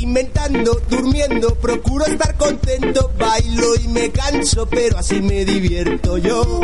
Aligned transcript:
Inventando, 0.00 0.80
durmiendo, 0.88 1.54
procuro 1.56 2.06
estar 2.06 2.34
contento, 2.36 3.12
bailo 3.18 3.76
y 3.84 3.88
me 3.88 4.10
canso, 4.10 4.66
pero 4.66 4.96
así 4.96 5.20
me 5.20 5.44
divierto 5.44 6.16
yo. 6.16 6.60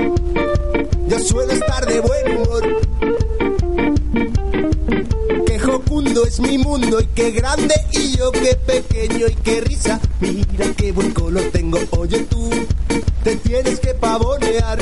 Yo 1.07 1.19
suelo 1.21 1.53
estar 1.53 1.85
de 1.85 2.01
buen 2.01 2.37
humor. 2.37 2.63
Qué 5.47 5.59
jocundo 5.59 6.25
es 6.27 6.41
mi 6.41 6.57
mundo 6.57 6.99
y 7.01 7.07
qué 7.09 7.31
grande 7.31 7.75
y 7.93 8.17
yo 8.17 8.33
qué 8.33 8.55
pequeño 8.55 9.27
y 9.29 9.35
qué 9.35 9.61
risa. 9.61 10.01
Mira 10.21 10.67
qué 10.75 10.93
buen 10.93 11.13
color 11.13 11.45
tengo, 11.53 11.79
oye 11.99 12.21
tú, 12.21 12.49
te 13.23 13.37
tienes 13.37 13.81
que 13.81 13.93
pavonear. 13.95 14.79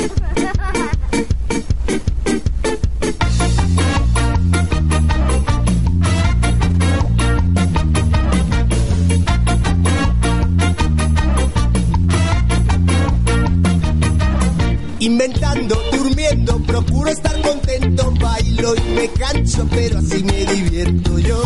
Canso, 19.31 19.67
pero 19.69 19.99
así 19.99 20.23
me 20.23 20.45
divierto 20.45 21.19
yo. 21.19 21.41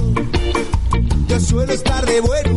Yo 1.27 1.39
suelo 1.39 1.73
estar 1.73 2.05
de 2.05 2.21
buen 2.21 2.48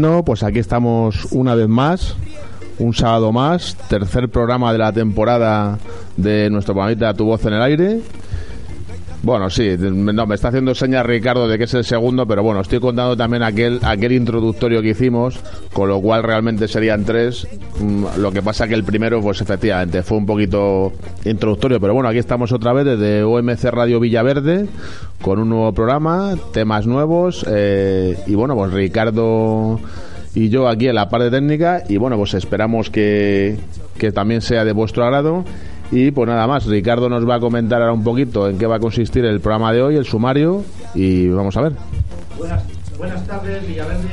Bueno, 0.00 0.24
pues 0.24 0.42
aquí 0.42 0.58
estamos 0.58 1.26
una 1.30 1.54
vez 1.54 1.68
más, 1.68 2.16
un 2.78 2.94
sábado 2.94 3.32
más, 3.32 3.76
tercer 3.90 4.30
programa 4.30 4.72
de 4.72 4.78
la 4.78 4.94
temporada 4.94 5.78
de 6.16 6.48
nuestro 6.48 6.72
programita 6.72 7.12
Tu 7.12 7.22
Voz 7.26 7.44
en 7.44 7.52
el 7.52 7.60
Aire. 7.60 8.00
Bueno, 9.22 9.50
sí, 9.50 9.76
no, 9.78 10.26
me 10.26 10.34
está 10.34 10.48
haciendo 10.48 10.74
señas 10.74 11.04
Ricardo 11.04 11.46
de 11.46 11.58
que 11.58 11.64
es 11.64 11.74
el 11.74 11.84
segundo, 11.84 12.26
pero 12.26 12.42
bueno, 12.42 12.62
estoy 12.62 12.80
contando 12.80 13.14
también 13.14 13.42
aquel, 13.42 13.78
aquel 13.82 14.12
introductorio 14.12 14.80
que 14.80 14.88
hicimos, 14.90 15.38
con 15.74 15.90
lo 15.90 16.00
cual 16.00 16.22
realmente 16.22 16.66
serían 16.68 17.04
tres. 17.04 17.46
Mm, 17.78 18.04
Lo 18.16 18.32
que 18.32 18.40
pasa 18.40 18.66
que 18.66 18.72
el 18.72 18.82
primero, 18.82 19.20
pues 19.20 19.42
efectivamente, 19.42 20.02
fue 20.02 20.16
un 20.16 20.24
poquito 20.24 20.92
introductorio, 21.26 21.78
pero 21.78 21.92
bueno, 21.92 22.08
aquí 22.08 22.18
estamos 22.18 22.50
otra 22.52 22.72
vez 22.72 22.86
desde 22.86 23.22
OMC 23.22 23.64
Radio 23.64 24.00
Villaverde, 24.00 24.66
con 25.20 25.38
un 25.38 25.50
nuevo 25.50 25.72
programa, 25.74 26.34
temas 26.54 26.86
nuevos, 26.86 27.44
eh, 27.46 28.16
y 28.26 28.34
bueno, 28.34 28.54
pues 28.54 28.72
Ricardo 28.72 29.80
y 30.34 30.48
yo 30.48 30.66
aquí 30.66 30.88
en 30.88 30.94
la 30.94 31.10
parte 31.10 31.30
técnica, 31.30 31.82
y 31.86 31.98
bueno, 31.98 32.16
pues 32.16 32.32
esperamos 32.32 32.88
que, 32.88 33.58
que 33.98 34.12
también 34.12 34.40
sea 34.40 34.64
de 34.64 34.72
vuestro 34.72 35.04
agrado. 35.04 35.44
Y 35.92 36.10
pues 36.12 36.28
nada 36.28 36.46
más, 36.46 36.66
Ricardo 36.66 37.08
nos 37.08 37.28
va 37.28 37.36
a 37.36 37.40
comentar 37.40 37.80
ahora 37.80 37.92
un 37.92 38.04
poquito 38.04 38.48
en 38.48 38.58
qué 38.58 38.66
va 38.66 38.76
a 38.76 38.80
consistir 38.80 39.24
el 39.24 39.40
programa 39.40 39.72
de 39.72 39.82
hoy, 39.82 39.96
el 39.96 40.04
sumario, 40.04 40.64
y 40.94 41.28
vamos 41.28 41.56
a 41.56 41.62
ver. 41.62 41.72
Buenas, 42.38 42.62
buenas 42.96 43.26
tardes, 43.26 43.66
Villaverde. 43.66 44.08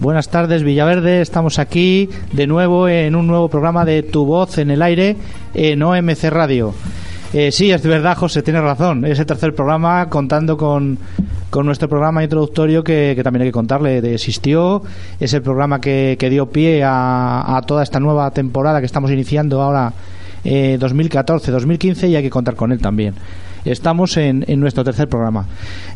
Buenas 0.00 0.28
tardes, 0.28 0.62
Villaverde. 0.62 1.20
Estamos 1.20 1.58
aquí 1.58 2.08
de 2.32 2.46
nuevo 2.46 2.88
en 2.88 3.14
un 3.14 3.26
nuevo 3.26 3.48
programa 3.48 3.84
de 3.84 4.02
Tu 4.02 4.24
Voz 4.24 4.58
en 4.58 4.70
el 4.70 4.82
Aire 4.82 5.16
en 5.54 5.82
OMC 5.82 6.24
Radio. 6.30 6.74
Eh, 7.32 7.52
sí, 7.52 7.70
es 7.70 7.82
verdad, 7.82 8.16
José, 8.16 8.42
tienes 8.42 8.62
razón. 8.62 9.04
Es 9.04 9.18
el 9.20 9.26
tercer 9.26 9.54
programa 9.54 10.08
contando 10.08 10.56
con, 10.56 10.98
con 11.48 11.64
nuestro 11.64 11.88
programa 11.88 12.24
introductorio 12.24 12.82
que, 12.82 13.12
que 13.14 13.22
también 13.22 13.42
hay 13.42 13.48
que 13.48 13.52
contarle. 13.52 14.00
De 14.00 14.14
existió, 14.14 14.82
es 15.20 15.32
el 15.32 15.42
programa 15.42 15.80
que, 15.80 16.16
que 16.18 16.28
dio 16.28 16.46
pie 16.46 16.82
a, 16.82 17.56
a 17.56 17.62
toda 17.62 17.84
esta 17.84 18.00
nueva 18.00 18.30
temporada 18.32 18.80
que 18.80 18.86
estamos 18.86 19.12
iniciando 19.12 19.62
ahora, 19.62 19.92
eh, 20.42 20.76
2014-2015, 20.80 22.08
y 22.08 22.16
hay 22.16 22.22
que 22.22 22.30
contar 22.30 22.56
con 22.56 22.72
él 22.72 22.80
también. 22.80 23.14
Estamos 23.64 24.16
en, 24.16 24.44
en 24.48 24.58
nuestro 24.60 24.84
tercer 24.84 25.08
programa. 25.08 25.46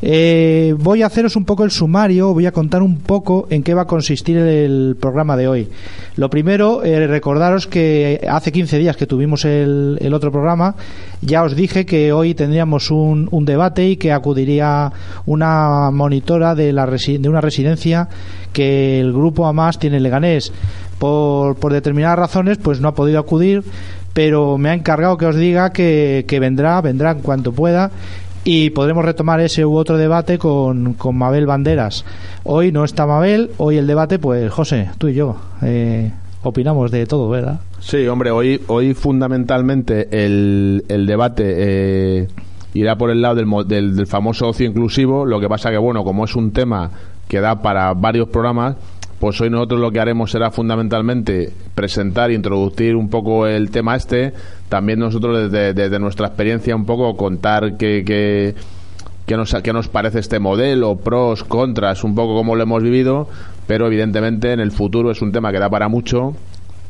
Eh, 0.03 0.75
voy 0.79 1.03
a 1.03 1.07
haceros 1.07 1.35
un 1.37 1.45
poco 1.45 1.65
el 1.65 1.71
sumario, 1.71 2.35
voy 2.35 2.47
a 2.47 2.53
contar 2.53 2.83
un 2.83 2.99
poco 2.99 3.47
en 3.51 3.63
qué 3.63 3.73
va 3.75 3.83
a 3.83 3.87
consistir 3.87 4.37
el 4.37 4.97
programa 5.01 5.37
de 5.37 5.49
hoy. 5.49 5.69
Lo 6.17 6.29
primero, 6.29 6.85
eh, 6.85 7.07
recordaros 7.07 7.67
que 7.67 8.27
hace 8.29 8.53
15 8.53 8.79
días 8.79 8.97
que 8.97 9.07
tuvimos 9.07 9.45
el, 9.45 10.13
otro 10.15 10.31
programa, 10.31 10.75
ya 11.23 11.43
os 11.43 11.57
dije 11.57 11.87
que 11.87 12.13
hoy 12.13 12.35
tendríamos 12.35 12.91
un, 12.91 13.29
debate 13.45 13.89
y 13.89 13.97
que 13.97 14.13
acudiría 14.13 14.93
una 15.27 15.91
monitora 15.91 16.55
de, 16.55 16.73
la 16.73 16.87
resi- 16.87 17.19
de 17.19 17.29
una 17.29 17.41
residencia 17.41 18.09
que 18.53 19.01
el 19.01 19.13
grupo 19.13 19.47
AMAS 19.47 19.79
tiene 19.79 19.97
en 19.97 20.03
Leganés. 20.03 20.53
Por, 20.99 21.57
por 21.57 21.73
determinadas 21.73 22.19
razones, 22.19 22.57
pues 22.57 22.81
no 22.81 22.89
ha 22.89 22.95
podido 22.95 23.19
acudir, 23.19 23.65
pero 24.15 24.57
me 24.57 24.71
ha 24.71 24.75
encargado 24.75 25.19
que 25.19 25.27
os 25.27 25.37
diga 25.37 25.71
que, 25.71 26.25
vendrá, 26.41 26.81
vendrá 26.81 27.11
en 27.11 27.19
cuanto 27.19 27.53
pueda 27.53 27.91
y 28.45 28.71
podremos 28.71 29.05
retomar 29.05 29.41
ese 29.41 29.67
u 29.67 29.77
otro 29.77 29.99
debate 29.99 30.39
con, 30.39 30.95
con 30.95 31.17
Mabel 31.19 31.47
Banderas. 31.47 32.05
Hoy 32.45 32.73
no 32.73 32.85
está 32.85 33.07
Mabel, 33.07 33.51
hoy 33.59 33.77
el 33.77 33.87
debate, 33.87 34.19
pues 34.19 34.51
José, 34.53 34.91
tú 34.99 35.09
y 35.09 35.15
yo, 35.15 35.37
eh, 35.63 36.13
opinamos 36.43 36.91
de 36.91 37.07
todo, 37.07 37.29
¿verdad? 37.29 37.59
Sí, 37.81 38.07
hombre, 38.07 38.31
hoy, 38.31 38.61
hoy 38.69 38.95
fundamentalmente 38.95 40.09
el, 40.25 41.05
debate 41.07 41.45
eh, 41.57 42.29
irá 42.75 42.97
por 42.97 43.11
el 43.11 43.21
lado 43.21 43.35
del, 43.35 43.97
del 43.97 44.07
famoso 44.07 44.49
ocio 44.49 44.67
inclusivo. 44.67 45.27
Lo 45.27 45.41
que 45.41 45.49
pasa 45.49 45.71
que, 45.71 45.79
bueno, 45.79 46.05
como 46.05 46.25
es 46.25 46.37
un 46.37 46.53
tema 46.53 46.91
que 47.29 47.41
da 47.41 47.61
para 47.63 47.93
varios 47.95 48.29
programas, 48.29 48.77
pues 49.19 49.41
hoy 49.41 49.51
nosotros 49.51 49.81
lo 49.81 49.91
que 49.91 50.01
haremos 50.01 50.31
será 50.31 50.51
fundamentalmente 50.51 51.53
presentar 51.75 52.31
e 52.31 52.35
introducir 52.35 52.97
un 52.97 53.09
poco 53.09 53.47
el 53.47 53.71
tema 53.71 53.97
este. 53.97 54.33
También 54.69 54.99
nosotros 54.99 55.51
desde, 55.51 55.99
nuestra 55.99 56.29
experiencia 56.29 56.77
un 56.77 56.87
poco 56.87 57.17
contar 57.17 57.77
que... 57.77 58.05
que 58.05 58.55
qué 59.27 59.39
nos, 59.39 59.55
qué 59.63 59.73
nos 59.73 59.89
parece 59.89 60.19
este 60.19 60.39
modelo, 60.39 60.97
pros, 60.97 61.45
contras, 61.45 62.05
un 62.05 62.15
poco 62.15 62.35
cómo 62.35 62.57
lo 62.57 62.63
hemos 62.63 62.83
vivido, 62.83 63.27
pero 63.67 63.87
evidentemente 63.87 64.53
en 64.53 64.61
el 64.61 64.71
futuro 64.71 65.11
es 65.11 65.23
un 65.23 65.33
tema 65.33 65.51
que 65.51 65.59
da 65.59 65.71
para 65.71 65.89
mucho 65.89 66.35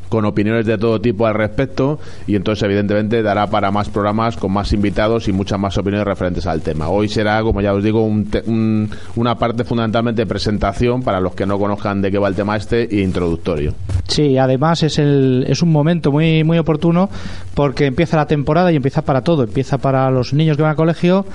con 0.09 0.25
opiniones 0.25 0.65
de 0.65 0.77
todo 0.77 0.99
tipo 1.01 1.25
al 1.25 1.33
respecto 1.33 1.99
y 2.27 2.35
entonces 2.35 2.63
evidentemente 2.63 3.21
dará 3.23 3.47
para 3.47 3.71
más 3.71 3.89
programas 3.89 4.37
con 4.37 4.51
más 4.51 4.71
invitados 4.73 5.27
y 5.27 5.31
muchas 5.33 5.59
más 5.59 5.77
opiniones 5.77 6.05
referentes 6.07 6.45
al 6.47 6.61
tema. 6.61 6.89
Hoy 6.89 7.07
será, 7.09 7.41
como 7.41 7.61
ya 7.61 7.73
os 7.73 7.83
digo, 7.83 8.03
un 8.05 8.25
te- 8.25 8.43
un- 8.45 8.89
una 9.15 9.35
parte 9.37 9.63
fundamentalmente 9.63 10.21
de 10.21 10.25
presentación 10.25 11.01
para 11.03 11.19
los 11.19 11.33
que 11.35 11.45
no 11.45 11.57
conozcan 11.59 12.01
de 12.01 12.11
qué 12.11 12.17
va 12.19 12.27
el 12.27 12.35
tema 12.35 12.55
este 12.55 12.83
e 12.95 13.01
introductorio. 13.01 13.73
Sí, 14.07 14.37
además 14.37 14.83
es, 14.83 14.99
el, 14.99 15.45
es 15.47 15.61
un 15.61 15.71
momento 15.71 16.11
muy, 16.11 16.43
muy 16.43 16.57
oportuno 16.59 17.09
porque 17.53 17.85
empieza 17.85 18.17
la 18.17 18.27
temporada 18.27 18.71
y 18.71 18.75
empieza 18.75 19.01
para 19.01 19.21
todo. 19.21 19.43
Empieza 19.43 19.77
para 19.79 20.09
los 20.11 20.33
niños 20.33 20.57
que 20.57 20.63
van 20.63 20.71
al 20.71 20.75
colegio, 20.77 21.25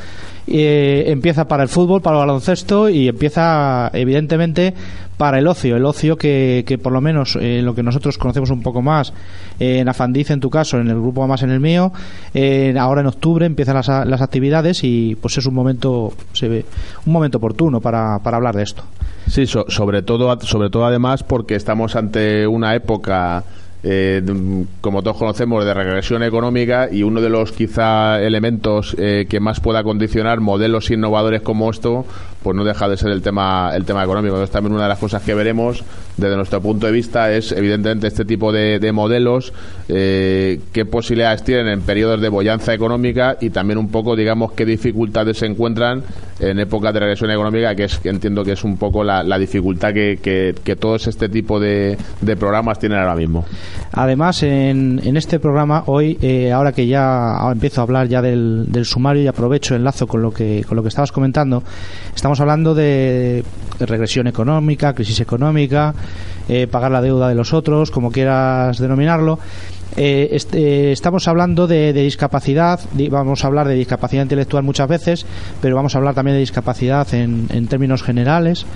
eh, 0.50 1.04
empieza 1.06 1.46
para 1.48 1.62
el 1.62 1.68
fútbol, 1.68 2.02
para 2.02 2.16
el 2.16 2.20
baloncesto 2.26 2.88
y 2.88 3.08
empieza, 3.08 3.90
evidentemente, 3.94 4.74
para 5.16 5.38
el 5.38 5.46
ocio. 5.46 5.76
El 5.76 5.84
ocio 5.84 6.16
que, 6.16 6.64
que 6.66 6.76
por 6.78 6.92
lo 6.92 7.00
menos 7.00 7.36
eh, 7.40 7.60
lo 7.62 7.74
que 7.74 7.82
nosotros 7.82 8.18
conocemos 8.18 8.50
un 8.50 8.62
poco 8.62 8.82
más 8.82 9.12
eh, 9.60 9.78
en 9.78 9.88
Afandiz, 9.88 10.30
en 10.30 10.40
tu 10.40 10.50
caso, 10.50 10.78
en 10.78 10.88
el 10.88 10.96
grupo 11.00 11.26
más 11.26 11.42
en 11.42 11.50
el 11.50 11.60
mío, 11.60 11.92
eh, 12.34 12.74
ahora 12.78 13.00
en 13.02 13.06
octubre 13.06 13.46
empiezan 13.46 13.76
las, 13.76 13.88
las 13.88 14.22
actividades 14.22 14.82
y 14.82 15.16
pues 15.20 15.36
es 15.38 15.46
un 15.46 15.54
momento, 15.54 16.12
se 16.32 16.48
ve, 16.48 16.64
un 17.06 17.12
momento 17.12 17.38
oportuno 17.38 17.80
para, 17.80 18.18
para 18.20 18.36
hablar 18.38 18.56
de 18.56 18.62
esto. 18.62 18.82
Sí, 19.28 19.46
so- 19.46 19.66
sobre 19.68 20.02
todo, 20.02 20.40
sobre 20.40 20.70
todo 20.70 20.84
además 20.86 21.22
porque 21.22 21.54
estamos 21.54 21.94
ante 21.94 22.46
una 22.46 22.74
época 22.74 23.44
eh, 23.82 24.22
como 24.80 25.02
todos 25.02 25.16
conocemos, 25.16 25.64
de 25.64 25.72
regresión 25.72 26.22
económica 26.22 26.88
y 26.90 27.02
uno 27.02 27.20
de 27.20 27.30
los 27.30 27.52
quizá 27.52 28.20
elementos 28.22 28.94
eh, 28.98 29.26
que 29.28 29.40
más 29.40 29.60
pueda 29.60 29.82
condicionar 29.82 30.40
modelos 30.40 30.90
innovadores 30.90 31.40
como 31.42 31.70
esto, 31.70 32.04
pues 32.42 32.56
no 32.56 32.64
deja 32.64 32.88
de 32.88 32.96
ser 32.96 33.10
el 33.10 33.22
tema 33.22 33.72
el 33.74 33.84
tema 33.84 34.04
económico. 34.04 34.34
Entonces 34.34 34.52
también 34.52 34.74
una 34.74 34.84
de 34.84 34.90
las 34.90 34.98
cosas 34.98 35.22
que 35.22 35.34
veremos 35.34 35.82
desde 36.20 36.36
nuestro 36.36 36.60
punto 36.60 36.86
de 36.86 36.92
vista 36.92 37.32
es 37.32 37.52
evidentemente 37.52 38.06
este 38.06 38.24
tipo 38.24 38.52
de, 38.52 38.92
modelos, 38.92 39.52
eh, 39.88 40.60
qué 40.72 40.84
posibilidades 40.84 41.42
tienen 41.42 41.68
en 41.68 41.80
periodos 41.80 42.20
de 42.20 42.28
bollanza 42.28 42.74
económica 42.74 43.38
y 43.40 43.50
también 43.50 43.78
un 43.78 43.90
poco, 43.90 44.16
digamos, 44.16 44.52
qué 44.52 44.66
dificultades 44.66 45.38
se 45.38 45.46
encuentran 45.46 46.02
en 46.38 46.58
épocas 46.58 46.92
de 46.92 47.00
regresión 47.00 47.30
económica, 47.30 47.74
que 47.74 47.84
es 47.84 47.98
que 47.98 48.08
entiendo 48.10 48.44
que 48.44 48.52
es 48.52 48.64
un 48.64 48.76
poco 48.76 49.02
la, 49.04 49.38
dificultad 49.38 49.94
que, 49.94 50.18
que, 50.62 50.76
todos 50.76 51.06
este 51.06 51.28
tipo 51.28 51.58
de, 51.58 51.96
de 52.20 52.36
programas 52.36 52.78
tienen 52.78 52.98
ahora 52.98 53.14
mismo. 53.14 53.44
Además, 53.92 54.42
en, 54.42 55.00
en 55.04 55.16
este 55.16 55.40
programa, 55.40 55.84
hoy, 55.86 56.18
eh, 56.22 56.52
ahora 56.52 56.72
que 56.72 56.86
ya 56.86 57.38
empiezo 57.50 57.80
a 57.80 57.84
hablar 57.84 58.08
ya 58.08 58.22
del, 58.22 58.68
sumario 58.84 59.22
y 59.22 59.26
aprovecho 59.26 59.74
enlazo 59.74 60.06
con 60.06 60.22
lo 60.22 60.32
que, 60.32 60.64
con 60.66 60.76
lo 60.76 60.82
que 60.82 60.88
estabas 60.88 61.12
comentando, 61.12 61.62
estamos 62.14 62.40
hablando 62.40 62.74
de 62.74 63.44
regresión 63.78 64.26
económica, 64.26 64.94
crisis 64.94 65.20
económica, 65.20 65.94
eh, 66.48 66.66
pagar 66.66 66.90
la 66.90 67.02
deuda 67.02 67.28
de 67.28 67.34
los 67.34 67.52
otros, 67.52 67.90
como 67.90 68.10
quieras 68.10 68.78
denominarlo. 68.78 69.38
Eh, 69.96 70.28
este, 70.32 70.92
estamos 70.92 71.26
hablando 71.26 71.66
de, 71.66 71.92
discapacidad, 71.92 72.80
vamos 73.10 73.44
a 73.44 73.48
hablar 73.48 73.66
de 73.66 73.74
discapacidad 73.74 74.22
intelectual 74.22 74.62
muchas 74.62 74.88
veces, 74.88 75.26
pero 75.60 75.74
vamos 75.74 75.94
a 75.94 75.98
hablar 75.98 76.14
también 76.14 76.36
de 76.36 76.40
discapacidad 76.40 77.12
en 77.12 77.66
términos 77.66 78.02
generales. 78.02 78.66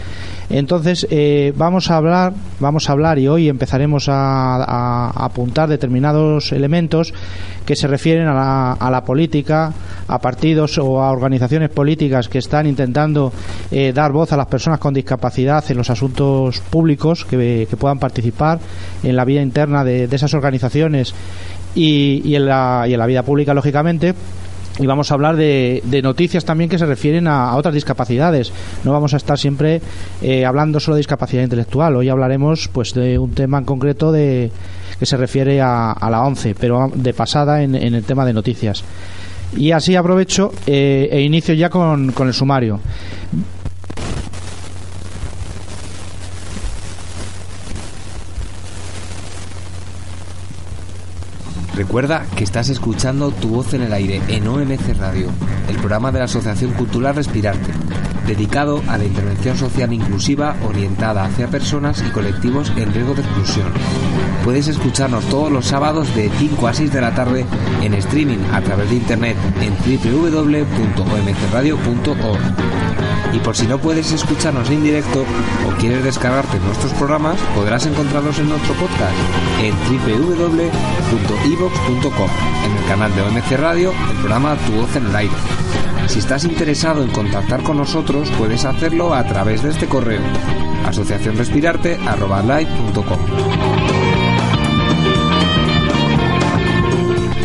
Entonces, 0.50 1.06
eh, 1.11 1.52
vamos 1.56 1.91
a 1.91 1.96
hablar, 1.96 2.35
vamos 2.61 2.88
a 2.88 2.93
hablar 2.93 3.19
y 3.19 3.29
hoy 3.29 3.49
empezaremos 3.49 4.08
a, 4.08 5.11
apuntar 5.25 5.69
determinados 5.69 6.52
elementos 6.52 7.12
que 7.64 7.76
se 7.76 7.87
refieren 7.87 8.29
a 8.29 8.35
la, 8.35 8.73
a 8.73 8.91
la, 8.91 9.05
política, 9.05 9.73
a 10.06 10.19
partidos 10.19 10.79
o 10.79 11.02
a 11.02 11.11
organizaciones 11.11 11.70
políticas 11.70 12.29
que 12.29 12.38
están 12.38 12.67
intentando 12.67 13.32
eh, 13.70 13.93
dar 13.93 14.12
voz 14.12 14.32
a 14.32 14.37
las 14.37 14.46
personas 14.46 14.79
con 14.79 14.93
discapacidad 14.93 15.64
en 15.70 15.76
los 15.76 15.91
asuntos 15.91 16.61
públicos 16.61 17.25
que, 17.25 17.67
puedan 17.79 17.99
participar 17.99 18.61
en 19.02 19.17
la 19.17 19.25
vida 19.25 19.43
interna 19.43 19.85
de, 19.85 20.05
esas 20.05 20.35
organizaciones 20.35 21.14
y, 21.75 22.35
en 22.35 22.46
la, 22.46 22.85
y 22.87 22.93
en 22.93 22.99
la 22.99 23.06
vida 23.06 23.23
pública, 23.23 23.52
lógicamente 23.55 24.14
y 24.78 24.86
vamos 24.86 25.10
a 25.10 25.14
hablar 25.14 25.36
de, 25.36 25.82
noticias 26.02 26.44
también 26.44 26.68
que 26.68 26.78
se 26.78 26.86
refieren 26.86 27.28
a, 27.28 27.54
otras 27.56 27.74
discapacidades. 27.74 28.52
No 28.82 28.92
vamos 28.92 29.14
a 29.14 29.18
estar 29.18 29.38
siempre 29.38 29.80
eh, 30.20 30.44
hablando 30.44 30.80
solo 30.80 30.96
de 30.96 31.00
discapacidad 31.00 31.42
intelectual. 31.42 31.96
Hoy 31.96 32.08
hablaremos 32.08 32.68
pues 32.68 32.92
de 32.92 33.18
un 33.18 33.32
tema 33.32 33.58
en 33.58 33.64
concreto 33.64 34.10
de 34.10 34.50
que 34.98 35.06
se 35.06 35.16
refiere 35.16 35.60
a, 35.60 35.96
la 36.10 36.22
11, 36.22 36.54
pero 36.58 36.90
de 36.94 37.14
pasada 37.14 37.62
en, 37.62 37.74
el 37.74 38.04
tema 38.04 38.24
de 38.24 38.32
noticias. 38.32 38.84
Y 39.56 39.70
así 39.70 39.94
aprovecho 39.94 40.52
eh, 40.66 41.08
e 41.10 41.20
inicio 41.20 41.54
ya 41.54 41.70
con 41.70 42.12
el 42.18 42.34
sumario. 42.34 42.80
Recuerda 51.76 52.24
que 52.36 52.44
estás 52.44 52.68
escuchando 52.68 53.32
Tu 53.32 53.48
Voz 53.48 53.74
en 53.74 53.82
el 53.82 53.92
Aire 53.92 54.22
en 54.28 54.46
OMC 54.46 54.96
Radio, 54.96 55.26
el 55.68 55.76
programa 55.76 56.12
de 56.12 56.20
la 56.20 56.26
Asociación 56.26 56.70
Cultural 56.72 57.16
Respirarte, 57.16 57.72
dedicado 58.28 58.80
a 58.86 58.96
la 58.96 59.04
intervención 59.04 59.58
social 59.58 59.92
inclusiva 59.92 60.54
orientada 60.68 61.24
hacia 61.24 61.48
personas 61.48 62.04
y 62.06 62.10
colectivos 62.10 62.72
en 62.76 62.92
riesgo 62.92 63.14
de 63.14 63.22
exclusión. 63.22 63.72
Puedes 64.44 64.68
escucharnos 64.68 65.24
todos 65.24 65.50
los 65.50 65.66
sábados 65.66 66.14
de 66.14 66.30
5 66.38 66.68
a 66.68 66.74
6 66.74 66.92
de 66.92 67.00
la 67.00 67.12
tarde 67.14 67.46
en 67.82 67.94
streaming 67.94 68.38
a 68.52 68.60
través 68.60 68.90
de 68.90 68.96
internet 68.96 69.36
en 69.60 69.74
www.omcradio.org. 69.74 72.40
Y 73.32 73.38
por 73.40 73.56
si 73.56 73.66
no 73.66 73.78
puedes 73.78 74.12
escucharnos 74.12 74.70
en 74.70 74.84
directo 74.84 75.24
o 75.66 75.70
quieres 75.78 76.04
descargarte 76.04 76.60
nuestros 76.60 76.92
programas, 76.92 77.40
podrás 77.56 77.84
encontrarlos 77.84 78.38
en 78.38 78.48
nuestro 78.48 78.74
podcast 78.74 79.16
en 79.60 79.74
en 81.66 82.76
el 82.76 82.84
canal 82.87 83.14
de 83.14 83.22
OMC 83.22 83.52
Radio, 83.58 83.93
el 84.11 84.16
programa 84.19 84.56
Tu 84.66 84.72
Voz 84.72 84.94
en 84.96 85.06
el 85.06 85.16
Aire. 85.16 85.32
Si 86.08 86.19
estás 86.19 86.44
interesado 86.44 87.02
en 87.02 87.11
contactar 87.11 87.62
con 87.62 87.78
nosotros, 87.78 88.31
puedes 88.37 88.64
hacerlo 88.64 89.14
a 89.14 89.25
través 89.25 89.62
de 89.62 89.70
este 89.70 89.87
correo 89.87 90.20
asociacionrespirarte.com. 90.87 93.19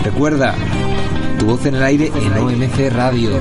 Recuerda, 0.04 0.56
tu 1.39 1.45
voz 1.45 1.65
en 1.65 1.75
el 1.75 1.83
aire 1.83 2.12
en 2.13 2.38
OMC 2.38 2.92
Radio. 2.92 3.31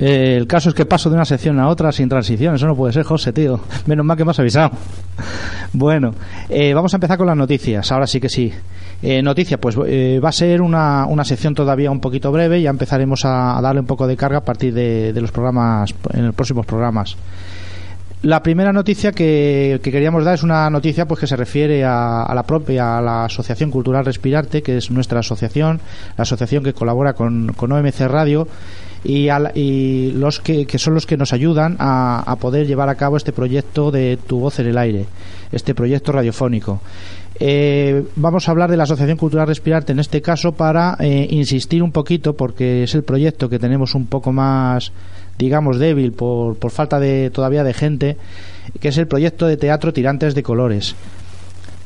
Eh, 0.00 0.36
el 0.36 0.46
caso 0.46 0.68
es 0.68 0.74
que 0.74 0.86
paso 0.86 1.08
de 1.08 1.16
una 1.16 1.24
sección 1.24 1.58
a 1.60 1.68
otra 1.68 1.92
sin 1.92 2.08
transición. 2.08 2.54
Eso 2.54 2.66
no 2.66 2.76
puede 2.76 2.92
ser, 2.92 3.04
José, 3.04 3.32
tío. 3.32 3.60
Menos 3.86 4.04
mal 4.04 4.16
que 4.16 4.24
me 4.24 4.30
has 4.30 4.38
avisado. 4.38 4.70
Bueno, 5.76 6.14
eh, 6.48 6.72
vamos 6.72 6.94
a 6.94 6.98
empezar 6.98 7.18
con 7.18 7.26
las 7.26 7.36
noticias. 7.36 7.90
Ahora 7.90 8.06
sí 8.06 8.20
que 8.20 8.28
sí. 8.28 8.52
Eh, 9.02 9.22
noticia, 9.22 9.58
pues 9.58 9.76
eh, 9.86 10.20
va 10.22 10.28
a 10.28 10.32
ser 10.32 10.62
una, 10.62 11.04
una, 11.06 11.24
sección 11.24 11.54
todavía 11.54 11.90
un 11.90 12.00
poquito 12.00 12.30
breve. 12.32 12.62
Ya 12.62 12.70
empezaremos 12.70 13.24
a, 13.24 13.60
darle 13.60 13.80
un 13.80 13.86
poco 13.86 14.06
de 14.06 14.16
carga 14.16 14.38
a 14.38 14.44
partir 14.44 14.72
de, 14.72 15.12
los 15.20 15.32
programas, 15.32 15.94
en 16.12 16.26
los 16.26 16.34
próximos 16.34 16.64
programas. 16.64 17.16
La 18.22 18.42
primera 18.42 18.72
noticia 18.72 19.12
que, 19.12 19.78
queríamos 19.82 20.24
dar 20.24 20.34
es 20.34 20.42
una 20.42 20.70
noticia 20.70 21.06
pues 21.06 21.20
que 21.20 21.26
se 21.26 21.36
refiere 21.36 21.84
a, 21.84 22.32
la 22.34 22.44
propia 22.44 22.96
a 22.96 23.02
la 23.02 23.24
Asociación 23.26 23.70
Cultural 23.70 24.06
Respirarte, 24.06 24.62
que 24.62 24.78
es 24.78 24.90
nuestra 24.90 25.20
asociación, 25.20 25.80
la 26.16 26.22
asociación 26.22 26.64
que 26.64 26.72
colabora 26.72 27.12
con, 27.12 27.52
con 27.52 27.72
OMC 27.72 28.00
Radio 28.08 28.48
y, 29.04 30.10
los 30.12 30.40
que, 30.40 30.66
son 30.78 30.94
los 30.94 31.06
que 31.06 31.16
nos 31.16 31.32
ayudan 31.32 31.76
a, 31.78 32.36
poder 32.40 32.66
llevar 32.66 32.88
a 32.88 32.94
cabo 32.94 33.16
este 33.16 33.32
proyecto 33.32 33.90
de 33.90 34.18
Tu 34.26 34.38
voz 34.38 34.58
en 34.58 34.66
el 34.66 34.78
aire, 34.78 35.06
este 35.52 35.74
proyecto 35.74 36.12
radiofónico. 36.12 36.80
Eh, 37.38 38.04
vamos 38.16 38.48
a 38.48 38.52
hablar 38.52 38.70
de 38.70 38.76
la 38.76 38.84
Asociación 38.84 39.16
Cultural 39.16 39.48
Respirarte 39.48 39.90
en 39.90 39.98
este 39.98 40.22
caso 40.22 40.52
para 40.52 40.96
eh, 41.00 41.26
insistir 41.30 41.82
un 41.82 41.90
poquito 41.90 42.34
porque 42.34 42.84
es 42.84 42.94
el 42.94 43.02
proyecto 43.02 43.48
que 43.48 43.58
tenemos 43.58 43.96
un 43.96 44.06
poco 44.06 44.32
más 44.32 44.92
digamos 45.36 45.80
débil 45.80 46.12
por, 46.12 46.54
por 46.56 46.70
falta 46.70 47.00
de 47.00 47.30
todavía 47.30 47.64
de 47.64 47.74
gente 47.74 48.16
que 48.78 48.86
es 48.86 48.98
el 48.98 49.08
proyecto 49.08 49.48
de 49.48 49.56
teatro 49.56 49.92
Tirantes 49.92 50.36
de 50.36 50.44
Colores 50.44 50.94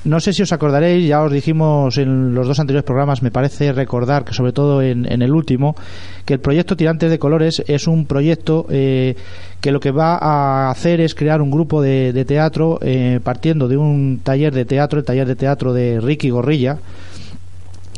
no 0.08 0.20
sé 0.20 0.32
si 0.32 0.42
os 0.42 0.52
acordaréis, 0.52 1.06
ya 1.06 1.22
os 1.22 1.30
dijimos 1.30 1.98
en 1.98 2.34
los 2.34 2.48
dos 2.48 2.58
anteriores 2.58 2.84
programas, 2.84 3.22
me 3.22 3.30
parece 3.30 3.72
recordar 3.72 4.24
que 4.24 4.32
sobre 4.32 4.52
todo 4.52 4.80
en, 4.80 5.06
el 5.06 5.32
último, 5.32 5.76
que 6.24 6.34
el 6.34 6.40
proyecto 6.40 6.76
Tirantes 6.76 7.10
de 7.10 7.18
Colores 7.18 7.62
es 7.66 7.86
un 7.86 8.06
proyecto 8.06 8.66
eh, 8.70 9.14
que 9.60 9.70
lo 9.70 9.80
que 9.80 9.90
va 9.90 10.16
a 10.16 10.70
hacer 10.70 11.00
es 11.00 11.14
crear 11.14 11.42
un 11.42 11.50
grupo 11.50 11.82
de, 11.82 12.24
teatro 12.26 12.78
eh, 12.82 13.20
partiendo 13.22 13.68
de 13.68 13.76
un 13.76 14.20
taller 14.22 14.54
de 14.54 14.64
teatro, 14.64 14.98
el 14.98 15.04
taller 15.04 15.26
de 15.26 15.36
teatro 15.36 15.72
de 15.72 16.00
Ricky 16.00 16.30
Gorrilla, 16.30 16.78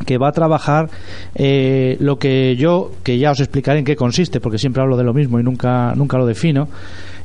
que 0.05 0.19
va 0.19 0.29
a 0.29 0.33
trabajar 0.33 0.89
eh, 1.35 1.97
lo 2.01 2.19
que 2.19 2.57
yo, 2.57 2.91
que 3.03 3.19
ya 3.19 3.31
os 3.31 3.41
explicaré 3.41 3.79
en 3.79 3.85
qué 3.85 3.97
consiste, 3.97 4.41
porque 4.41 4.59
siempre 4.59 4.83
hablo 4.83 4.97
de 4.97 5.05
lo 5.05 5.15
mismo 5.15 5.39
y 5.39 5.43
nunca, 5.43 5.95
nunca 5.95 6.19
lo 6.19 6.27
defino, 6.27 6.69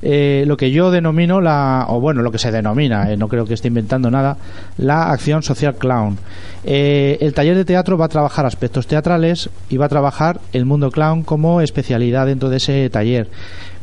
eh, 0.02 0.44
lo 0.48 0.58
que 0.58 0.72
yo 0.72 0.92
denomino 0.92 1.42
la, 1.42 1.86
o 1.90 2.00
bueno, 2.00 2.22
lo 2.22 2.32
que 2.32 2.38
se 2.38 2.52
denomina, 2.52 3.12
eh, 3.12 3.18
no 3.18 3.28
creo 3.28 3.46
que 3.46 3.54
esté 3.54 3.68
inventando 3.68 4.12
nada, 4.12 4.38
la 4.78 5.12
acción 5.12 5.44
social 5.44 5.76
clown. 5.76 6.18
Eh, 6.64 7.18
el 7.22 7.34
taller 7.34 7.56
de 7.56 7.66
teatro 7.66 7.98
va 7.98 8.06
a 8.06 8.10
trabajar 8.10 8.46
aspectos 8.46 8.88
teatrales 8.88 9.50
y 9.70 9.78
va 9.78 9.86
a 9.86 9.90
trabajar 9.90 10.40
el 10.54 10.66
mundo 10.66 10.92
clown 10.92 11.24
como 11.24 11.62
especialidad 11.62 12.26
dentro 12.26 12.50
de 12.50 12.58
ese 12.58 12.90
taller. 12.90 13.30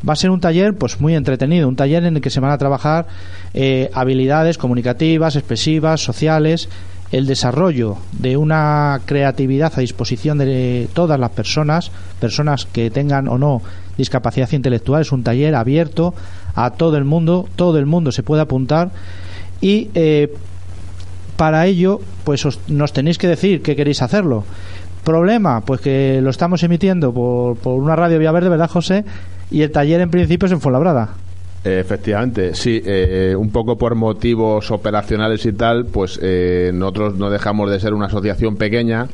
Va 0.09 0.15
a 0.15 0.17
ser 0.17 0.31
un 0.31 0.41
taller 0.41 0.75
pues 0.75 1.01
muy 1.01 1.15
entretenido, 1.15 1.69
un 1.69 1.77
taller 1.77 2.05
en 2.05 2.17
el 2.17 2.23
que 2.23 2.31
se 2.31 2.41
van 2.41 2.51
a 2.51 2.59
trabajar 2.59 3.07
habilidades 3.95 4.59
comunicativas, 4.59 5.37
expresivas, 5.37 6.01
sociales, 6.01 6.69
el 7.13 7.27
desarrollo 7.27 7.99
de 8.13 8.39
una 8.39 9.01
creatividad 9.05 9.73
a 9.77 9.81
disposición 9.81 10.39
de 10.39 10.89
todas 10.95 11.21
las 11.21 11.31
personas, 11.31 11.93
personas 12.19 12.67
que 12.67 12.91
tengan 12.91 13.29
o 13.29 13.39
no 13.39 13.63
discapacidad 13.99 14.51
intelectual. 14.53 15.03
Es 15.03 15.13
un 15.13 15.23
taller 15.23 15.55
abierto 15.55 16.15
a 16.55 16.71
todo 16.71 16.97
el 16.97 17.05
mundo, 17.05 17.47
todo 17.55 17.79
el 17.79 17.87
mundo 17.87 18.13
se 18.13 18.23
puede 18.23 18.43
apuntar 18.43 18.91
y 19.61 19.91
eh, 19.95 20.33
para 21.37 21.67
ello 21.67 22.01
pues 22.25 22.47
nos 22.69 22.93
tenéis 22.95 23.19
que 23.19 23.29
decir 23.29 23.63
que 23.63 23.77
queréis 23.77 24.01
hacerlo. 24.01 24.45
Problema, 25.05 25.61
pues 25.63 25.81
que 25.81 26.21
lo 26.23 26.31
estamos 26.31 26.63
emitiendo 26.63 27.13
por, 27.13 27.57
por 27.57 27.75
una 27.75 27.97
radio 27.97 28.19
Verde, 28.33 28.49
¿verdad, 28.49 28.71
José? 28.71 29.05
Y 29.51 29.63
el 29.63 29.71
taller 29.71 30.01
en 30.01 30.11
principio 30.11 30.47
es 30.47 30.53
en 30.53 30.61
Fuenlabrada. 30.61 31.11
Efectivamente, 31.65 32.55
sí, 32.55 32.83
eh, 32.85 33.37
un 33.39 33.51
poco 33.51 33.79
por 33.79 33.95
motivos 33.95 34.71
operacionales 34.71 35.47
y 35.47 35.53
tal, 35.53 35.87
pues 35.87 36.19
eh, 36.21 36.73
nosotros 36.75 37.17
no 37.17 37.31
dejamos 37.31 37.71
de 37.71 37.79
ser 37.79 37.95
una 37.95 38.07
asociación 38.07 38.57
pequeña 38.57 39.07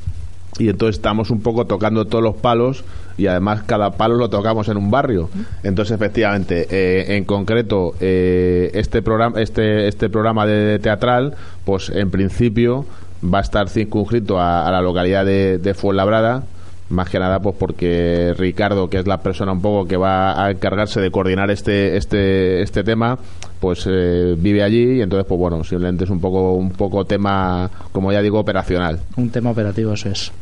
y 0.59 0.69
entonces 0.69 0.97
estamos 0.97 1.31
un 1.31 1.41
poco 1.41 1.67
tocando 1.67 2.07
todos 2.07 2.25
los 2.25 2.37
palos 2.37 2.85
y 3.17 3.27
además 3.27 3.63
cada 3.65 3.93
palo 3.93 4.17
lo 4.17 4.29
tocamos 4.31 4.69
en 4.69 4.77
un 4.77 4.91
barrio. 4.91 5.31
Entonces 5.63 5.95
efectivamente 5.95 6.67
eh, 6.71 7.17
en 7.17 7.25
concreto 7.25 7.95
eh, 8.01 8.71
este 8.75 9.03
programa 9.03 9.41
este 9.41 9.89
este 9.89 10.09
programa 10.09 10.47
de 10.47 10.79
teatral 10.79 11.35
pues 11.65 11.91
en 11.91 12.11
principio 12.11 12.87
va 13.23 13.39
a 13.39 13.43
estar 13.43 13.69
circunscrito 13.69 14.39
a, 14.39 14.67
a 14.67 14.71
la 14.71 14.81
localidad 14.81 15.25
de, 15.25 15.59
de 15.59 15.75
Fuenlabrada 15.75 16.45
más 16.91 17.11
que 17.11 17.19
nada 17.19 17.41
pues 17.41 17.57
porque 17.59 18.35
Ricardo 18.37 18.89
que 18.89 18.99
es 18.99 19.07
la 19.07 19.19
persona 19.19 19.53
un 19.53 19.61
poco 19.61 19.87
que 19.87 19.97
va 19.97 20.43
a 20.43 20.51
encargarse 20.51 21.01
de 21.01 21.11
coordinar 21.11 21.51
este 21.51 21.97
este 21.97 22.63
este 22.63 22.83
tema 22.83 23.19
pues 23.61 23.87
eh, 23.91 24.35
vive 24.39 24.63
allí 24.63 24.99
y 24.99 25.03
entonces 25.03 25.27
pues 25.29 25.39
bueno 25.39 25.63
simplemente 25.65 26.05
es 26.05 26.11
un 26.11 26.21
poco 26.21 26.55
un 26.55 26.71
poco 26.71 27.05
tema 27.05 27.71
como 27.93 28.13
ya 28.13 28.23
digo 28.23 28.39
operacional 28.39 29.01
Un 29.17 29.31
tema 29.31 29.51
operativo, 29.51 29.93
eso 29.93 30.09
es. 30.09 30.33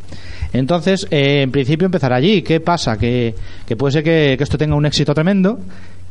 Entonces, 0.53 1.09
eh, 1.11 1.43
en 1.43 1.51
principio 1.51 1.87
empezar 1.87 2.13
allí. 2.13 2.43
¿Qué 2.43 2.61
pasa? 2.61 2.99
Que, 2.99 3.35
que 3.67 3.75
puede 3.77 3.93
ser 3.93 4.05
que, 4.05 4.37
esto 4.39 4.59
tenga 4.59 4.77
un 4.77 4.85
éxito 4.87 5.15
tremendo 5.15 5.59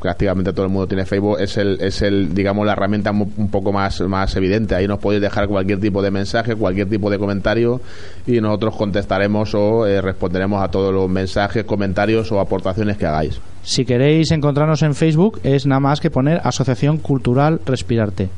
prácticamente 0.00 0.52
todo 0.52 0.66
el 0.66 0.72
mundo 0.72 0.86
tiene 0.86 1.04
Facebook 1.04 1.38
es 1.40 1.56
el 1.56 1.80
es 1.80 2.02
el 2.02 2.34
digamos 2.34 2.66
la 2.66 2.72
herramienta 2.72 3.10
un 3.10 3.50
poco 3.50 3.72
más 3.72 4.00
más 4.02 4.34
evidente 4.36 4.74
ahí 4.74 4.88
nos 4.88 4.98
podéis 4.98 5.22
dejar 5.22 5.46
cualquier 5.46 5.78
tipo 5.78 6.02
de 6.02 6.10
mensaje 6.10 6.56
cualquier 6.56 6.88
tipo 6.88 7.10
de 7.10 7.18
comentario 7.18 7.80
y 8.26 8.40
nosotros 8.40 8.76
contestaremos 8.76 9.54
o 9.54 9.86
eh, 9.86 10.00
responderemos 10.00 10.62
a 10.62 10.68
todos 10.68 10.92
los 10.92 11.08
mensajes 11.08 11.64
comentarios 11.64 12.32
o 12.32 12.40
aportaciones 12.40 12.96
que 12.96 13.06
hagáis 13.06 13.40
Si 13.62 13.84
queréis 13.84 14.30
encontrarnos 14.30 14.82
en 14.82 14.94
Facebook 14.94 15.40
es 15.42 15.66
nada 15.66 15.80
más 15.80 16.00
que 16.00 16.10
poner 16.10 16.40
Asociación 16.44 16.98
Cultural 16.98 17.60
Respirarte. 17.66 18.30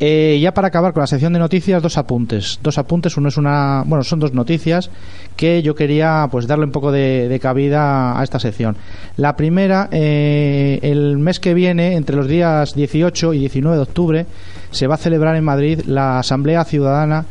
Eh, 0.00 0.38
ya 0.40 0.54
para 0.54 0.68
acabar 0.68 0.92
con 0.92 1.00
la 1.00 1.08
sección 1.08 1.32
de 1.32 1.40
noticias, 1.40 1.82
dos 1.82 1.98
apuntes. 1.98 2.60
Dos 2.62 2.78
apuntes, 2.78 3.16
uno 3.16 3.28
es 3.28 3.36
una, 3.36 3.82
bueno, 3.84 4.04
son 4.04 4.20
dos 4.20 4.32
noticias 4.32 4.90
que 5.36 5.60
yo 5.62 5.74
quería 5.74 6.28
pues 6.30 6.46
darle 6.46 6.66
un 6.66 6.70
poco 6.70 6.92
de, 6.92 7.36
cabida 7.42 8.18
a 8.18 8.22
esta 8.22 8.38
sección. 8.38 8.76
La 9.16 9.36
primera, 9.36 9.88
eh, 9.90 10.78
el 10.82 11.18
mes 11.18 11.40
que 11.40 11.52
viene, 11.52 11.96
entre 11.96 12.14
los 12.14 12.28
días 12.28 12.74
18 12.74 13.34
y 13.34 13.40
19 13.40 13.76
de 13.76 13.82
octubre, 13.82 14.26
se 14.70 14.86
va 14.86 14.94
a 14.94 14.98
celebrar 14.98 15.34
en 15.34 15.44
Madrid 15.44 15.80
la 15.86 16.20
Asamblea 16.20 16.64
Ciudadana 16.64 17.24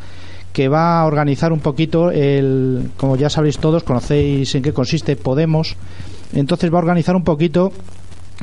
que 0.52 0.68
va 0.68 1.00
a 1.00 1.06
organizar 1.06 1.52
un 1.52 1.60
poquito 1.60 2.10
el, 2.10 2.90
como 2.96 3.16
ya 3.16 3.30
sabéis 3.30 3.58
todos, 3.58 3.84
conocéis 3.84 4.54
en 4.54 4.62
qué 4.62 4.72
consiste 4.72 5.14
Podemos, 5.14 5.76
entonces 6.32 6.72
va 6.72 6.76
a 6.76 6.80
organizar 6.80 7.14
un 7.14 7.22
poquito 7.22 7.72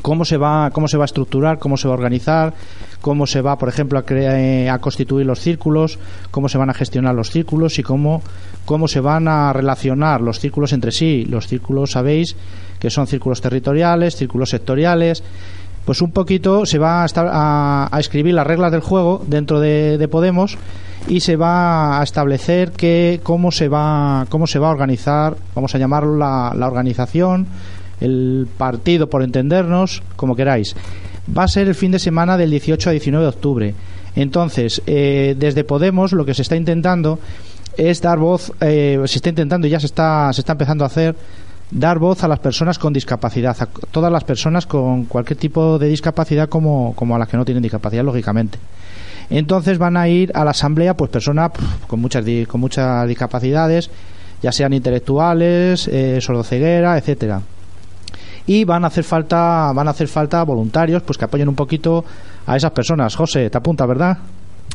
cómo 0.01 0.25
se 0.25 0.37
va 0.37 0.69
cómo 0.71 0.87
se 0.87 0.97
va 0.97 1.03
a 1.03 1.05
estructurar, 1.05 1.57
cómo 1.59 1.77
se 1.77 1.87
va 1.87 1.93
a 1.93 1.97
organizar, 1.97 2.53
cómo 3.01 3.25
se 3.27 3.41
va, 3.41 3.57
por 3.57 3.69
ejemplo, 3.69 3.97
a, 3.99 4.03
crea- 4.05 4.39
eh, 4.39 4.69
a 4.69 4.79
constituir 4.79 5.25
los 5.25 5.39
círculos, 5.39 5.99
cómo 6.31 6.49
se 6.49 6.57
van 6.57 6.69
a 6.69 6.73
gestionar 6.73 7.15
los 7.15 7.29
círculos 7.31 7.79
y 7.79 7.83
cómo 7.83 8.21
cómo 8.65 8.87
se 8.87 8.99
van 8.99 9.27
a 9.27 9.53
relacionar 9.53 10.21
los 10.21 10.39
círculos 10.39 10.73
entre 10.73 10.91
sí. 10.91 11.25
Los 11.29 11.47
círculos 11.47 11.91
sabéis 11.91 12.35
que 12.79 12.89
son 12.89 13.07
círculos 13.07 13.41
territoriales, 13.41 14.15
círculos 14.15 14.49
sectoriales. 14.49 15.23
Pues 15.85 16.01
un 16.01 16.11
poquito 16.11 16.65
se 16.65 16.79
va 16.79 17.03
a, 17.03 17.05
estar- 17.05 17.29
a, 17.31 17.87
a 17.91 17.99
escribir 17.99 18.33
las 18.33 18.47
reglas 18.47 18.71
del 18.71 18.81
juego 18.81 19.21
dentro 19.27 19.59
de, 19.59 19.99
de 19.99 20.07
Podemos 20.07 20.57
y 21.07 21.19
se 21.19 21.35
va 21.35 21.99
a 21.99 22.03
establecer 22.03 22.71
que 22.71 23.19
cómo 23.21 23.51
se 23.51 23.67
va 23.69 24.25
cómo 24.29 24.47
se 24.47 24.57
va 24.57 24.69
a 24.69 24.71
organizar, 24.71 25.35
vamos 25.53 25.75
a 25.75 25.77
llamarlo 25.77 26.17
la, 26.17 26.53
la 26.57 26.65
organización, 26.65 27.45
el 28.01 28.47
partido 28.57 29.09
por 29.09 29.23
entendernos, 29.23 30.03
como 30.15 30.35
queráis. 30.35 30.75
Va 31.35 31.43
a 31.43 31.47
ser 31.47 31.67
el 31.67 31.75
fin 31.75 31.91
de 31.91 31.99
semana 31.99 32.37
del 32.37 32.51
18 32.51 32.89
a 32.89 32.91
19 32.91 33.23
de 33.23 33.29
octubre. 33.29 33.75
Entonces, 34.15 34.81
eh, 34.85 35.35
desde 35.37 35.63
Podemos 35.63 36.13
lo 36.13 36.25
que 36.25 36.33
se 36.33 36.41
está 36.41 36.55
intentando 36.55 37.19
es 37.77 38.01
dar 38.01 38.19
voz, 38.19 38.53
eh, 38.61 39.01
se 39.05 39.17
está 39.17 39.29
intentando 39.29 39.67
y 39.67 39.69
ya 39.69 39.79
se 39.79 39.87
está, 39.87 40.31
se 40.31 40.41
está 40.41 40.53
empezando 40.53 40.83
a 40.83 40.87
hacer, 40.87 41.15
dar 41.71 41.99
voz 41.99 42.23
a 42.23 42.27
las 42.27 42.39
personas 42.39 42.79
con 42.79 42.93
discapacidad, 42.93 43.55
a 43.59 43.65
todas 43.65 44.11
las 44.11 44.23
personas 44.23 44.65
con 44.65 45.05
cualquier 45.05 45.37
tipo 45.37 45.77
de 45.77 45.89
discapacidad 45.89 46.47
como, 46.47 46.93
como 46.95 47.15
a 47.15 47.19
las 47.19 47.27
que 47.27 47.37
no 47.37 47.43
tienen 47.43 47.63
discapacidad, 47.63 48.03
lógicamente. 48.03 48.57
Entonces 49.29 49.77
van 49.77 49.97
a 49.97 50.07
ir 50.07 50.31
a 50.35 50.45
la 50.45 50.51
asamblea 50.51 50.95
pues 50.95 51.09
personas 51.09 51.51
con 51.87 51.99
muchas 51.99 52.23
con 52.47 52.61
muchas 52.61 53.07
discapacidades, 53.07 53.89
ya 54.41 54.51
sean 54.51 54.73
intelectuales, 54.73 55.87
eh, 55.87 56.19
sordoceguera, 56.21 56.97
etcétera. 56.97 57.41
Y 58.47 58.63
van 58.63 58.83
a 58.83 58.87
hacer 58.87 59.03
falta 59.03 59.71
van 59.73 59.87
a 59.87 59.91
hacer 59.91 60.07
falta 60.07 60.43
voluntarios 60.43 61.01
pues 61.03 61.17
que 61.17 61.25
apoyen 61.25 61.49
un 61.49 61.55
poquito 61.55 62.05
a 62.45 62.55
esas 62.55 62.71
personas. 62.71 63.15
José, 63.15 63.49
te 63.49 63.57
apunta, 63.57 63.85
¿verdad? 63.85 64.17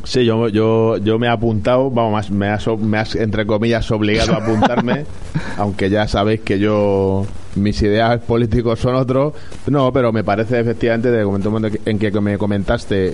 Sí, 0.03 0.25
yo, 0.25 0.47
yo, 0.47 0.97
yo 0.97 1.19
me 1.19 1.27
he 1.27 1.29
apuntado, 1.29 1.91
vamos, 1.91 2.31
me 2.31 2.47
has, 2.47 2.67
me 2.67 2.97
has, 2.97 3.15
entre 3.15 3.45
comillas, 3.45 3.89
obligado 3.91 4.33
a 4.33 4.37
apuntarme, 4.37 5.05
aunque 5.57 5.91
ya 5.91 6.07
sabéis 6.07 6.41
que 6.41 6.57
yo, 6.57 7.25
mis 7.55 7.79
ideas 7.83 8.19
políticos 8.21 8.79
son 8.79 8.95
otros. 8.95 9.33
No, 9.67 9.93
pero 9.93 10.11
me 10.11 10.23
parece 10.23 10.59
efectivamente, 10.59 11.11
de 11.11 11.23
momento 11.23 11.77
en 11.85 11.99
que 11.99 12.11
me 12.19 12.37
comentaste 12.39 13.09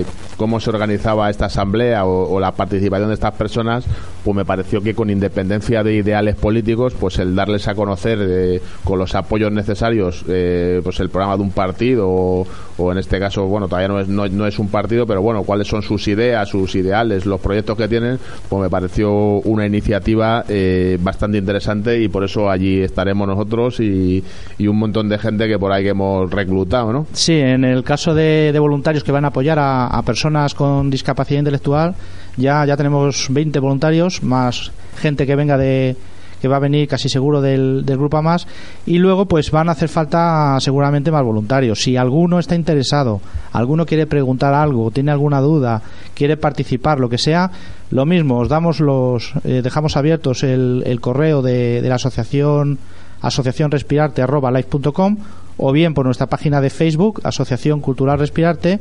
eh, 0.00 0.04
cómo 0.42 0.58
se 0.58 0.70
organizaba 0.70 1.30
esta 1.30 1.46
asamblea 1.46 2.04
o, 2.04 2.40
la 2.40 2.50
participación 2.50 3.06
de 3.06 3.14
estas 3.14 3.32
personas, 3.34 3.84
pues 4.24 4.36
me 4.36 4.44
pareció 4.44 4.80
que 4.82 4.92
con 4.92 5.08
independencia 5.08 5.84
de 5.84 5.94
ideales 5.94 6.34
políticos, 6.34 6.94
pues 6.98 7.20
el 7.20 7.36
darles 7.36 7.68
a 7.68 7.76
conocer 7.76 8.18
eh, 8.20 8.60
con 8.82 8.98
los 8.98 9.14
apoyos 9.14 9.52
necesarios, 9.52 10.24
eh, 10.26 10.80
pues 10.82 10.98
el 10.98 11.10
programa 11.10 11.36
de 11.36 11.42
un 11.44 11.52
partido 11.52 12.08
o, 12.08 12.44
o 12.76 12.90
en 12.90 12.98
este 12.98 13.20
caso, 13.20 13.46
bueno, 13.46 13.68
todavía 13.68 13.86
no 13.86 14.00
es, 14.00 14.08
no, 14.08 14.26
no 14.26 14.44
es 14.48 14.58
un 14.58 14.66
partido, 14.66 15.06
pero 15.06 15.22
bueno, 15.22 15.44
cuáles 15.44 15.68
son 15.68 15.80
sus 15.80 16.08
ideas, 16.08 16.48
sus 16.48 16.74
ideales, 16.74 17.24
los 17.24 17.40
proyectos 17.40 17.78
que 17.78 17.86
tienen, 17.86 18.18
pues 18.48 18.62
me 18.62 18.68
pareció 18.68 19.12
una 19.12 19.64
iniciativa 19.64 20.44
eh, 20.48 20.98
bastante 21.00 21.38
interesante 21.38 22.02
y 22.02 22.08
por 22.08 22.24
eso 22.24 22.50
allí 22.50 22.80
estaremos 22.80 23.28
nosotros 23.28 23.78
y, 23.78 24.24
y 24.58 24.66
un 24.66 24.76
montón 24.76 25.08
de 25.08 25.18
gente 25.18 25.46
que 25.46 25.56
por 25.56 25.70
ahí 25.70 25.84
que 25.84 25.90
hemos 25.90 26.28
reclutado, 26.28 26.92
¿no? 26.92 27.06
Sí, 27.12 27.34
en 27.34 27.62
el 27.62 27.84
caso 27.84 28.12
de, 28.12 28.52
voluntarios 28.58 29.04
que 29.04 29.12
van 29.12 29.24
a 29.24 29.28
apoyar 29.28 29.58
a 29.60 30.02
personas 30.04 30.31
con 30.54 30.90
discapacidad 30.90 31.40
intelectual, 31.40 31.94
ya, 32.36 32.64
ya 32.64 32.76
tenemos 32.76 33.26
20 33.30 33.58
voluntarios, 33.60 34.22
más 34.22 34.72
gente 34.96 35.26
que 35.26 35.36
venga 35.36 35.56
de 35.56 35.96
que 36.40 36.48
va 36.48 36.56
a 36.56 36.58
venir 36.58 36.88
casi 36.88 37.08
seguro 37.08 37.40
del, 37.40 37.84
del 37.86 37.96
grupo 37.96 38.20
más 38.20 38.48
y 38.84 38.98
luego 38.98 39.26
pues 39.26 39.52
van 39.52 39.68
a 39.68 39.72
hacer 39.72 39.88
falta 39.88 40.58
seguramente 40.58 41.12
más 41.12 41.22
voluntarios. 41.22 41.80
Si 41.80 41.96
alguno 41.96 42.40
está 42.40 42.56
interesado, 42.56 43.20
alguno 43.52 43.86
quiere 43.86 44.08
preguntar 44.08 44.52
algo, 44.52 44.90
tiene 44.90 45.12
alguna 45.12 45.40
duda, 45.40 45.82
quiere 46.14 46.36
participar, 46.36 46.98
lo 46.98 47.08
que 47.08 47.18
sea, 47.18 47.52
lo 47.92 48.06
mismo, 48.06 48.38
os 48.38 48.48
damos 48.48 48.80
los, 48.80 49.34
eh, 49.44 49.60
dejamos 49.62 49.96
abiertos 49.96 50.42
el, 50.42 50.82
el 50.84 51.00
correo 51.00 51.42
de, 51.42 51.80
de 51.80 51.88
la 51.88 51.94
asociación 51.94 52.80
asociacionrespirarte.com 53.20 55.16
o 55.56 55.72
bien 55.72 55.94
por 55.94 56.06
nuestra 56.06 56.26
página 56.26 56.60
de 56.60 56.70
Facebook, 56.70 57.20
Asociación 57.22 57.80
Cultural 57.80 58.18
Respirarte, 58.18 58.80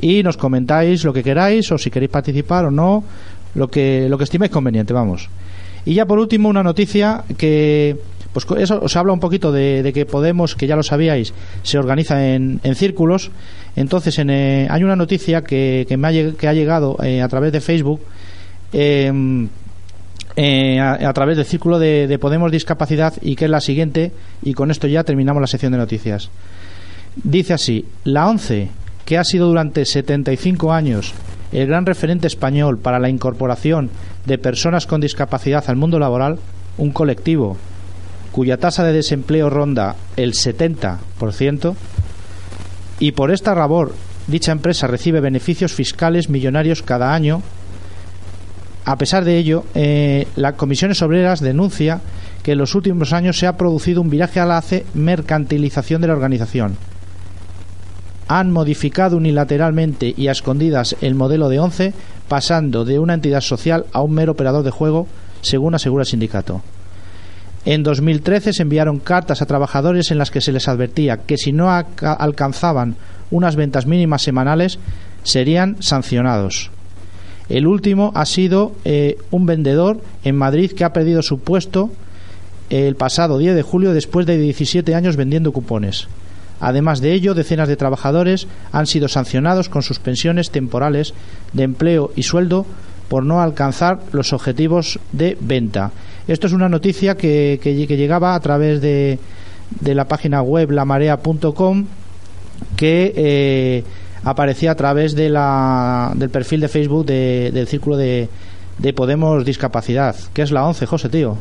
y 0.00 0.22
nos 0.22 0.36
comentáis 0.36 1.04
lo 1.04 1.12
que 1.12 1.22
queráis 1.22 1.70
o 1.72 1.78
si 1.78 1.90
queréis 1.90 2.10
participar 2.10 2.66
o 2.66 2.70
no, 2.70 3.04
lo 3.54 3.68
que, 3.68 4.08
lo 4.08 4.18
que 4.18 4.24
estiméis 4.24 4.52
conveniente, 4.52 4.92
vamos. 4.92 5.28
Y 5.84 5.94
ya 5.94 6.06
por 6.06 6.18
último 6.18 6.48
una 6.48 6.62
noticia 6.62 7.24
que 7.38 7.96
pues 8.32 8.44
eso 8.58 8.80
os 8.82 8.94
habla 8.96 9.14
un 9.14 9.20
poquito 9.20 9.50
de, 9.50 9.90
que 9.94 10.04
Podemos, 10.04 10.54
que 10.56 10.66
ya 10.66 10.76
lo 10.76 10.82
sabíais, 10.82 11.32
se 11.62 11.78
organiza 11.78 12.34
en, 12.34 12.60
en 12.64 12.74
círculos. 12.74 13.30
Entonces 13.76 14.18
en, 14.18 14.28
eh, 14.28 14.66
hay 14.68 14.84
una 14.84 14.94
noticia 14.94 15.42
que, 15.42 15.86
que, 15.88 15.96
me 15.96 16.08
ha, 16.08 16.32
que 16.32 16.46
ha 16.46 16.52
llegado 16.52 16.98
eh, 17.02 17.22
a 17.22 17.28
través 17.28 17.50
de 17.52 17.62
Facebook 17.62 18.02
em, 18.74 19.48
eh, 20.36 20.78
a, 20.78 21.12
través 21.14 21.38
del 21.38 21.46
círculo 21.46 21.78
de, 21.78 22.06
de, 22.06 22.18
Podemos 22.18 22.52
Discapacidad 22.52 23.14
y 23.22 23.36
que 23.36 23.46
es 23.46 23.50
la 23.50 23.62
siguiente 23.62 24.12
y 24.42 24.52
con 24.52 24.70
esto 24.70 24.86
ya 24.86 25.02
terminamos 25.02 25.40
la 25.40 25.46
sección 25.46 25.72
de 25.72 25.78
noticias. 25.78 26.28
Dice 27.16 27.54
así, 27.54 27.86
la 28.04 28.28
ONCE, 28.28 28.68
que 29.06 29.16
ha 29.16 29.24
sido 29.24 29.48
durante 29.48 29.86
75 29.86 30.72
años 30.72 31.14
el 31.52 31.66
gran 31.66 31.86
referente 31.86 32.26
español 32.26 32.78
para 32.78 32.98
la 32.98 33.08
incorporación 33.08 33.88
de 34.26 34.36
personas 34.36 34.86
con 34.86 35.00
discapacidad 35.00 35.64
al 35.68 35.76
mundo 35.76 35.98
laboral, 35.98 36.38
un 36.76 36.90
colectivo 36.90 37.56
cuya 38.32 38.58
tasa 38.58 38.84
de 38.84 38.92
desempleo 38.92 39.48
ronda 39.48 39.96
el 40.16 40.34
70%, 40.34 41.74
y 42.98 43.12
por 43.12 43.30
esta 43.30 43.54
labor 43.54 43.94
dicha 44.26 44.52
empresa 44.52 44.86
recibe 44.86 45.20
beneficios 45.20 45.72
fiscales 45.72 46.28
millonarios 46.28 46.82
cada 46.82 47.14
año 47.14 47.40
a 48.86 48.96
pesar 48.96 49.24
de 49.24 49.36
ello, 49.36 49.64
eh, 49.74 50.28
la 50.36 50.52
Comisiones 50.52 51.02
Obreras 51.02 51.40
denuncia 51.40 52.00
que 52.44 52.52
en 52.52 52.58
los 52.58 52.76
últimos 52.76 53.12
años 53.12 53.36
se 53.36 53.48
ha 53.48 53.56
producido 53.56 54.00
un 54.00 54.10
viraje 54.10 54.38
a 54.38 54.46
la 54.46 54.62
mercantilización 54.94 56.00
de 56.00 56.06
la 56.06 56.14
organización. 56.14 56.76
Han 58.28 58.50
modificado 58.50 59.16
unilateralmente 59.16 60.12
y 60.16 60.28
a 60.28 60.32
escondidas 60.32 60.96
el 61.00 61.14
modelo 61.14 61.48
de 61.48 61.60
ONCE, 61.60 61.94
pasando 62.28 62.84
de 62.84 62.98
una 62.98 63.14
entidad 63.14 63.40
social 63.40 63.86
a 63.92 64.02
un 64.02 64.12
mero 64.12 64.32
operador 64.32 64.64
de 64.64 64.70
juego, 64.70 65.06
según 65.42 65.74
asegura 65.74 66.02
el 66.02 66.08
sindicato. 66.08 66.62
En 67.64 67.82
2013 67.82 68.52
se 68.52 68.62
enviaron 68.62 69.00
cartas 69.00 69.42
a 69.42 69.46
trabajadores 69.46 70.10
en 70.10 70.18
las 70.18 70.30
que 70.30 70.40
se 70.40 70.52
les 70.52 70.68
advertía 70.68 71.18
que 71.18 71.36
si 71.36 71.52
no 71.52 71.68
alcanzaban 71.70 72.94
unas 73.32 73.56
ventas 73.56 73.86
mínimas 73.86 74.22
semanales 74.22 74.78
serían 75.24 75.76
sancionados. 75.80 76.70
El 77.48 77.66
último 77.66 78.12
ha 78.14 78.24
sido 78.24 78.72
eh, 78.84 79.18
un 79.32 79.46
vendedor 79.46 80.00
en 80.24 80.36
Madrid 80.36 80.72
que 80.72 80.84
ha 80.84 80.92
perdido 80.92 81.22
su 81.22 81.40
puesto 81.40 81.90
el 82.70 82.96
pasado 82.96 83.38
10 83.38 83.54
de 83.54 83.62
julio 83.62 83.92
después 83.94 84.26
de 84.26 84.38
17 84.38 84.94
años 84.94 85.16
vendiendo 85.16 85.52
cupones. 85.52 86.08
Además 86.60 87.00
de 87.00 87.12
ello, 87.12 87.34
decenas 87.34 87.68
de 87.68 87.76
trabajadores 87.76 88.46
han 88.72 88.86
sido 88.86 89.08
sancionados 89.08 89.68
con 89.68 89.82
suspensiones 89.82 90.50
temporales 90.50 91.14
de 91.52 91.64
empleo 91.64 92.12
y 92.16 92.22
sueldo 92.22 92.66
por 93.08 93.24
no 93.24 93.40
alcanzar 93.40 94.00
los 94.12 94.32
objetivos 94.32 94.98
de 95.12 95.36
venta. 95.40 95.92
Esto 96.26 96.46
es 96.46 96.52
una 96.52 96.68
noticia 96.68 97.16
que, 97.16 97.60
que, 97.62 97.86
que 97.86 97.96
llegaba 97.96 98.34
a 98.34 98.40
través 98.40 98.80
de, 98.80 99.18
de, 99.80 99.94
la 99.94 100.06
página 100.06 100.42
web 100.42 100.70
lamarea.com 100.72 101.86
que 102.74 103.12
eh, 103.14 103.84
aparecía 104.24 104.72
a 104.72 104.74
través 104.74 105.14
de 105.14 105.28
la, 105.28 106.12
del 106.16 106.30
perfil 106.30 106.60
de 106.60 106.68
Facebook 106.68 107.06
de, 107.06 107.50
del 107.52 107.68
círculo 107.68 107.96
de, 107.96 108.28
de 108.78 108.92
Podemos 108.92 109.44
Discapacidad. 109.44 110.16
¿Qué 110.32 110.42
es 110.42 110.50
la 110.50 110.66
11, 110.66 110.86
José, 110.86 111.08
tío? 111.08 111.36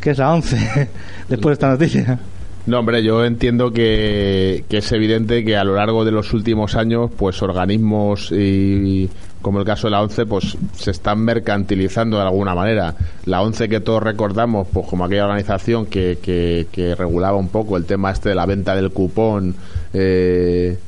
¿Qué 0.00 0.10
es 0.10 0.18
la 0.18 0.32
11 0.32 0.88
después 1.28 1.50
de 1.50 1.52
esta 1.52 1.68
noticia? 1.68 2.18
No, 2.66 2.78
hombre, 2.78 3.02
yo 3.02 3.24
entiendo 3.24 3.72
que, 3.72 4.64
que, 4.70 4.78
es 4.78 4.92
evidente 4.92 5.44
que 5.44 5.56
a 5.56 5.64
lo 5.64 5.74
largo 5.74 6.04
de 6.06 6.12
los 6.12 6.32
últimos 6.32 6.76
años, 6.76 7.10
pues 7.14 7.42
organismos 7.42 8.32
y, 8.32 9.10
como 9.42 9.58
el 9.60 9.66
caso 9.66 9.88
de 9.88 9.90
la 9.90 10.02
ONCE, 10.02 10.24
pues 10.24 10.56
se 10.72 10.90
están 10.90 11.20
mercantilizando 11.20 12.16
de 12.16 12.22
alguna 12.22 12.54
manera. 12.54 12.94
La 13.26 13.42
ONCE 13.42 13.68
que 13.68 13.80
todos 13.80 14.02
recordamos, 14.02 14.66
pues 14.72 14.86
como 14.86 15.04
aquella 15.04 15.24
organización 15.24 15.84
que, 15.84 16.18
que, 16.22 16.66
que 16.72 16.94
regulaba 16.94 17.36
un 17.36 17.48
poco 17.48 17.76
el 17.76 17.84
tema 17.84 18.10
este 18.10 18.30
de 18.30 18.34
la 18.34 18.46
venta 18.46 18.74
del 18.74 18.90
cupón, 18.90 19.54
eh, 19.92 20.78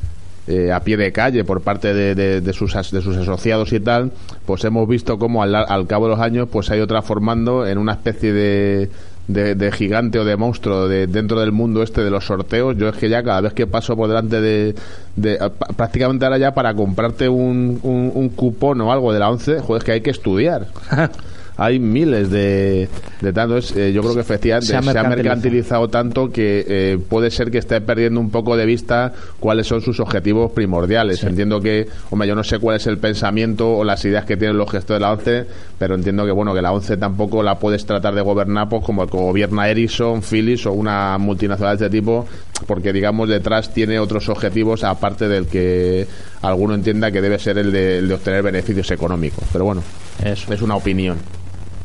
eh, 0.49 0.73
a 0.73 0.81
pie 0.81 0.97
de 0.97 1.13
calle 1.13 1.45
por 1.45 1.61
parte 1.61 1.93
de, 1.93 2.15
de, 2.15 2.41
de, 2.41 2.53
sus, 2.55 2.73
de 2.73 3.03
sus 3.03 3.17
asociados 3.19 3.73
y 3.75 3.81
tal, 3.81 4.13
pues 4.47 4.65
hemos 4.65 4.89
visto 4.89 5.19
cómo 5.19 5.43
al, 5.43 5.55
al 5.55 5.87
cabo 5.87 6.07
de 6.07 6.13
los 6.13 6.21
años 6.21 6.49
pues 6.51 6.67
se 6.67 6.73
ha 6.73 6.77
ido 6.77 6.87
transformando 6.87 7.67
en 7.67 7.77
una 7.77 7.93
especie 7.93 8.33
de, 8.33 8.89
de, 9.29 9.55
de, 9.55 9.73
gigante 9.73 10.19
o 10.19 10.25
de 10.25 10.37
monstruo 10.37 10.89
de, 10.89 11.07
dentro 11.07 11.41
del 11.41 11.53
mundo 11.53 11.83
este 11.83 12.03
de 12.03 12.11
los 12.11 12.25
sorteos. 12.27 12.77
Yo 12.77 12.89
es 12.89 12.97
que 12.97 13.09
ya 13.09 13.23
cada 13.23 13.41
vez 13.41 13.53
que 13.53 13.67
paso 13.67 13.97
por 13.97 14.09
delante 14.09 14.41
de. 14.41 14.75
de 15.17 15.39
prácticamente 15.77 16.25
ahora 16.25 16.39
ya 16.39 16.55
para 16.55 16.75
comprarte 16.75 17.29
un, 17.29 17.81
un, 17.83 18.13
un, 18.15 18.29
cupón 18.31 18.81
o 18.81 18.93
algo 18.93 19.13
de 19.13 19.19
la 19.19 19.31
11, 19.31 19.61
joder, 19.61 19.81
es 19.81 19.85
que 19.85 19.93
hay 19.93 20.01
que 20.01 20.11
estudiar. 20.11 20.67
hay 21.57 21.79
miles 21.79 22.31
de, 22.31 22.89
de 23.21 23.33
tantos. 23.33 23.75
Eh, 23.77 23.93
yo 23.93 24.03
creo 24.03 24.15
que 24.15 24.21
efectivamente 24.21 24.67
se 24.67 24.77
ha, 24.77 24.83
se 24.83 24.99
ha 24.99 25.05
mercantilizado 25.05 25.89
tanto 25.89 26.31
que 26.31 26.65
eh, 26.69 26.99
puede 27.09 27.31
ser 27.31 27.51
que 27.51 27.59
esté 27.59 27.81
perdiendo 27.81 28.21
un 28.21 28.31
poco 28.31 28.57
de 28.57 28.67
vista 28.67 29.13
cuáles 29.41 29.67
son 29.67 29.81
sus 29.81 30.01
objetivos 30.01 30.53
primordiales. 30.53 31.21
Sí. 31.21 31.27
Entiendo 31.27 31.61
que, 31.61 31.87
hombre, 32.11 32.29
yo 32.29 32.35
no 32.35 32.45
sé 32.45 32.59
cuál 32.59 32.77
es 32.77 32.87
el 32.87 32.99
pensamiento 32.99 33.71
o 33.77 33.85
las 33.85 34.05
ideas 34.05 34.25
que 34.25 34.37
tienen 34.37 34.59
los 34.59 34.71
gestores 34.71 35.01
de 35.01 35.07
la 35.07 35.13
ONCE, 35.13 35.47
pero 35.79 35.95
entiendo 35.95 36.25
que, 36.25 36.33
bueno, 36.33 36.55
que 36.55 36.63
la 36.63 36.73
ONCE 36.73 36.97
tampoco 36.97 37.43
la 37.43 37.59
puedes 37.59 37.87
tratar 37.87 38.15
de 38.15 38.21
gobernar 38.21 38.69
pues, 38.69 38.85
como 38.85 39.07
gobierna 39.07 39.69
Ericsson, 39.69 40.23
Philips 40.23 40.67
o 40.67 40.73
una 40.73 41.17
multinacional 41.19 41.79
de 41.79 41.87
este 41.87 41.97
tipo, 41.97 42.27
porque, 42.67 42.93
digamos, 42.93 43.29
detrás 43.29 43.73
tiene 43.73 43.99
otros 43.99 44.29
objetivos 44.29 44.85
aparte 44.85 45.29
del 45.29 45.47
que 45.47 46.07
alguno 46.43 46.75
entienda 46.75 47.11
que 47.11 47.21
debe 47.21 47.39
ser 47.39 47.59
el 47.59 47.73
de, 47.73 47.99
el 47.99 48.09
de 48.09 48.15
obtener 48.15 48.43
beneficios 48.43 48.91
económicos. 48.91 49.45
Pero 49.53 49.65
bueno, 49.65 49.83
Eso. 50.23 50.53
es 50.53 50.63
una 50.63 50.77
opinión. 50.77 51.17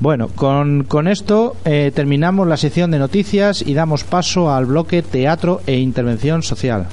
Bueno, 0.02 0.30
con, 0.30 0.84
con 0.84 1.08
esto 1.08 1.56
eh, 1.64 1.92
terminamos 1.94 2.48
la 2.48 2.58
sección 2.58 2.90
de 2.90 2.98
noticias 2.98 3.62
y 3.62 3.76
damos 3.76 4.04
paso 4.04 4.52
al 4.52 4.66
bloque 4.66 5.04
teatro 5.04 5.62
e 5.68 5.78
intervención 5.78 6.42
social. 6.42 6.88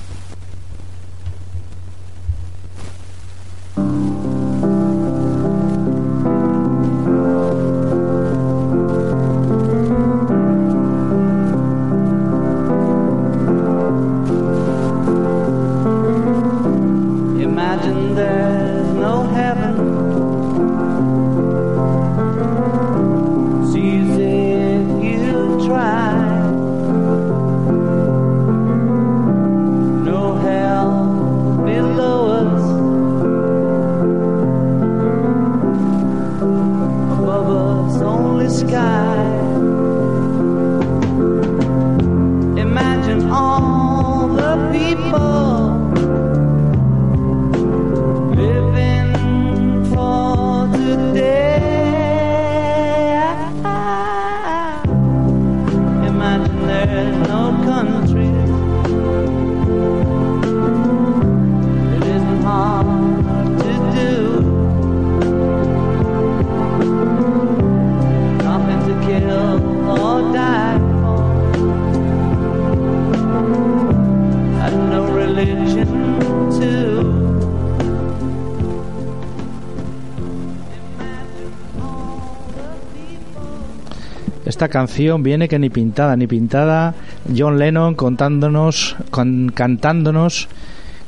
Canción 84.79 85.25
viene 85.25 85.49
que 85.49 85.59
ni 85.59 85.71
pintada, 85.71 86.15
ni 86.15 86.29
pintada. 86.29 86.95
John 87.37 87.59
Lennon 87.59 87.97
contándonos, 87.97 88.95
con, 89.11 89.51
cantándonos, 89.53 90.49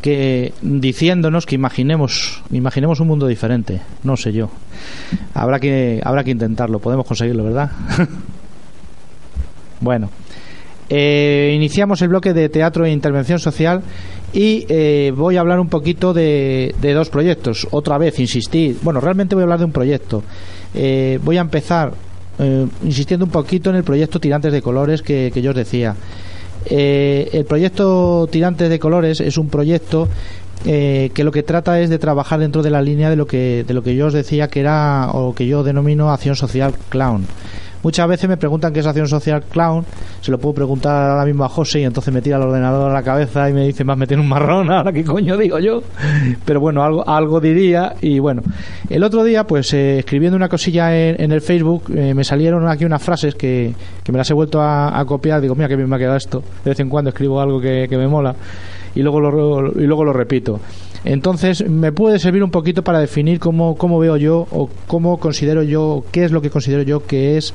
que 0.02 0.52
diciéndonos 0.60 1.46
que 1.46 1.54
imaginemos, 1.54 2.42
imaginemos 2.50 2.98
un 2.98 3.06
mundo 3.06 3.28
diferente. 3.28 3.80
No 4.02 4.16
sé 4.16 4.32
yo. 4.32 4.50
Habrá 5.34 5.60
que, 5.60 6.00
habrá 6.02 6.24
que 6.24 6.32
intentarlo. 6.32 6.80
Podemos 6.80 7.06
conseguirlo, 7.06 7.44
¿verdad? 7.44 7.70
bueno. 9.80 10.10
Eh, 10.92 11.52
iniciamos 11.54 12.02
el 12.02 12.08
bloque 12.08 12.32
de 12.32 12.48
teatro 12.48 12.84
e 12.84 12.90
intervención 12.90 13.38
social 13.38 13.82
y 14.32 14.66
eh, 14.68 15.12
voy 15.14 15.36
a 15.36 15.40
hablar 15.40 15.60
un 15.60 15.68
poquito 15.68 16.12
de, 16.12 16.74
de, 16.80 16.92
dos 16.92 17.08
proyectos. 17.08 17.68
Otra 17.70 17.96
vez, 17.98 18.18
insistir. 18.18 18.78
Bueno, 18.82 19.00
realmente 19.00 19.36
voy 19.36 19.42
a 19.42 19.44
hablar 19.44 19.60
de 19.60 19.66
un 19.66 19.72
proyecto. 19.72 20.24
Eh, 20.74 21.20
voy 21.22 21.38
a 21.38 21.42
empezar 21.42 21.92
eh, 22.40 22.66
insistiendo 22.84 23.26
un 23.26 23.30
poquito 23.30 23.70
en 23.70 23.76
el 23.76 23.84
proyecto 23.84 24.18
Tirantes 24.18 24.52
de 24.52 24.62
Colores 24.62 25.02
que, 25.02 25.30
que 25.32 25.42
yo 25.42 25.50
os 25.50 25.56
decía. 25.56 25.94
Eh, 26.66 27.30
el 27.32 27.44
proyecto 27.44 28.28
Tirantes 28.30 28.68
de 28.68 28.78
Colores 28.78 29.20
es 29.20 29.38
un 29.38 29.48
proyecto 29.48 30.08
eh, 30.66 31.10
que 31.14 31.24
lo 31.24 31.32
que 31.32 31.42
trata 31.42 31.80
es 31.80 31.88
de 31.88 31.98
trabajar 31.98 32.38
dentro 32.38 32.62
de 32.62 32.70
la 32.70 32.82
línea 32.82 33.08
de 33.08 33.16
lo 33.16 33.26
que 33.26 33.64
de 33.66 33.72
lo 33.72 33.82
que 33.82 33.96
yo 33.96 34.08
os 34.08 34.12
decía 34.12 34.48
que 34.48 34.60
era 34.60 35.08
o 35.12 35.34
que 35.34 35.46
yo 35.46 35.62
denomino 35.62 36.10
acción 36.10 36.36
social 36.36 36.74
clown. 36.90 37.26
Muchas 37.82 38.06
veces 38.08 38.28
me 38.28 38.36
preguntan 38.36 38.72
qué 38.72 38.80
es 38.80 38.86
acción 38.86 39.08
social 39.08 39.42
clown, 39.50 39.84
se 40.20 40.30
lo 40.30 40.38
puedo 40.38 40.54
preguntar 40.54 41.10
ahora 41.10 41.24
mismo 41.24 41.44
a 41.44 41.48
José 41.48 41.80
y 41.80 41.84
entonces 41.84 42.12
me 42.12 42.20
tira 42.20 42.36
el 42.36 42.42
ordenador 42.42 42.90
a 42.90 42.92
la 42.92 43.02
cabeza 43.02 43.48
y 43.48 43.54
me 43.54 43.66
dice, 43.66 43.84
más 43.84 43.96
meter 43.96 44.18
un 44.18 44.28
marrón, 44.28 44.70
ahora 44.72 44.92
qué 44.92 45.02
coño 45.02 45.36
digo 45.36 45.58
yo. 45.58 45.80
Pero 46.44 46.60
bueno, 46.60 46.82
algo, 46.82 47.08
algo 47.08 47.40
diría 47.40 47.94
y 48.00 48.18
bueno. 48.18 48.42
El 48.88 49.02
otro 49.02 49.24
día, 49.24 49.44
pues 49.44 49.72
eh, 49.72 50.00
escribiendo 50.00 50.36
una 50.36 50.48
cosilla 50.48 50.94
en, 50.94 51.22
en 51.22 51.32
el 51.32 51.40
Facebook, 51.40 51.84
eh, 51.94 52.12
me 52.12 52.24
salieron 52.24 52.68
aquí 52.68 52.84
unas 52.84 53.02
frases 53.02 53.34
que, 53.34 53.74
que 54.04 54.12
me 54.12 54.18
las 54.18 54.30
he 54.30 54.34
vuelto 54.34 54.60
a, 54.60 55.02
copiar, 55.06 55.40
digo, 55.40 55.54
mira 55.54 55.68
que 55.68 55.76
bien 55.76 55.88
me 55.88 55.96
ha 55.96 55.98
quedado 55.98 56.16
esto. 56.16 56.42
De 56.64 56.70
vez 56.70 56.80
en 56.80 56.88
cuando 56.88 57.10
escribo 57.10 57.40
algo 57.40 57.60
que, 57.60 57.86
que 57.88 57.96
me 57.96 58.06
mola 58.06 58.34
y 58.94 59.02
luego 59.02 59.20
lo, 59.20 59.72
y 59.80 59.86
luego 59.86 60.04
lo 60.04 60.12
repito. 60.12 60.60
Entonces, 61.04 61.66
me 61.66 61.92
puede 61.92 62.18
servir 62.18 62.44
un 62.44 62.50
poquito 62.50 62.84
para 62.84 62.98
definir 62.98 63.38
cómo, 63.38 63.76
cómo 63.76 63.98
veo 63.98 64.16
yo 64.16 64.46
o 64.50 64.68
cómo 64.86 65.18
considero 65.18 65.62
yo, 65.62 66.04
qué 66.12 66.24
es 66.24 66.32
lo 66.32 66.42
que 66.42 66.50
considero 66.50 66.82
yo 66.82 67.06
que 67.06 67.36
es 67.38 67.54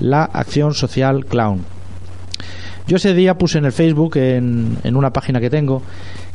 la 0.00 0.24
acción 0.24 0.72
social 0.74 1.26
clown. 1.26 1.60
Yo 2.86 2.96
ese 2.96 3.14
día 3.14 3.36
puse 3.36 3.58
en 3.58 3.64
el 3.64 3.72
Facebook, 3.72 4.16
en, 4.16 4.78
en 4.84 4.96
una 4.96 5.12
página 5.12 5.40
que 5.40 5.50
tengo, 5.50 5.82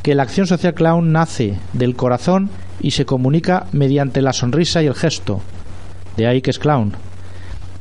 que 0.02 0.14
la 0.14 0.22
acción 0.22 0.46
social 0.46 0.74
clown 0.74 1.10
nace 1.10 1.58
del 1.72 1.96
corazón 1.96 2.50
y 2.80 2.92
se 2.92 3.06
comunica 3.06 3.66
mediante 3.72 4.22
la 4.22 4.32
sonrisa 4.32 4.82
y 4.82 4.86
el 4.86 4.94
gesto. 4.94 5.40
De 6.16 6.26
ahí 6.26 6.42
que 6.42 6.50
es 6.50 6.58
clown. 6.58 6.92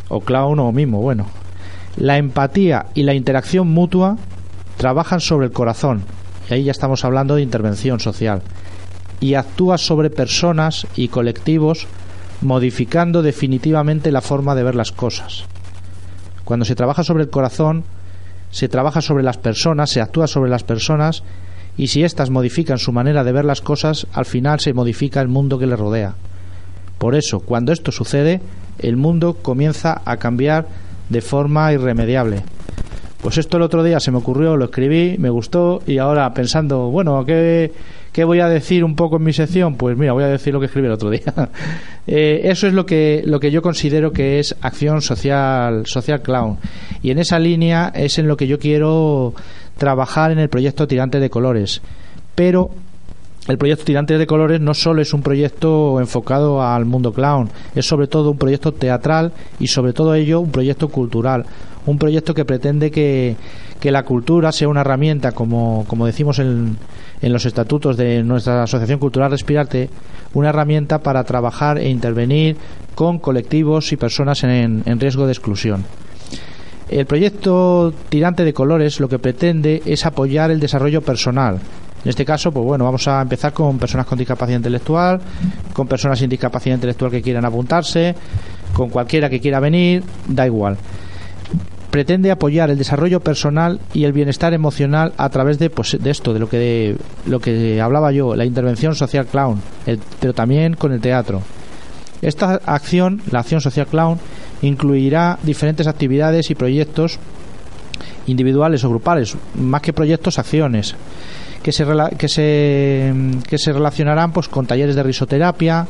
O 0.08 0.22
clown 0.22 0.60
o 0.60 0.72
mimo, 0.72 1.02
bueno. 1.02 1.28
La 1.98 2.17
empatía 2.17 2.88
y 2.94 3.04
la 3.04 3.13
interacción 3.13 3.67
mutua 3.67 4.17
trabajan 4.78 5.20
sobre 5.20 5.48
el 5.48 5.52
corazón. 5.52 6.04
Y 6.50 6.54
ahí 6.54 6.63
ya 6.63 6.72
estamos 6.72 7.04
hablando 7.04 7.36
de 7.36 7.41
intervención 7.41 8.00
social 8.00 8.41
y 9.21 9.36
actúa 9.36 9.77
sobre 9.77 10.10
personas 10.10 10.86
y 10.97 11.07
colectivos 11.07 11.88
modificando 12.41 13.21
definitivamente 13.21 14.12
la 14.12 14.21
forma 14.21 14.55
de 14.55 14.63
ver 14.63 14.75
las 14.75 14.91
cosas. 14.91 15.45
Cuando 16.43 16.65
se 16.65 16.75
trabaja 16.75 17.03
sobre 17.03 17.23
el 17.23 17.29
corazón, 17.29 17.84
se 18.49 18.67
trabaja 18.67 18.99
sobre 18.99 19.23
las 19.23 19.38
personas, 19.38 19.91
se 19.91 20.01
actúa 20.01 20.27
sobre 20.27 20.49
las 20.49 20.63
personas 20.63 21.23
y 21.77 21.88
si 21.88 22.03
éstas 22.03 22.29
modifican 22.29 22.79
su 22.79 22.91
manera 22.91 23.23
de 23.23 23.31
ver 23.31 23.45
las 23.45 23.62
cosas, 23.62 24.07
al 24.12 24.25
final 24.25 24.60
se 24.60 24.73
modifica 24.73 25.21
el 25.21 25.29
mundo 25.29 25.57
que 25.57 25.67
les 25.67 25.79
rodea. 25.79 26.15
Por 26.97 27.15
eso, 27.15 27.39
cuando 27.39 27.71
esto 27.71 27.91
sucede, 27.91 28.41
el 28.79 28.97
mundo 28.97 29.38
comienza 29.41 30.01
a 30.03 30.17
cambiar 30.17 30.67
de 31.10 31.21
forma 31.21 31.71
irremediable. 31.71 32.41
Pues 33.21 33.38
esto 33.38 33.57
el 33.57 33.63
otro 33.63 33.84
día 33.84 33.99
se 33.99 34.12
me 34.12 34.17
ocurrió, 34.17 34.57
lo 34.57 34.65
escribí, 34.65 35.15
me 35.19 35.29
gustó 35.29 35.81
y 35.86 35.99
ahora 35.99 36.34
pensando, 36.34 36.89
bueno, 36.89 37.23
¿qué, 37.23 37.71
¿qué 38.12 38.24
voy 38.24 38.39
a 38.39 38.47
decir 38.47 38.84
un 38.84 38.95
poco 38.95 39.17
en 39.17 39.24
mi 39.24 39.34
sección? 39.34 39.76
Pues 39.76 39.97
mira, 39.97 40.13
voy 40.13 40.24
a 40.24 40.28
decir 40.28 40.54
lo 40.54 40.60
que 40.60 40.65
escribí 40.67 40.88
el 40.88 40.93
otro 40.93 41.10
día. 41.10 41.21
eh, 42.08 42.41
eso 42.45 42.67
es 42.67 42.74
lo 42.74 42.86
que, 42.86 43.21
lo 43.26 43.39
que 43.39 43.52
yo 43.52 43.62
considero 43.62 44.12
que 44.12 44.39
es 44.39 44.56
acción 44.62 45.02
social, 45.02 45.86
social 45.86 46.21
clown. 46.21 46.58
Y 47.02 47.12
en 47.12 47.19
esa 47.19 47.39
línea 47.39 47.91
es 47.95 48.19
en 48.19 48.28
lo 48.28 48.38
que 48.38 48.47
yo 48.47 48.60
quiero 48.60 49.34
trabajar 49.78 50.32
en 50.32 50.39
el 50.39 50.50
proyecto 50.50 50.88
Tirante 50.88 51.19
de 51.19 51.30
Colores. 51.30 51.82
Pero 52.36 52.71
el 53.47 53.58
proyecto 53.58 53.86
Tirantes 53.86 54.19
de 54.19 54.28
Colores 54.28 54.62
no 54.62 54.74
solo 54.76 55.02
es 55.02 55.13
un 55.13 55.24
proyecto 55.24 56.00
enfocado 56.00 56.62
al 56.62 56.86
mundo 56.86 57.12
clown, 57.12 57.50
es 57.74 57.88
sobre 57.88 58.06
todo 58.06 58.30
un 58.32 58.38
proyecto 58.38 58.71
teatral 58.71 59.32
y 59.60 59.67
sobre 59.67 59.93
todo 59.93 60.13
ello 60.13 60.39
un 60.41 60.52
proyecto 60.52 60.89
cultural, 60.89 61.45
un 61.88 61.97
proyecto 61.97 62.36
que 62.36 62.45
pretende 62.45 62.91
que, 62.91 63.36
que 63.82 63.91
la 63.91 64.04
cultura 64.04 64.52
sea 64.52 64.70
una 64.70 64.82
herramienta, 64.82 65.32
como, 65.32 65.84
como 65.88 66.06
decimos 66.06 66.39
en, 66.39 66.78
en, 67.22 67.34
los 67.34 67.46
estatutos 67.46 67.98
de 67.98 68.24
nuestra 68.24 68.63
Asociación 68.63 69.00
Cultural 69.00 69.32
Respirarte, 69.32 69.89
una 70.34 70.50
herramienta 70.50 71.00
para 71.00 71.24
trabajar 71.24 71.80
e 71.80 71.89
intervenir 71.89 72.56
con 72.96 73.17
colectivos 73.17 73.91
y 73.91 73.98
personas 73.98 74.44
en, 74.44 74.84
en 74.86 75.00
riesgo 75.00 75.26
de 75.26 75.34
exclusión. 75.34 75.84
El 76.89 77.08
proyecto 77.08 77.91
Tirante 78.10 78.46
de 78.46 78.54
Colores 78.54 79.00
lo 79.00 79.10
que 79.10 79.17
pretende 79.17 79.82
es 79.86 80.06
apoyar 80.06 80.52
el 80.52 80.60
desarrollo 80.60 81.02
personal, 81.02 81.60
en 82.04 82.10
este 82.10 82.26
caso, 82.26 82.52
pues 82.52 82.65
bueno, 82.65 82.86
vamos 82.86 83.08
a 83.08 83.22
empezar 83.22 83.54
con 83.54 83.78
personas 83.78 84.08
con 84.08 84.17
discapacidad 84.17 84.58
intelectual, 84.58 85.22
con 85.72 85.88
personas 85.88 86.17
sin 86.17 86.30
discapacidad 86.30 86.76
intelectual 86.76 87.12
que 87.12 87.22
quieran 87.22 87.46
apuntarse, 87.46 88.15
con 88.74 88.89
cualquiera 88.89 89.30
que 89.30 89.39
quiera 89.39 89.60
venir, 89.60 90.04
da 90.28 90.48
igual. 90.48 90.78
Pretende 91.91 92.32
apoyar 92.32 92.69
el 92.69 92.77
desarrollo 92.77 93.19
personal 93.19 93.80
y 93.93 94.06
el 94.06 94.13
bienestar 94.13 94.54
emocional 94.54 95.13
a 95.17 95.30
través 95.30 95.60
de, 95.60 95.69
pues, 95.69 95.97
de 96.01 96.10
esto, 96.10 96.34
de 96.34 96.39
lo 96.39 96.49
que 96.49 96.58
de, 96.58 96.97
lo 97.25 97.39
que 97.39 97.82
hablaba 97.82 98.12
yo, 98.12 98.36
la 98.36 98.45
intervención 98.45 98.95
social 98.95 99.25
clown, 99.25 99.62
el, 99.86 99.99
pero 100.19 100.34
también 100.34 100.75
con 100.75 100.93
el 100.93 101.01
teatro. 101.01 101.41
Esta 102.21 102.62
acción, 102.65 103.21
la 103.30 103.39
acción 103.39 103.62
social 103.62 103.88
clown, 103.88 104.19
incluirá 104.62 105.38
diferentes 105.43 105.88
actividades 105.88 106.49
y 106.49 106.56
proyectos 106.56 107.19
individuales 108.27 108.84
o 108.84 108.89
grupales, 108.89 109.36
más 109.56 109.82
que 109.82 109.91
proyectos, 109.91 110.39
acciones 110.39 110.95
que 111.62 111.71
se, 111.71 111.86
que 112.17 112.27
se, 112.27 113.13
que 113.47 113.58
se 113.58 113.73
relacionarán 113.73 114.32
pues 114.32 114.47
con 114.47 114.65
talleres 114.65 114.95
de 114.95 115.04
risoterapia, 115.04 115.86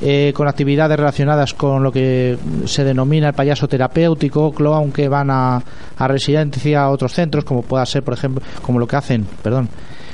eh, 0.00 0.32
con 0.34 0.48
actividades 0.48 0.98
relacionadas 0.98 1.54
con 1.54 1.82
lo 1.82 1.92
que 1.92 2.38
se 2.64 2.84
denomina 2.84 3.28
el 3.28 3.34
payaso 3.34 3.68
terapéutico, 3.68 4.52
aunque 4.74 5.08
van 5.08 5.30
a, 5.30 5.62
a 5.98 6.08
residencia 6.08 6.82
a 6.82 6.90
otros 6.90 7.12
centros, 7.12 7.44
como 7.44 7.62
pueda 7.62 7.84
ser, 7.86 8.02
por 8.02 8.14
ejemplo, 8.14 8.42
como 8.62 8.78
lo 8.78 8.86
que 8.86 8.96
hacen, 8.96 9.26
perdón, 9.42 9.68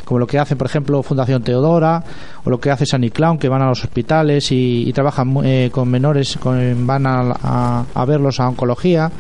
como 0.05 0.21
lo 0.21 0.27
que 0.27 0.39
hacen, 0.39 0.57
por 0.57 0.69
ejemplo, 0.69 1.03
Fundación 1.03 1.43
Teodora, 1.43 2.03
o 2.45 2.51
lo 2.51 2.61
que 2.61 2.71
hace 2.71 2.87
Sunny 2.87 3.11
Clown, 3.11 3.39
que 3.39 3.49
van 3.49 3.63
a 3.63 3.69
los 3.69 3.83
hospitales 3.83 4.53
y, 4.53 4.89
y 4.89 4.93
trabajan 4.93 5.35
eh, 5.45 5.69
con 5.73 5.89
menores, 5.89 6.37
con, 6.37 6.87
van 6.87 7.07
a, 7.07 7.35
a, 7.43 7.85
a 7.93 8.05
verlos 8.05 8.39
a 8.39 8.49
oncología. 8.49 9.11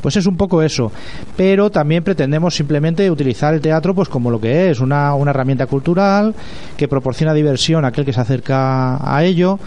Pues 0.00 0.16
es 0.16 0.26
un 0.26 0.36
poco 0.36 0.62
eso. 0.62 0.90
Pero 1.36 1.70
también 1.70 2.02
pretendemos 2.02 2.56
simplemente 2.56 3.08
utilizar 3.08 3.54
el 3.54 3.60
teatro 3.60 3.94
pues 3.94 4.08
como 4.08 4.32
lo 4.32 4.40
que 4.40 4.70
es, 4.70 4.80
una, 4.80 5.14
una 5.14 5.30
herramienta 5.30 5.66
cultural 5.66 6.34
que 6.76 6.88
proporciona 6.88 7.32
diversión 7.32 7.84
a 7.84 7.88
aquel 7.88 8.04
que 8.04 8.12
se 8.12 8.20
acerca 8.20 8.98
a 9.00 9.22
ello. 9.22 9.60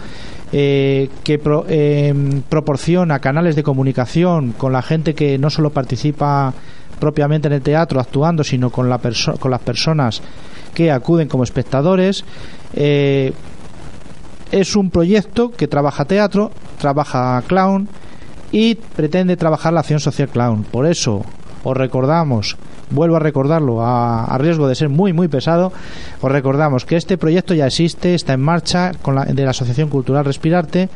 Eh, 0.52 1.08
que 1.24 1.40
pro, 1.40 1.66
eh, 1.68 2.14
proporciona 2.48 3.18
canales 3.18 3.56
de 3.56 3.64
comunicación 3.64 4.52
con 4.52 4.72
la 4.72 4.80
gente 4.80 5.12
que 5.12 5.38
no 5.38 5.50
solo 5.50 5.70
participa 5.70 6.54
propiamente 7.00 7.48
en 7.48 7.54
el 7.54 7.62
teatro 7.62 8.00
actuando, 8.00 8.44
sino 8.44 8.70
con, 8.70 8.88
la 8.88 9.00
con 9.40 9.50
las 9.50 9.60
personas 9.60 10.22
que 10.72 10.92
acuden 10.92 11.28
como 11.28 11.42
espectadores. 11.42 12.24
Eh, 12.74 13.32
es 14.52 14.76
un 14.76 14.90
proyecto 14.90 15.50
que 15.50 15.66
trabaja 15.66 16.04
teatro, 16.04 16.52
trabaja 16.78 17.42
clown 17.46 17.88
y 18.52 18.76
pretende 18.76 19.36
trabajar 19.36 19.72
la 19.72 19.80
acción 19.80 19.98
social 19.98 20.28
clown. 20.28 20.62
Por 20.62 20.86
eso 20.86 21.24
os 21.68 21.76
recordamos, 21.76 22.56
vuelvo 22.90 23.16
a 23.16 23.18
recordarlo 23.18 23.82
a, 23.82 24.38
riesgo 24.38 24.68
de 24.68 24.76
ser 24.76 24.88
muy 24.88 25.12
muy 25.12 25.26
pesado, 25.26 25.72
os 26.20 26.30
recordamos 26.30 26.84
que 26.84 26.94
este 26.94 27.18
proyecto 27.18 27.54
ya 27.54 27.66
existe, 27.66 28.14
está 28.14 28.34
en 28.34 28.40
marcha 28.40 28.92
con 29.02 29.16
la, 29.16 29.24
de 29.24 29.42
la 29.42 29.50
Asociación 29.50 29.88
Cultural 29.88 30.24
Respirarte, 30.24 30.88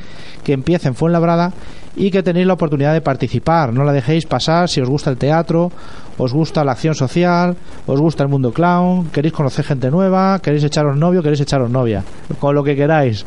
que 0.45 0.53
empieza 0.53 0.87
en 0.87 0.95
Fuenlabrada 0.95 1.53
y 1.97 2.13
que 2.13 2.23
tenéis 2.23 2.47
la 2.47 2.53
oportunidad 2.53 2.93
de 2.93 3.01
participar. 3.01 3.73
No 3.73 3.83
la 3.83 3.93
dejéis 3.93 4.27
pasar 4.27 4.69
si 4.69 4.81
os 4.81 4.89
gusta 4.89 5.11
el 5.11 5.17
teatro, 5.17 5.73
os 6.19 6.33
gusta 6.33 6.63
la 6.63 6.73
acción 6.73 6.95
social, 6.95 7.57
os 7.89 8.01
gusta 8.01 8.23
el 8.23 8.29
mundo 8.29 8.53
clown, 8.53 9.11
queréis 9.11 9.35
conocer 9.35 9.65
gente 9.65 9.91
nueva, 9.91 10.39
queréis 10.39 10.63
echaros 10.63 10.97
novio, 10.97 11.21
queréis 11.21 11.41
echaros 11.41 11.69
novia, 11.69 12.05
con 12.39 12.55
lo 12.55 12.63
que 12.63 12.77
queráis. 12.77 13.27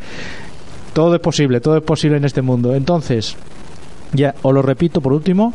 Todo 0.94 1.16
es 1.16 1.20
posible, 1.20 1.60
todo 1.60 1.76
es 1.76 1.82
posible 1.82 2.16
en 2.16 2.24
este 2.24 2.40
mundo. 2.40 2.74
Entonces, 2.74 3.36
ya 4.14 4.34
os 4.40 4.54
lo 4.54 4.62
repito 4.62 5.02
por 5.02 5.12
último, 5.12 5.52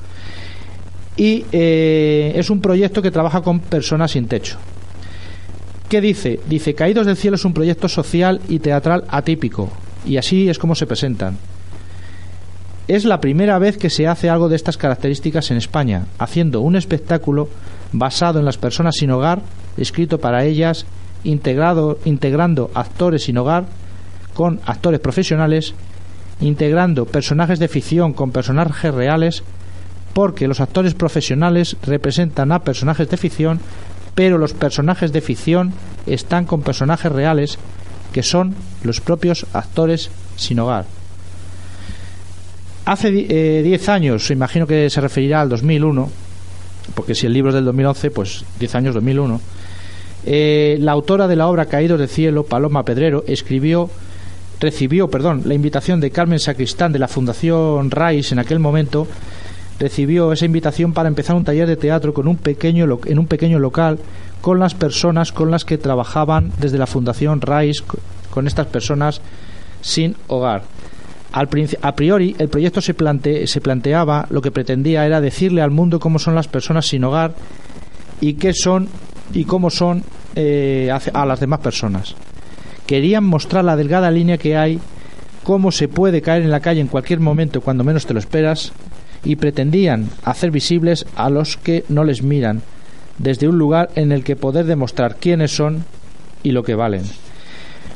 Y 1.15 1.45
eh, 1.51 2.33
es 2.35 2.49
un 2.49 2.61
proyecto 2.61 3.01
que 3.01 3.11
trabaja 3.11 3.41
con 3.41 3.59
personas 3.59 4.11
sin 4.11 4.27
techo. 4.27 4.57
¿Qué 5.87 6.01
dice? 6.01 6.39
Dice, 6.47 6.75
Caídos 6.75 7.05
del 7.05 7.17
Cielo 7.17 7.35
es 7.35 7.45
un 7.45 7.53
proyecto 7.53 7.87
social 7.87 8.41
y 8.47 8.59
teatral 8.59 9.05
atípico, 9.07 9.69
y 10.05 10.17
así 10.17 10.49
es 10.49 10.59
como 10.59 10.75
se 10.75 10.87
presentan. 10.87 11.37
Es 12.87 13.05
la 13.05 13.21
primera 13.21 13.59
vez 13.59 13.77
que 13.77 13.91
se 13.91 14.07
hace 14.07 14.29
algo 14.29 14.49
de 14.49 14.55
estas 14.55 14.77
características 14.77 15.51
en 15.51 15.57
España, 15.57 16.05
haciendo 16.17 16.61
un 16.61 16.75
espectáculo 16.75 17.47
basado 17.91 18.39
en 18.39 18.45
las 18.45 18.57
personas 18.57 18.95
sin 18.95 19.11
hogar, 19.11 19.41
escrito 19.77 20.19
para 20.19 20.43
ellas, 20.43 20.85
integrado, 21.23 21.99
integrando 22.05 22.71
actores 22.73 23.23
sin 23.23 23.37
hogar 23.37 23.65
con 24.33 24.59
actores 24.65 24.99
profesionales, 24.99 25.73
integrando 26.41 27.05
personajes 27.05 27.59
de 27.59 27.67
ficción 27.67 28.13
con 28.13 28.31
personajes 28.31 28.93
reales, 28.93 29.43
porque 30.13 30.47
los 30.47 30.59
actores 30.59 30.93
profesionales 30.95 31.77
representan 31.83 32.51
a 32.51 32.63
personajes 32.63 33.09
de 33.09 33.17
ficción, 33.17 33.59
pero 34.15 34.37
los 34.37 34.53
personajes 34.53 35.11
de 35.11 35.21
ficción 35.21 35.73
están 36.07 36.45
con 36.45 36.61
personajes 36.61 37.11
reales 37.11 37.59
que 38.11 38.23
son 38.23 38.55
los 38.83 39.01
propios 39.01 39.45
actores 39.53 40.09
sin 40.35 40.59
hogar. 40.59 40.85
Hace 42.85 43.11
10 43.11 43.27
eh, 43.29 43.91
años, 43.91 44.31
imagino 44.31 44.65
que 44.65 44.89
se 44.89 45.01
referirá 45.01 45.41
al 45.41 45.49
2001, 45.49 46.09
porque 46.95 47.13
si 47.13 47.27
el 47.27 47.33
libro 47.33 47.49
es 47.49 47.55
del 47.55 47.65
2011, 47.65 48.11
pues 48.11 48.45
10 48.59 48.75
años 48.75 48.95
2001, 48.95 49.39
eh, 50.25 50.77
la 50.79 50.93
autora 50.93 51.27
de 51.27 51.35
la 51.35 51.47
obra 51.47 51.67
Caídos 51.67 51.99
del 51.99 52.09
Cielo, 52.09 52.43
Paloma 52.43 52.83
Pedrero, 52.83 53.23
escribió, 53.27 53.89
recibió, 54.59 55.07
perdón, 55.07 55.43
la 55.45 55.53
invitación 55.53 55.99
de 55.99 56.11
Carmen 56.11 56.39
Sacristán 56.39 56.91
de 56.91 56.99
la 56.99 57.07
Fundación 57.07 57.91
RAIS 57.91 58.31
en 58.31 58.39
aquel 58.39 58.59
momento, 58.59 59.07
recibió 59.79 60.31
esa 60.33 60.45
invitación 60.45 60.93
para 60.93 61.09
empezar 61.09 61.35
un 61.35 61.45
taller 61.45 61.67
de 61.67 61.77
teatro 61.77 62.13
con 62.13 62.27
un 62.27 62.37
pequeño, 62.37 62.99
en 63.05 63.19
un 63.19 63.27
pequeño 63.27 63.59
local 63.59 63.99
con 64.41 64.59
las 64.59 64.73
personas 64.73 65.31
con 65.31 65.51
las 65.51 65.65
que 65.65 65.77
trabajaban 65.77 66.51
desde 66.59 66.77
la 66.77 66.87
Fundación 66.87 67.41
RAIS, 67.41 67.83
con 68.29 68.47
estas 68.47 68.67
personas 68.67 69.21
sin 69.81 70.15
hogar. 70.27 70.63
Al, 71.31 71.47
a 71.81 71.95
priori, 71.95 72.35
el 72.39 72.49
proyecto 72.49 72.81
se, 72.81 72.95
se 73.47 73.61
planteaba, 73.61 74.27
lo 74.29 74.41
que 74.41 74.51
pretendía 74.51 75.05
era 75.05 75.21
decirle 75.21 75.61
al 75.61 75.71
mundo 75.71 75.99
cómo 75.99 76.19
son 76.19 76.35
las 76.35 76.47
personas 76.47 76.87
sin 76.87 77.03
hogar 77.03 77.33
y 78.19 78.33
qué 78.33 78.53
son 78.53 78.87
y 79.33 79.45
cómo 79.45 79.69
son 79.69 80.03
eh, 80.35 80.89
a 81.13 81.25
las 81.25 81.39
demás 81.39 81.59
personas. 81.59 82.15
Querían 82.87 83.23
mostrar 83.23 83.63
la 83.63 83.75
delgada 83.75 84.09
línea 84.09 84.39
que 84.39 84.57
hay, 84.57 84.79
cómo 85.43 85.71
se 85.71 85.87
puede 85.87 86.21
caer 86.21 86.41
en 86.41 86.49
la 86.49 86.59
calle 86.59 86.81
en 86.81 86.87
cualquier 86.87 87.19
momento 87.19 87.61
cuando 87.61 87.83
menos 87.83 88.07
te 88.07 88.13
lo 88.13 88.19
esperas, 88.19 88.73
y 89.23 89.35
pretendían 89.35 90.09
hacer 90.23 90.51
visibles 90.51 91.05
a 91.15 91.29
los 91.29 91.57
que 91.57 91.83
no 91.89 92.03
les 92.03 92.23
miran, 92.23 92.61
desde 93.17 93.47
un 93.47 93.57
lugar 93.57 93.89
en 93.95 94.11
el 94.11 94.23
que 94.23 94.35
poder 94.35 94.65
demostrar 94.65 95.17
quiénes 95.17 95.51
son 95.51 95.83
y 96.43 96.51
lo 96.51 96.63
que 96.63 96.75
valen. 96.75 97.03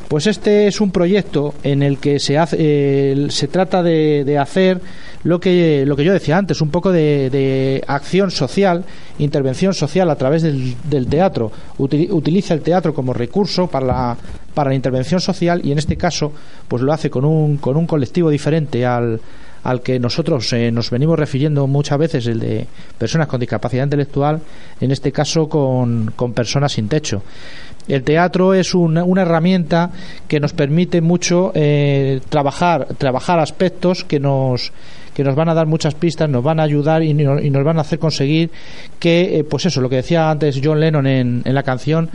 Pues 0.08 0.28
este 0.28 0.68
es 0.68 0.80
un 0.80 0.92
proyecto 0.92 1.56
en 1.64 1.82
el 1.82 1.98
que 1.98 2.20
se, 2.20 2.38
hace, 2.38 2.58
eh, 2.60 3.28
se 3.30 3.48
trata 3.48 3.82
de, 3.82 4.38
hacer 4.38 4.80
lo 5.24 5.40
que, 5.40 5.86
lo 5.88 5.96
que 5.96 6.04
yo 6.04 6.14
decía 6.14 6.38
antes, 6.38 6.62
un 6.62 6.70
poco 6.70 6.92
de, 6.92 7.84
acción 7.88 8.30
social, 8.30 8.84
intervención 9.18 9.74
social 9.74 10.12
a 10.12 10.16
través 10.16 10.44
del, 10.44 11.08
teatro. 11.08 11.52
utiliza 11.78 12.54
el 12.54 12.62
teatro 12.62 12.94
como 12.94 13.14
recurso 13.14 13.66
para 13.66 13.86
la, 13.88 14.18
para 14.54 14.70
la 14.70 14.76
intervención 14.76 15.20
social 15.20 15.62
y 15.64 15.72
en 15.72 15.80
este 15.80 15.98
caso 15.98 16.32
pues 16.68 16.84
lo 16.84 16.94
hace 16.94 17.10
con 17.10 17.26
un, 17.26 17.58
con 17.58 17.76
un 17.76 17.88
colectivo 17.88 18.30
diferente 18.30 18.86
al, 18.86 19.20
al 19.64 19.82
que 19.82 20.00
nosotros 20.00 20.52
eh, 20.54 20.72
nos 20.72 20.90
venimos 20.90 21.18
refiriendo 21.18 21.68
muchas 21.68 21.98
veces, 21.98 22.28
el 22.28 22.40
de 22.40 22.68
personas 22.98 23.28
con 23.28 23.40
discapacidad 23.40 23.86
intelectual, 23.86 24.42
en 24.80 24.92
este 24.92 25.12
caso 25.12 25.48
con, 25.48 26.12
con 26.16 26.34
personas 26.34 26.74
sin 26.74 26.88
techo. 26.88 27.24
El 27.88 28.04
teatro 28.04 28.54
es 28.54 28.74
una, 28.74 29.04
una 29.04 29.24
herramienta 29.24 29.92
que 30.28 30.40
nos 30.40 30.54
permite 30.54 31.02
mucho 31.02 31.52
eh, 31.54 32.22
trabajar, 32.30 32.88
trabajar 32.98 33.40
aspectos 33.40 34.04
que 34.04 34.20
nos 34.20 34.72
que 35.14 35.24
nos 35.24 35.36
van 35.36 35.48
a 35.48 35.54
dar 35.54 35.68
muchas 35.68 35.94
pistas, 35.94 36.28
nos 36.28 36.44
van 36.44 36.60
a 36.60 36.64
ayudar 36.64 37.04
y, 37.04 37.14
nos 37.14 37.64
van 37.64 37.78
a 37.78 37.82
hacer 37.82 38.00
conseguir 38.00 38.50
que, 38.98 39.38
eh, 39.38 39.44
pues 39.44 39.68
eso, 39.68 39.80
lo 39.80 39.88
que 39.88 39.98
decía 39.98 40.32
antes 40.32 40.60
John 40.64 40.80
Lennon 40.80 41.06
en, 41.06 41.44
en 41.46 41.54
la 41.54 41.62
canción, 41.62 42.10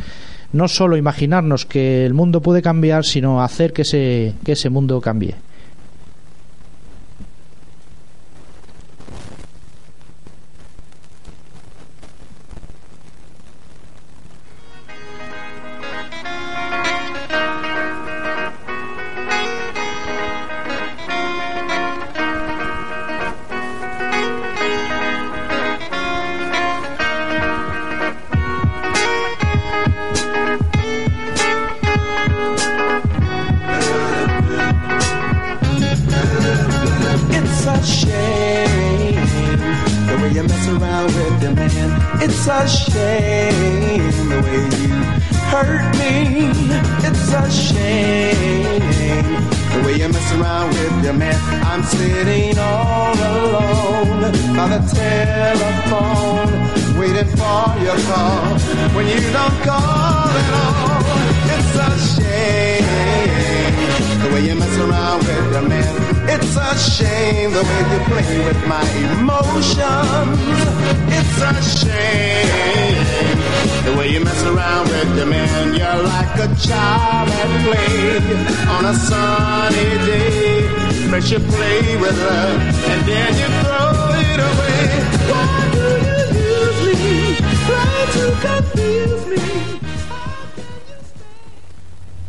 no 0.53 0.67
solo 0.67 0.97
imaginarnos 0.97 1.65
que 1.65 2.05
el 2.05 2.13
mundo 2.13 2.41
puede 2.41 2.61
cambiar, 2.61 3.05
sino 3.05 3.41
hacer 3.41 3.73
que 3.73 3.83
ese, 3.83 4.35
que 4.45 4.53
ese 4.53 4.69
mundo 4.69 5.01
cambie. 5.01 5.37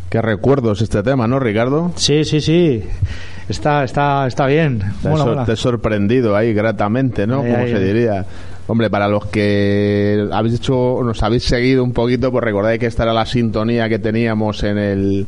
Qué 0.09 0.21
recuerdos 0.21 0.81
este 0.81 1.03
tema, 1.03 1.27
¿no, 1.27 1.39
Ricardo? 1.39 1.91
Sí, 1.95 2.23
sí, 2.25 2.41
sí. 2.41 2.83
Está, 3.47 3.83
está, 3.83 4.25
está 4.27 4.45
bien. 4.47 4.79
Te, 5.01 5.09
Mola, 5.09 5.23
sor- 5.23 5.33
mola. 5.33 5.45
te 5.45 5.51
he 5.53 5.55
sorprendido 5.55 6.35
ahí 6.35 6.53
gratamente, 6.53 7.27
¿no? 7.27 7.37
Como 7.37 7.65
se 7.67 7.79
diría. 7.79 8.25
Hombre, 8.67 8.89
para 8.91 9.07
los 9.07 9.25
que 9.27 10.27
habéis 10.31 10.55
hecho, 10.55 10.99
nos 11.03 11.21
habéis 11.23 11.43
seguido 11.43 11.83
un 11.83 11.91
poquito, 11.91 12.31
pues 12.31 12.43
recordáis 12.43 12.79
que 12.79 12.85
esta 12.85 13.03
era 13.03 13.13
la 13.13 13.25
sintonía 13.25 13.89
que 13.89 13.97
teníamos 13.97 14.61
en 14.63 14.77
el, 14.77 15.27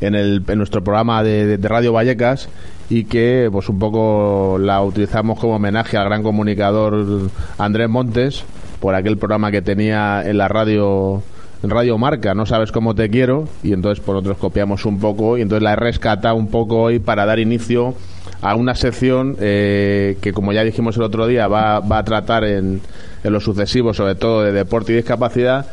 en 0.00 0.14
el, 0.14 0.42
en 0.46 0.58
nuestro 0.58 0.82
programa 0.84 1.24
de, 1.24 1.56
de- 1.58 1.68
Radio 1.68 1.92
Vallecas 1.92 2.48
y 2.88 3.04
que, 3.04 3.48
pues 3.50 3.68
un 3.68 3.80
poco 3.80 4.56
la 4.60 4.80
utilizamos 4.82 5.40
como 5.40 5.56
homenaje 5.56 5.96
al 5.96 6.04
gran 6.04 6.22
comunicador 6.22 7.28
Andrés 7.58 7.88
Montes 7.88 8.44
por 8.78 8.94
aquel 8.94 9.18
programa 9.18 9.50
que 9.50 9.62
tenía 9.62 10.22
en 10.24 10.38
la 10.38 10.46
radio 10.46 11.24
Radio 11.62 11.98
Marca, 11.98 12.34
no 12.34 12.46
sabes 12.46 12.70
cómo 12.70 12.94
te 12.94 13.08
quiero, 13.08 13.48
y 13.62 13.72
entonces 13.72 14.04
por 14.04 14.14
nosotros 14.14 14.38
copiamos 14.38 14.84
un 14.84 14.98
poco 14.98 15.38
y 15.38 15.42
entonces 15.42 15.62
la 15.62 15.72
he 15.72 15.76
rescatado 15.76 16.36
un 16.36 16.48
poco 16.48 16.82
hoy 16.82 16.98
para 16.98 17.24
dar 17.26 17.38
inicio 17.38 17.94
a 18.42 18.54
una 18.54 18.74
sección 18.74 19.36
eh, 19.40 20.18
que, 20.20 20.32
como 20.32 20.52
ya 20.52 20.62
dijimos 20.64 20.96
el 20.96 21.02
otro 21.02 21.26
día, 21.26 21.48
va, 21.48 21.80
va 21.80 21.98
a 21.98 22.04
tratar 22.04 22.44
en, 22.44 22.80
en 23.24 23.32
lo 23.32 23.40
sucesivo, 23.40 23.94
sobre 23.94 24.14
todo 24.14 24.42
de 24.42 24.52
deporte 24.52 24.92
y 24.92 24.96
discapacidad, 24.96 25.66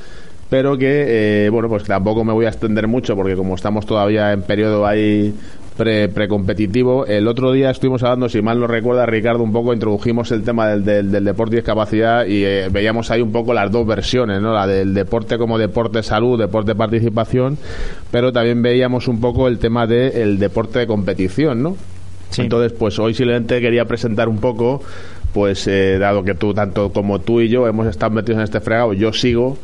pero 0.49 0.77
que, 0.77 1.45
eh, 1.45 1.49
bueno, 1.49 1.67
pues 1.67 1.83
tampoco 1.83 2.23
me 2.23 2.31
voy 2.31 2.45
a 2.45 2.49
extender 2.49 2.87
mucho 2.87 3.15
porque 3.15 3.35
como 3.35 3.55
estamos 3.55 3.85
todavía 3.85 4.31
en 4.33 4.43
periodo 4.43 4.85
ahí 4.85 5.33
pre- 5.77 6.09
precompetitivo, 6.09 7.05
el 7.05 7.27
otro 7.27 7.51
día 7.51 7.69
estuvimos 7.69 8.03
hablando, 8.03 8.29
si 8.29 8.41
mal 8.41 8.59
no 8.59 8.67
recuerda 8.67 9.05
Ricardo, 9.05 9.43
un 9.43 9.51
poco 9.53 9.73
introdujimos 9.73 10.31
el 10.31 10.43
tema 10.43 10.67
del, 10.69 10.83
del- 10.85 11.11
del 11.11 11.23
deporte 11.25 11.55
y 11.55 11.59
discapacidad 11.59 12.25
y 12.25 12.43
eh, 12.45 12.69
veíamos 12.71 13.09
ahí 13.11 13.21
un 13.21 13.31
poco 13.31 13.53
las 13.53 13.71
dos 13.71 13.85
versiones, 13.87 14.41
¿no? 14.41 14.53
La 14.53 14.67
del 14.67 14.93
deporte 14.93 15.37
como 15.37 15.57
deporte 15.57 15.99
de 15.99 16.03
salud, 16.03 16.39
deporte 16.39 16.71
de 16.71 16.75
participación, 16.75 17.57
pero 18.11 18.31
también 18.31 18.61
veíamos 18.61 19.07
un 19.07 19.19
poco 19.21 19.47
el 19.47 19.59
tema 19.59 19.87
del 19.87 20.39
deporte 20.39 20.79
de 20.79 20.87
competición, 20.87 21.63
¿no? 21.63 21.75
Sí. 22.29 22.41
Entonces, 22.43 22.71
pues 22.77 22.97
hoy 22.99 23.13
simplemente 23.13 23.61
quería 23.61 23.85
presentar 23.85 24.27
un 24.27 24.39
poco, 24.39 24.81
pues 25.33 25.67
eh, 25.67 25.97
dado 25.99 26.23
que 26.23 26.33
tú, 26.33 26.53
tanto 26.53 26.91
como 26.91 27.19
tú 27.19 27.41
y 27.41 27.49
yo, 27.49 27.67
hemos 27.67 27.85
estado 27.87 28.11
metidos 28.11 28.37
en 28.39 28.43
este 28.43 28.59
fregado, 28.59 28.93
yo 28.93 29.13
sigo, 29.13 29.57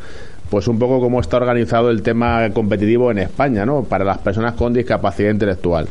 pues 0.49 0.67
un 0.67 0.79
poco 0.79 0.99
cómo 0.99 1.19
está 1.19 1.37
organizado 1.37 1.89
el 1.89 2.01
tema 2.01 2.49
competitivo 2.51 3.11
en 3.11 3.19
España, 3.19 3.65
¿no? 3.65 3.83
Para 3.83 4.03
las 4.03 4.17
personas 4.17 4.53
con 4.53 4.73
discapacidad 4.73 5.31
intelectual. 5.31 5.87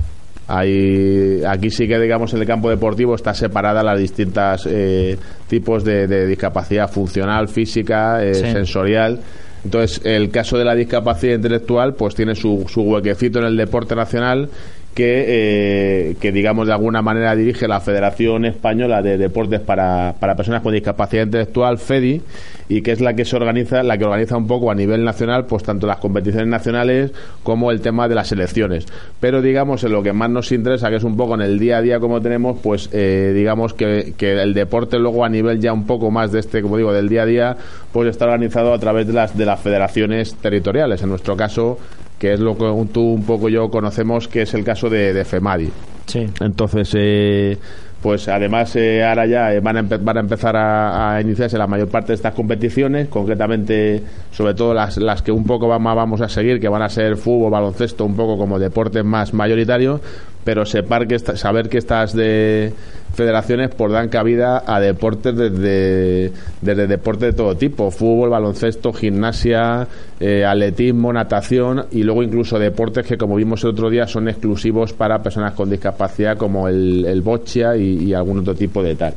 Hay, 0.51 1.43
aquí 1.47 1.71
sí 1.71 1.87
que, 1.87 1.99
digamos, 1.99 2.33
en 2.33 2.41
el 2.41 2.47
campo 2.47 2.71
deportivo 2.71 3.15
está 3.15 3.35
separada 3.35 3.83
las 3.83 3.99
distintas 4.01 4.67
eh, 4.67 5.17
tipos 5.47 5.85
de, 5.85 6.07
de 6.07 6.27
discapacidad 6.27 6.91
funcional, 6.91 7.49
física, 7.49 8.25
eh, 8.25 8.35
Sí. 8.35 8.41
sensorial. 8.51 9.21
Entonces, 9.65 10.01
el 10.05 10.31
caso 10.31 10.57
de 10.57 10.65
la 10.65 10.75
discapacidad 10.75 11.35
intelectual, 11.35 11.95
pues 11.95 12.15
tiene 12.15 12.35
su, 12.35 12.65
su 12.69 12.81
huequecito 12.83 13.41
en 13.41 13.47
el 13.47 13.57
deporte 13.57 13.95
nacional 13.95 14.49
que, 14.95 15.25
eh, 15.29 16.17
que, 16.21 16.33
digamos, 16.33 16.67
de 16.67 16.73
alguna 16.73 17.03
manera 17.03 17.37
dirige 17.37 17.69
la 17.69 17.81
Federación 17.81 18.45
Española 18.45 19.01
de 19.01 19.17
Deportes 19.17 19.61
para, 19.61 20.15
para 20.19 20.35
Personas 20.35 20.63
con 20.63 20.73
Discapacidad 20.73 21.25
Intelectual, 21.25 21.79
FEDI, 21.79 22.21
y 22.69 22.83
que 22.83 22.93
es 22.93 23.01
la 23.01 23.15
que 23.15 23.25
se 23.25 23.37
organiza, 23.37 23.83
la 23.83 23.97
que 23.97 24.05
organiza 24.05 24.37
un 24.37 24.47
poco 24.47 24.71
a 24.71 24.75
nivel 24.75 25.05
nacional, 25.05 25.47
pues 25.47 25.63
tanto 25.63 25.87
las 25.87 25.99
competiciones 25.99 26.49
nacionales 26.49 27.13
como 27.43 27.71
el 27.71 27.81
tema 27.81 28.09
de 28.09 28.15
las 28.15 28.29
selecciones. 28.29 28.87
Pero, 29.21 29.41
digamos, 29.41 29.85
en 29.85 29.93
lo 29.93 30.03
que 30.03 30.13
más 30.13 30.31
nos 30.31 30.51
interesa, 30.53 30.91
que 30.91 30.97
es 30.97 31.05
un 31.05 31.17
poco 31.17 31.35
en 31.35 31.43
el 31.43 31.59
día 31.59 31.79
a 31.79 31.83
día 31.83 32.01
como 32.01 32.21
tenemos, 32.21 32.59
pues 32.61 32.91
eh, 32.93 33.33
digamos 33.35 33.75
que, 33.75 34.15
que 34.17 34.33
el 34.43 34.53
deporte 34.53 34.99
luego 34.99 35.25
a 35.25 35.29
nivel 35.29 35.61
ya 35.61 35.73
un 35.73 35.87
poco 35.87 36.11
más 36.11 36.33
de 36.33 36.41
este, 36.41 36.61
como 36.61 36.77
digo, 36.77 36.93
del 36.93 37.09
día 37.09 37.23
a 37.23 37.27
día, 37.27 37.57
pues 37.93 38.09
está 38.09 38.25
organizado 38.25 38.75
a 38.75 38.79
través 38.79 39.07
de 39.07 39.13
las, 39.13 39.37
de 39.37 39.47
las 39.47 39.61
federaciones 39.61 40.35
territoriales. 40.35 41.03
En 41.03 41.09
nuestro 41.09 41.37
caso, 41.37 41.79
que 42.19 42.33
es 42.35 42.41
lo 42.41 42.57
que 42.57 42.65
tú 42.93 43.01
un 43.15 43.25
poco 43.25 43.49
yo 43.49 43.69
conocemos, 43.71 44.29
que 44.29 44.43
es 44.43 44.55
el 44.55 44.65
caso 44.65 44.89
de, 44.91 45.13
de 45.13 45.25
FEMADI. 45.25 45.71
Sí. 46.07 46.27
Entonces, 46.41 46.91
eh, 46.97 47.59
pues 48.03 48.29
además 48.29 48.75
eh, 48.77 49.05
ahora 49.05 49.27
ya 49.27 49.53
eh, 49.53 49.61
van, 49.61 49.77
a 49.77 49.83
van 49.83 50.17
a 50.17 50.21
empezar 50.21 50.57
a, 50.57 51.15
a 51.17 51.21
iniciarse 51.21 51.59
la 51.59 51.67
mayor 51.67 51.89
parte 51.89 52.09
de 52.09 52.15
estas 52.15 52.33
competiciones, 52.35 53.09
concretamente, 53.09 54.03
sobre 54.33 54.55
todo 54.55 54.73
las, 54.73 54.97
las 54.99 55.21
que 55.23 55.33
un 55.33 55.45
poco 55.45 55.69
va- 55.69 55.79
más 55.79 55.95
vamos 55.97 56.21
a 56.21 56.29
seguir, 56.29 56.61
que 56.61 56.69
van 56.69 56.83
a 56.83 56.89
ser 56.89 57.17
fútbol, 57.17 57.51
baloncesto, 57.51 58.05
un 58.05 58.17
poco 58.17 58.39
como 58.39 58.59
deportes 58.59 59.05
más 59.05 59.35
mayoritarios, 59.35 60.01
pero 60.45 60.65
separ 60.65 61.07
que 61.07 61.17
esta- 61.17 61.37
saber 61.37 61.69
que 61.69 61.79
estas 61.79 62.15
de 62.15 62.73
federaciones 63.19 63.71
pues 63.77 63.93
dan 63.93 64.09
cabida 64.09 64.63
a 64.65 64.79
deportes 64.81 65.37
desde, 65.37 66.33
desde 66.63 66.87
deportes 66.87 67.31
de 67.31 67.37
todo 67.37 67.57
tipo, 67.57 67.91
fútbol, 67.91 68.31
baloncesto, 68.31 68.93
gimnasia, 68.93 69.87
eh, 70.21 70.45
atletismo, 70.45 71.13
natación 71.13 71.87
y 71.91 72.05
luego 72.05 72.23
incluso 72.23 72.59
deportes 72.59 73.05
que 73.07 73.19
como 73.19 73.35
vimos 73.37 73.65
el 73.65 73.71
otro 73.71 73.91
día 73.91 74.07
son 74.07 74.29
exclusivos 74.29 74.93
para 74.93 75.21
personas 75.23 75.53
con 75.55 75.69
discapacidad 75.69 76.37
como 76.39 76.69
el, 76.69 77.05
el 77.07 77.21
boccia 77.23 77.77
y, 77.77 78.05
y 78.05 78.15
algún 78.15 78.39
otro 78.39 78.55
tipo 78.55 78.83
de 78.83 78.95
tal. 78.95 79.15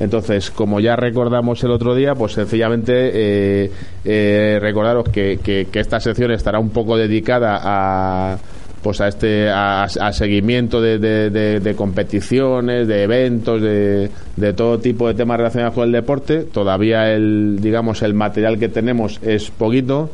Entonces, 0.00 0.50
como 0.50 0.80
ya 0.80 0.96
recordamos 0.96 1.62
el 1.64 1.70
otro 1.70 1.94
día, 1.94 2.14
pues 2.14 2.32
sencillamente 2.32 2.92
eh, 3.14 3.70
eh, 4.04 4.58
recordaros 4.60 5.08
que, 5.08 5.38
que- 5.42 5.68
que 5.70 5.80
esta 5.80 6.00
sección 6.00 6.32
estará 6.32 6.58
un 6.58 6.70
poco 6.70 6.96
dedicada 6.96 7.60
a 7.62 8.36
pues 8.82 9.00
a 9.00 9.08
este 9.08 9.48
a, 9.48 9.84
a 9.84 10.12
seguimiento 10.12 10.80
de, 10.80 10.98
de- 10.98 11.30
de- 11.30 11.60
de 11.60 11.74
competiciones, 11.74 12.88
de 12.88 13.02
eventos, 13.04 13.62
de, 13.62 14.10
de 14.36 14.52
todo 14.52 14.78
tipo 14.78 15.06
de 15.08 15.14
temas 15.14 15.36
relacionados 15.38 15.74
con 15.74 15.84
el 15.84 15.92
deporte. 15.92 16.38
Todavía 16.44 17.12
el 17.12 17.58
digamos 17.60 18.02
el 18.02 18.14
material 18.14 18.58
que 18.58 18.68
tenemos 18.68 19.20
es 19.22 19.50
poquito 19.50 20.10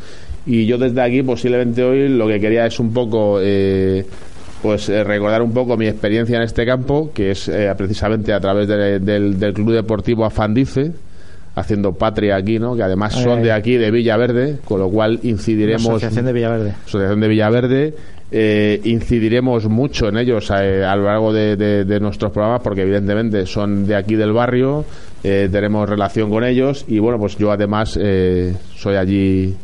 y 0.46 0.66
yo 0.66 0.78
desde 0.78 1.00
aquí 1.00 1.22
posiblemente 1.22 1.82
hoy 1.82 2.08
lo 2.08 2.26
que 2.28 2.40
quería 2.40 2.66
es 2.66 2.78
un 2.78 2.92
poco 2.92 3.38
eh, 3.42 4.04
pues 4.62 4.88
eh, 4.88 5.04
recordar 5.04 5.40
un 5.42 5.52
poco 5.52 5.76
mi 5.76 5.86
experiencia 5.86 6.36
en 6.36 6.42
este 6.42 6.66
campo, 6.66 7.10
que 7.14 7.30
es 7.30 7.48
eh, 7.48 7.72
precisamente 7.76 8.32
a 8.32 8.40
través 8.40 8.66
de- 8.68 8.98
del, 8.98 9.38
del 9.38 9.52
Club 9.52 9.72
Deportivo 9.72 10.24
Afandice, 10.24 10.90
haciendo 11.54 11.92
patria 11.92 12.36
aquí, 12.36 12.58
¿no? 12.58 12.74
que 12.76 12.82
además 12.82 13.14
son 13.14 13.42
de 13.42 13.52
aquí, 13.52 13.76
de 13.76 13.90
Villaverde, 13.90 14.58
con 14.64 14.80
lo 14.80 14.88
cual 14.90 15.20
incidiremos... 15.22 15.86
Asociación 15.86 16.26
de 16.26 16.32
Villaverde. 16.32 16.72
Asociación 16.86 17.20
de 17.20 17.28
Villaverde. 17.28 17.94
Eh, 18.30 18.80
incidiremos 18.84 19.66
mucho 19.68 20.08
en 20.08 20.18
ellos 20.18 20.50
eh, 20.50 20.84
a 20.84 20.94
lo 20.96 21.04
largo 21.04 21.32
de, 21.32 21.56
de- 21.56 21.84
de 21.84 22.00
nuestros 22.00 22.30
programas 22.32 22.60
porque 22.62 22.82
evidentemente 22.82 23.46
son 23.46 23.86
de 23.86 23.96
aquí 23.96 24.14
del 24.16 24.32
barrio, 24.32 24.84
eh, 25.24 25.48
tenemos 25.50 25.88
relación 25.88 26.30
con 26.30 26.44
ellos 26.44 26.84
y 26.88 26.98
bueno, 26.98 27.18
pues 27.18 27.36
yo 27.38 27.50
además 27.50 27.98
eh, 28.00 28.54
soy 28.76 28.96
allí 28.96 29.56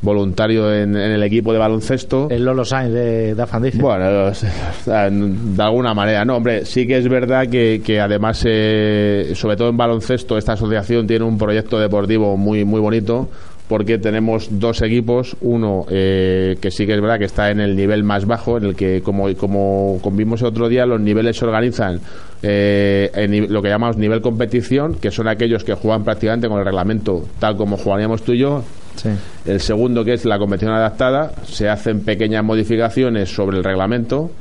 voluntario 0.00 0.72
en, 0.72 0.94
en 0.96 1.10
el 1.10 1.22
equipo 1.24 1.52
de 1.52 1.58
baloncesto. 1.58 2.28
El 2.30 2.44
Lolo 2.44 2.64
Sainz 2.64 2.92
de, 2.92 3.34
de 3.34 3.42
Afandice. 3.42 3.78
Bueno, 3.78 4.30
de 4.86 5.62
alguna 5.62 5.92
manera, 5.92 6.24
no, 6.24 6.36
hombre, 6.36 6.64
sí 6.64 6.86
que 6.86 6.98
es 6.98 7.08
verdad 7.08 7.48
que, 7.48 7.82
que 7.84 8.00
además, 8.00 8.44
eh, 8.46 9.32
sobre 9.34 9.56
todo 9.56 9.70
en 9.70 9.76
baloncesto, 9.76 10.38
esta 10.38 10.52
asociación 10.52 11.06
tiene 11.06 11.24
un 11.24 11.36
proyecto 11.36 11.78
deportivo 11.80 12.36
muy, 12.36 12.64
muy 12.64 12.80
bonito 12.80 13.28
porque 13.68 13.98
tenemos 13.98 14.48
dos 14.50 14.80
equipos, 14.82 15.36
uno 15.42 15.84
eh, 15.90 16.56
que 16.60 16.70
sí 16.70 16.86
que 16.86 16.94
es 16.94 17.00
verdad 17.00 17.18
que 17.18 17.26
está 17.26 17.50
en 17.50 17.60
el 17.60 17.76
nivel 17.76 18.02
más 18.02 18.26
bajo, 18.26 18.56
en 18.56 18.64
el 18.64 18.74
que, 18.74 19.02
como, 19.02 19.32
como, 19.36 19.98
como 20.02 20.16
vimos 20.16 20.40
el 20.40 20.48
otro 20.48 20.68
día, 20.68 20.86
los 20.86 21.00
niveles 21.00 21.36
se 21.36 21.44
organizan 21.44 22.00
eh, 22.42 23.10
en 23.14 23.52
lo 23.52 23.60
que 23.60 23.68
llamamos 23.68 23.96
nivel 23.98 24.20
competición, 24.22 24.94
que 24.94 25.10
son 25.10 25.28
aquellos 25.28 25.64
que 25.64 25.74
juegan 25.74 26.02
prácticamente 26.02 26.48
con 26.48 26.58
el 26.58 26.64
reglamento 26.64 27.24
tal 27.38 27.56
como 27.56 27.76
jugaríamos 27.76 28.22
tú 28.22 28.32
y 28.32 28.38
yo, 28.38 28.64
Sí. 28.96 29.10
el 29.46 29.60
segundo, 29.60 30.04
que 30.04 30.14
es 30.14 30.24
la 30.24 30.40
competición 30.40 30.74
adaptada, 30.74 31.30
se 31.44 31.68
hacen 31.68 32.00
pequeñas 32.00 32.42
modificaciones 32.42 33.28
sobre 33.32 33.58
el 33.58 33.62
reglamento. 33.62 34.32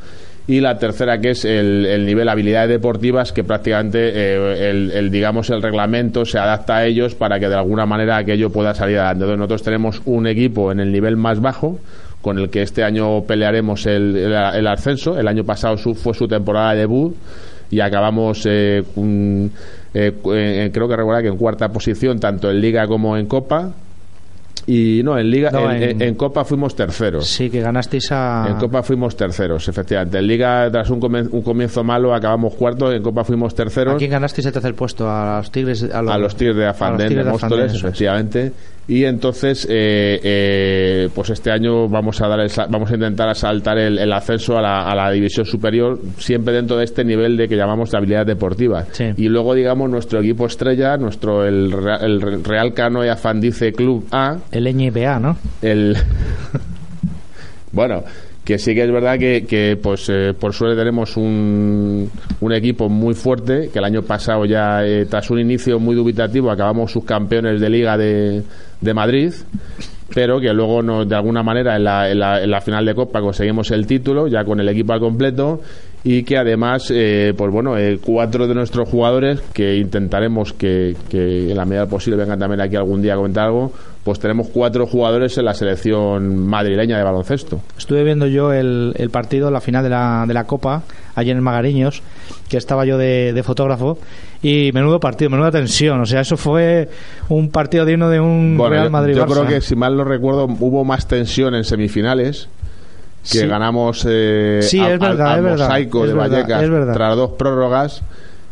Y 0.50 0.62
la 0.62 0.78
tercera, 0.80 1.20
que 1.20 1.32
es 1.32 1.44
el, 1.44 1.86
el 1.86 2.06
nivel 2.06 2.30
habilidades 2.30 2.70
deportivas, 2.70 3.34
que 3.34 3.44
prácticamente 3.44 4.00
eh, 4.14 4.70
el, 4.70 4.92
el, 4.92 5.12
digamos, 5.12 5.50
el 5.50 5.62
reglamento 5.62 6.24
se 6.26 6.40
adapta 6.40 6.78
a 6.78 6.86
ellos 6.86 7.16
para 7.16 7.38
que 7.38 7.50
de 7.50 7.56
alguna 7.56 7.86
manera 7.86 8.16
aquello 8.16 8.50
pueda 8.50 8.74
salir 8.74 8.98
adelante. 8.98 9.24
Entonces, 9.26 9.38
nosotros 9.40 9.64
tenemos 9.64 10.02
un 10.06 10.26
equipo 10.26 10.72
en 10.72 10.80
el 10.80 10.92
nivel 10.94 11.18
más 11.18 11.42
bajo, 11.42 11.80
con 12.22 12.40
el 12.40 12.50
que 12.50 12.62
este 12.62 12.84
año 12.84 13.24
pelearemos 13.24 13.86
el, 13.88 14.16
el, 14.16 14.68
ascenso. 14.68 15.20
El 15.20 15.28
año 15.28 15.44
pasado 15.44 15.76
su- 15.78 15.96
fue 15.96 16.14
su 16.14 16.30
temporada 16.30 16.72
de 16.74 16.80
debut 16.80 17.14
y 17.70 17.82
acabamos, 17.82 18.46
eh, 18.50 18.84
un- 18.96 19.52
eh, 19.94 20.14
eh, 20.34 20.70
creo 20.74 20.88
que 20.88 20.96
recordar 20.96 21.24
que 21.24 21.28
en 21.30 21.38
cuarta 21.38 21.68
posición, 21.74 22.22
tanto 22.22 22.50
en 22.50 22.62
Liga 22.62 22.88
como 22.88 23.18
en 23.18 23.26
Copa 23.26 23.72
Y 24.70 25.02
no, 25.02 25.18
en 25.18 25.32
Liga, 25.32 25.50
No, 25.50 25.72
en, 25.72 25.82
en- 25.82 26.02
en 26.02 26.15
Copa 26.15 26.44
fuimos 26.44 26.76
terceros. 26.76 27.26
Sí, 27.26 27.50
que 27.50 27.62
ganasteis 27.62 28.12
a... 28.12 28.48
En 28.50 28.56
Copa 28.58 28.84
fuimos 28.84 29.15
terceros, 29.15 29.65
efectivamente. 29.70 30.18
En 30.18 30.28
Liga, 30.28 30.70
tras 30.70 30.90
un, 30.90 31.00
comen- 31.00 31.30
un 31.32 31.42
comienzo 31.42 31.86
malo, 31.86 32.13
acabamos 32.13 32.54
cuartos. 32.56 32.94
En 32.94 33.02
Copa 33.02 33.24
fuimos 33.24 33.56
terceros. 33.56 33.96
¿A 33.96 33.98
quién 33.98 34.12
ganasteis 34.12 34.46
el 34.46 34.52
tercer 34.52 34.76
puesto? 34.76 35.10
¿A 35.10 35.38
los 35.38 35.52
Tigres? 35.52 35.84
A 35.84 36.02
los, 36.02 36.12
a 36.13 36.18
los 36.18 36.36
Tigres 36.36 36.58
de 36.58 36.65
Afandén, 36.68 37.10
de 37.10 37.24
de 37.24 37.24
Móstoles, 37.32 37.74
es. 37.74 37.84
Y 38.88 39.04
entonces, 39.04 39.65
eh, 39.69 40.19
eh, 40.23 41.10
pues 41.13 41.29
este 41.29 41.52
año 41.52 41.90
vamos 41.90 42.21
a 42.21 42.27
dar 42.27 42.40
el 42.40 42.50
vamos 42.69 42.90
a 42.90 42.94
intentar 42.94 43.27
asaltar 43.27 43.77
el, 43.77 44.00
el 44.00 44.13
ascenso 44.13 44.58
a 44.58 44.62
la, 44.62 44.90
a 44.90 44.96
la 44.96 45.12
división 45.12 45.46
superior, 45.46 46.00
siempre 46.17 46.54
dentro 46.54 46.77
de 46.77 46.85
este 46.85 47.04
nivel 47.04 47.35
de 47.35 47.50
que 47.50 47.58
llamamos 47.58 47.92
de 47.92 47.98
habilidad 47.98 48.25
deportiva. 48.25 48.85
Sí. 48.92 49.12
Y 49.17 49.27
luego, 49.27 49.54
digamos, 49.56 49.90
nuestro 49.90 50.21
equipo 50.21 50.46
estrella, 50.46 50.96
nuestro 50.96 51.46
el, 51.46 51.73
el 52.02 52.44
Real 52.44 52.73
Canoe 52.73 53.10
Afandice 53.10 53.73
Club 53.73 54.08
A, 54.12 54.38
El 54.52 54.63
NBA, 54.73 55.19
¿no? 55.19 55.38
el 55.62 55.98
bueno 57.73 58.04
que 58.48 58.58
sí 58.58 58.73
que 58.73 58.85
es 58.85 58.91
verdad 58.93 59.19
que, 59.19 59.77
pues 59.83 60.08
eh, 60.08 60.33
por 60.33 60.54
suerte 60.54 60.77
tenemos 60.77 61.17
un, 61.17 62.10
un 62.39 62.54
equipo 62.54 62.87
muy 62.87 63.13
fuerte 63.13 63.69
que 63.73 63.79
el 63.79 63.83
año 63.83 64.04
pasado 64.04 64.45
ya 64.45 64.85
eh, 64.85 65.06
tras 65.06 65.29
un 65.29 65.41
inicio 65.41 65.79
muy 65.79 65.98
dubitativo 65.98 66.50
acabamos 66.50 66.93
subcampeones 66.93 67.60
de 67.60 67.69
liga 67.69 67.98
de, 67.98 68.43
de 68.79 68.93
Madrid 68.93 69.33
pero 70.15 70.39
que 70.39 70.54
luego 70.54 70.81
no, 70.81 71.04
de 71.04 71.13
alguna 71.13 71.43
manera 71.43 71.75
en 71.75 71.83
la, 71.83 72.10
en, 72.10 72.19
la, 72.19 72.41
en 72.41 72.50
la 72.50 72.62
final 72.62 72.85
de 72.85 72.95
Copa 72.95 73.19
conseguimos 73.19 73.69
el 73.71 73.85
título 73.85 74.29
ya 74.29 74.45
con 74.45 74.62
el 74.62 74.69
equipo 74.69 74.93
al 74.93 75.02
completo 75.02 75.60
y 76.06 76.23
que 76.23 76.37
además 76.37 76.89
eh, 76.95 77.33
pues 77.37 77.52
bueno 77.52 77.77
eh, 77.77 78.00
cuatro 78.02 78.48
de 78.48 78.56
nuestros 78.56 78.87
jugadores 78.87 79.41
que 79.54 79.75
intentaremos 79.75 80.54
que, 80.54 80.95
que 81.10 81.52
en 81.52 81.58
la 81.58 81.65
medida 81.65 81.85
posible 81.87 82.17
vengan 82.17 82.39
también 82.39 82.62
aquí 82.62 82.77
algún 82.77 83.02
día 83.02 83.12
a 83.12 83.17
comentar 83.17 83.48
algo 83.48 83.73
pues 84.08 84.20
tenemos 84.20 84.48
cuatro 84.48 84.88
jugadores 84.88 85.38
en 85.38 85.44
la 85.44 85.54
selección 85.54 86.48
madrileña 86.48 86.98
de 86.98 87.04
baloncesto 87.04 87.60
Estuve 87.78 88.06
viendo 88.06 88.26
yo 88.26 88.54
el, 88.54 88.94
el 88.96 89.10
partido, 89.10 89.52
la 89.52 89.60
final 89.60 89.84
de 89.84 89.90
la, 89.90 90.24
de 90.26 90.34
la 90.34 90.46
Copa, 90.46 90.84
allí 91.14 91.30
en 91.32 91.36
el 91.38 91.44
Magariños, 91.44 92.02
que 92.48 92.56
estaba 92.56 92.86
yo 92.86 92.98
de, 92.98 93.34
de 93.34 93.44
fotógrafo, 93.44 94.00
y 94.42 94.72
menudo 94.74 95.02
partido, 95.02 95.30
menuda 95.30 95.52
tensión. 95.52 96.00
O 96.00 96.06
sea, 96.06 96.22
eso 96.22 96.38
fue 96.38 96.88
un 97.28 97.50
partido 97.50 97.84
digno 97.86 98.10
de 98.10 98.22
un 98.22 98.56
Bueno, 98.58 98.76
Real 98.76 98.90
madrid 98.92 99.14
yo, 99.16 99.26
creo 99.26 99.46
que 99.46 99.60
si 99.60 99.76
mal 99.76 99.98
no 99.98 100.06
recuerdo 100.06 100.46
hubo 100.46 100.86
más 100.86 101.06
tensión 101.08 101.54
en 101.54 101.66
semifinales 101.66 102.48
que 103.30 103.40
Sí. 103.40 103.46
ganamos 103.48 104.06
eh, 104.10 104.60
Sí, 104.62 104.80
a- 104.80 104.94
es 104.94 105.00
verdad, 105.02 105.38
es 105.38 105.44
Mosaico 105.44 106.04
es 106.06 106.12
de 106.12 106.16
verdad, 106.18 106.32
Vallecas 106.32 106.64
es 106.64 106.70
verdad. 106.70 106.94
tras 106.94 107.16
dos 107.18 107.32
prórrogas 107.32 108.02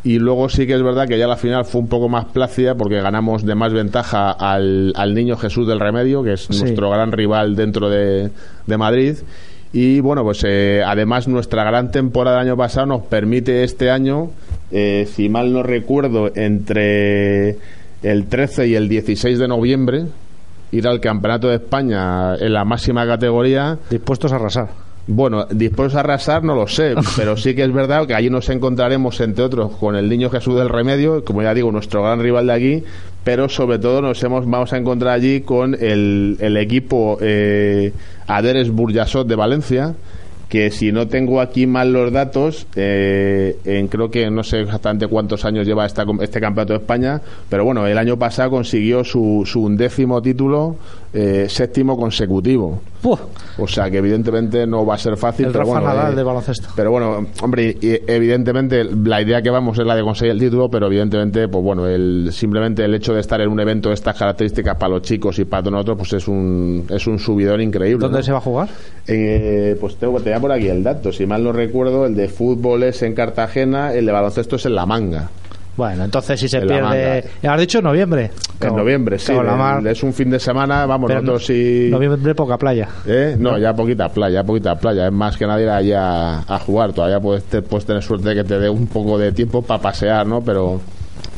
y 0.06 0.20
luego 0.20 0.48
sí 0.48 0.66
que 0.68 0.74
es 0.76 0.82
verdad 0.84 1.08
que 1.08 1.18
ya 1.18 1.28
la 1.28 1.36
final 1.36 1.66
fue 1.66 1.82
un 1.82 1.88
poco 1.90 2.08
más 2.08 2.26
plácida 2.26 2.76
porque 2.76 3.02
ganamos 3.02 3.44
de 3.46 3.56
más 3.56 3.74
ventaja 3.74 4.32
al, 4.32 4.94
al 4.96 5.14
niño 5.14 5.36
Jesús 5.36 5.68
del 5.68 5.80
Remedio 5.82 6.24
que 6.24 6.34
es 6.34 6.42
Sí. 6.50 6.62
nuestro 6.62 6.90
gran 6.92 7.12
rival 7.12 7.56
dentro 7.56 7.90
de, 7.90 8.30
de 8.68 8.78
Madrid 8.78 9.16
y 9.74 10.00
bueno 10.00 10.24
pues 10.24 10.44
eh, 10.48 10.82
además 10.86 11.28
nuestra 11.28 11.64
gran 11.66 11.92
temporada 11.92 12.38
del 12.40 12.48
año 12.50 12.58
pasado 12.58 12.86
nos 12.86 13.02
permite 13.08 13.64
este 13.64 13.90
año 13.90 14.30
eh, 14.72 15.08
si 15.12 15.28
mal 15.28 15.52
no 15.52 15.64
recuerdo 15.64 16.32
entre 16.36 17.58
el 18.04 18.28
13 18.30 18.68
y 18.68 18.76
el 18.76 18.88
16 18.88 19.40
de 19.40 19.48
noviembre 19.48 20.06
ir 20.72 20.88
al 20.88 21.00
Campeonato 21.00 21.48
de 21.48 21.56
España 21.56 22.36
en 22.36 22.52
la 22.54 22.66
máxima 22.66 23.06
categoría. 23.08 23.78
Dispuestos 23.90 24.32
a 24.34 24.36
arrasar. 24.36 24.68
Bueno, 25.08 25.46
dispuestos 25.46 25.96
a 25.96 26.00
arrasar 26.00 26.44
no 26.44 26.56
lo 26.56 26.68
sé, 26.68 26.96
pero 27.16 27.38
sí 27.38 27.54
que 27.54 27.64
es 27.64 27.72
verdad 27.72 28.08
que 28.08 28.16
allí 28.16 28.30
nos 28.30 28.50
encontraremos, 28.50 29.20
entre 29.22 29.44
otros, 29.44 29.72
con 29.78 29.96
el 29.96 30.10
Niño 30.10 30.30
Jesús 30.30 30.56
del 30.56 30.70
Remedio, 30.70 31.24
como 31.24 31.44
ya 31.44 31.54
digo, 31.54 31.72
nuestro 31.72 32.02
gran 32.04 32.20
rival 32.20 32.48
de 32.48 32.54
aquí, 32.54 32.84
pero 33.24 33.48
sobre 33.48 33.78
todo 33.78 34.02
nos 34.02 34.22
hemos, 34.24 34.50
vamos 34.50 34.74
a 34.74 34.78
encontrar 34.78 35.14
allí 35.14 35.42
con 35.42 35.76
el, 35.76 36.38
el 36.40 36.58
equipo 36.58 37.18
eh, 37.22 37.94
Aderes 38.28 38.72
Burjasot 38.72 39.28
de 39.28 39.36
Valencia, 39.36 39.96
que 40.50 40.72
si 40.72 40.92
no 40.92 41.08
tengo 41.08 41.42
aquí 41.42 41.66
mal 41.68 41.92
los 41.92 42.12
datos, 42.12 42.68
eh, 42.76 43.58
en 43.66 43.88
creo 43.88 44.10
que 44.10 44.30
no 44.30 44.44
sé 44.44 44.62
exactamente 44.62 45.08
cuántos 45.08 45.46
años 45.46 45.66
lleva 45.66 45.86
esta, 45.86 46.06
este 46.22 46.40
campeonato 46.40 46.74
de 46.74 46.80
España, 46.80 47.22
pero 47.50 47.66
bueno, 47.66 47.88
el 47.88 47.98
año 47.98 48.18
pasado 48.18 48.52
consiguió 48.52 49.04
su, 49.04 49.44
su 49.46 49.64
undécimo 49.64 50.22
título, 50.22 50.76
eh, 51.14 51.48
séptimo 51.50 51.98
consecutivo. 51.98 52.82
O 53.58 53.68
sea 53.68 53.90
que 53.90 54.00
evidentemente 54.00 54.66
no 54.66 54.86
va 54.86 54.96
a 54.96 54.98
ser 54.98 55.16
fácil. 55.16 55.46
El 55.46 55.52
pero 55.52 55.66
Rafa 55.66 55.80
bueno, 55.80 55.88
Nadal 55.88 56.14
eh, 56.14 56.16
de 56.16 56.24
baloncesto. 56.24 56.70
Pero 56.76 56.92
bueno, 56.92 57.28
hombre, 57.42 57.78
evidentemente 57.82 58.84
la 58.84 59.22
idea 59.22 59.42
que 59.42 59.50
vamos 59.50 59.78
es 59.78 59.86
la 59.86 59.96
de 59.96 60.04
conseguir 60.04 60.32
el 60.32 60.40
título, 60.40 60.70
pero 60.70 60.88
evidentemente, 60.88 61.48
pues 61.48 61.64
bueno, 61.64 61.88
el, 61.88 62.30
simplemente 62.32 62.84
el 62.84 62.94
hecho 62.96 63.14
de 63.14 63.22
estar 63.22 63.40
en 63.42 63.50
un 63.50 63.60
evento 63.60 63.90
de 63.90 63.96
estas 63.96 64.18
características 64.18 64.76
para 64.76 64.96
los 64.96 65.04
chicos 65.04 65.38
y 65.40 65.46
para 65.46 65.70
nosotros, 65.70 65.98
pues 65.98 66.14
es 66.14 66.28
un, 66.28 66.86
es 66.90 67.06
un 67.08 67.20
subidón 67.20 67.62
increíble. 67.62 68.02
¿Dónde 68.02 68.20
¿no? 68.20 68.24
se 68.24 68.32
va 68.32 68.40
a 68.40 68.42
jugar? 68.42 68.70
Eh, 69.08 69.78
pues 69.80 69.96
tengo, 69.98 70.20
por 70.40 70.52
aquí 70.52 70.68
el 70.68 70.84
dato. 70.84 71.12
Si 71.12 71.26
mal 71.26 71.44
no 71.44 71.52
recuerdo, 71.52 72.06
el 72.06 72.16
de 72.16 72.28
fútbol 72.28 72.84
es 72.84 73.02
en 73.04 73.14
Cartagena, 73.14 73.94
el 73.94 74.06
de 74.06 74.12
baloncesto 74.12 74.56
es 74.58 74.66
en 74.66 74.76
La 74.76 74.86
Manga. 74.86 75.30
Bueno, 75.78 76.06
entonces 76.06 76.40
si 76.40 76.48
se 76.48 76.60
En 76.60 76.68
pierde... 76.68 77.26
¿Ya 77.44 77.54
has 77.54 77.60
dicho 77.60 77.82
noviembre? 77.82 78.32
En 78.62 78.76
noviembre, 78.78 79.20
sí. 79.20 79.34
la 79.34 79.56
mar. 79.58 79.86
es 79.86 80.02
un 80.04 80.14
fin 80.14 80.30
de 80.30 80.40
semana, 80.40 80.86
vamos, 80.86 81.10
Pero 81.10 81.22
nosotros 81.22 81.42
no- 81.42 81.46
sí. 81.56 81.88
Noviembre 81.92 82.34
poca 82.34 82.58
playa. 82.58 82.88
¿Eh? 83.06 83.36
No, 83.38 83.58
ya 83.58 83.74
poquita 83.74 84.08
playa, 84.08 84.42
poquita 84.46 84.76
playa. 84.80 85.08
Es 85.08 85.12
más 85.12 85.36
que 85.36 85.46
nadie 85.46 85.64
ir 85.66 85.70
allá 85.70 86.38
a, 86.40 86.56
a 86.56 86.60
jugar. 86.60 86.94
Todavía 86.94 87.20
puedes, 87.20 87.44
te- 87.44 87.62
puedes 87.62 87.86
tener 87.86 88.02
suerte 88.02 88.30
de 88.30 88.36
que 88.36 88.44
te 88.46 88.58
dé 88.58 88.70
un 88.70 88.88
poco 88.88 89.18
de 89.18 89.34
tiempo 89.34 89.62
para 89.64 89.82
pasear, 89.82 90.26
¿no? 90.26 90.40
Pero, 90.42 90.80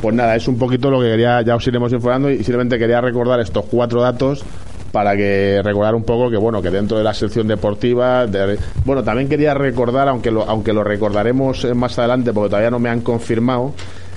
pues 0.00 0.14
nada, 0.14 0.36
es 0.36 0.46
un 0.46 0.56
poquito 0.56 0.88
lo 0.88 1.00
que 1.00 1.06
quería, 1.08 1.42
ya 1.42 1.56
os 1.56 1.66
iremos 1.66 1.92
informando 1.92 2.30
y 2.30 2.36
simplemente 2.44 2.78
quería 2.78 3.00
recordar 3.00 3.40
estos 3.40 3.64
cuatro 3.68 4.00
datos 4.00 4.44
para 4.92 5.16
que 5.16 5.60
recordar 5.64 5.94
un 5.94 6.04
poco 6.04 6.30
que 6.30 6.36
bueno 6.36 6.62
que 6.62 6.70
dentro 6.70 6.96
de 6.98 7.04
la 7.04 7.12
sección 7.14 7.46
deportiva 7.46 8.26
de- 8.26 8.58
bueno 8.84 9.02
también 9.04 9.28
quería 9.28 9.54
recordar 9.54 10.08
aunque 10.08 10.30
lo 10.30 10.48
aunque 10.48 10.72
lo 10.72 10.82
recordaremos 10.84 11.64
eh, 11.64 11.74
más 11.74 11.98
adelante 11.98 12.32
porque 12.32 12.48
todavía 12.50 12.70
no 12.70 12.78
me 12.78 12.88
han 12.88 13.00
confirmado 13.02 13.72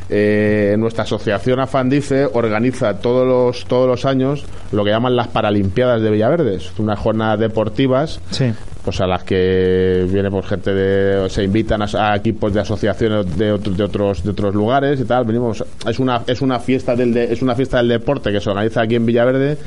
eh, 0.10 0.76
nuestra 0.78 1.04
asociación 1.04 1.60
Afandice 1.60 2.26
organiza 2.26 3.00
todos 3.00 3.26
los 3.28 3.66
todos 3.66 3.88
los 3.88 4.06
años 4.06 4.44
lo 4.72 4.84
que 4.84 4.90
llaman 4.92 5.16
las 5.16 5.28
Paralimpiadas 5.30 6.02
de 6.02 6.10
Villaverdes, 6.12 6.72
unas 6.80 7.00
jornadas 7.00 7.40
deportivas 7.40 8.20
Sí. 8.30 8.52
pues 8.84 9.00
a 9.00 9.08
las 9.08 9.24
que 9.24 10.06
viene 10.12 10.30
pues 10.30 10.46
gente 10.48 10.74
de 10.74 11.30
se 11.30 11.44
invitan 11.44 11.82
a, 11.82 11.86
a 12.12 12.16
equipos 12.18 12.54
de 12.54 12.60
asociaciones 12.60 13.38
de, 13.38 13.52
otros 13.54 13.78
de 13.78 13.84
otros 13.84 14.24
de 14.24 14.32
otros 14.32 14.54
lugares 14.54 15.00
y 15.00 15.06
tal 15.06 15.24
venimos 15.26 15.64
es 15.88 16.00
una 16.00 16.22
es 16.28 16.42
una 16.42 16.60
fiesta 16.60 16.94
del 16.96 17.14
de- 17.14 17.32
es 17.32 17.42
una 17.42 17.56
fiesta 17.56 17.78
del 17.78 17.88
deporte 17.90 18.32
que 18.34 18.42
se 18.42 18.50
organiza 18.50 18.82
aquí 18.82 18.96
en 18.96 19.06
Villaverde 19.06 19.58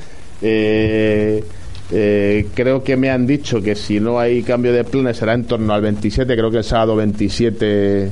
eh, 0.47 1.45
eh, 1.90 2.47
creo 2.55 2.82
que 2.82 2.97
me 2.97 3.11
han 3.11 3.26
dicho 3.26 3.62
que 3.62 3.74
si 3.74 3.99
no 3.99 4.18
hay 4.18 4.42
cambio 4.42 4.72
de 4.72 4.84
planes 4.84 5.16
será 5.16 5.32
en 5.32 5.45
torno 5.45 5.72
al 5.72 5.80
27 5.80 6.36
creo 6.36 6.51
que 6.51 6.59
el 6.59 6.64
sábado 6.64 6.97
27 6.97 8.11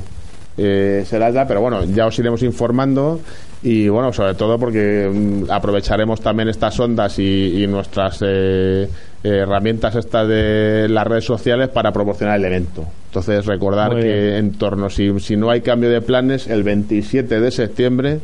eh, 0.55 1.03
será 1.07 1.31
ya, 1.31 1.47
pero 1.47 1.61
bueno, 1.61 1.83
ya 1.85 2.05
os 2.05 2.17
iremos 2.19 2.43
informando 2.43 3.19
y 3.63 3.87
bueno, 3.87 4.13
sobre 4.13 4.35
todo 4.35 4.59
porque 4.59 5.09
mm, 5.11 5.49
aprovecharemos 5.49 6.21
también 6.21 6.49
estas 6.49 6.79
ondas 6.79 7.17
y, 7.17 7.63
y 7.63 7.67
nuestras 7.67 8.19
eh, 8.21 8.87
herramientas 9.23 9.95
estas 9.95 10.27
de 10.27 10.87
las 10.89 11.07
redes 11.07 11.25
sociales 11.25 11.69
para 11.69 11.91
promocionar 11.91 12.37
el 12.37 12.45
evento. 12.45 12.85
Entonces 13.07 13.45
recordar 13.45 13.99
que 13.99 14.37
en 14.37 14.53
torno, 14.53 14.89
si, 14.89 15.19
si 15.19 15.35
no 15.35 15.49
hay 15.49 15.61
cambio 15.61 15.89
de 15.89 16.01
planes, 16.01 16.47
el 16.47 16.63
27 16.63 17.39
de 17.39 17.51
septiembre, 17.51 18.19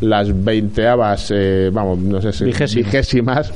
las 0.00 0.44
veinteavas, 0.44 1.30
eh, 1.34 1.70
vamos, 1.72 1.98
no 1.98 2.20
sé 2.22 2.32
si 2.32 2.44
Vigésimas. 2.44 2.86
vigésimas, 2.86 3.52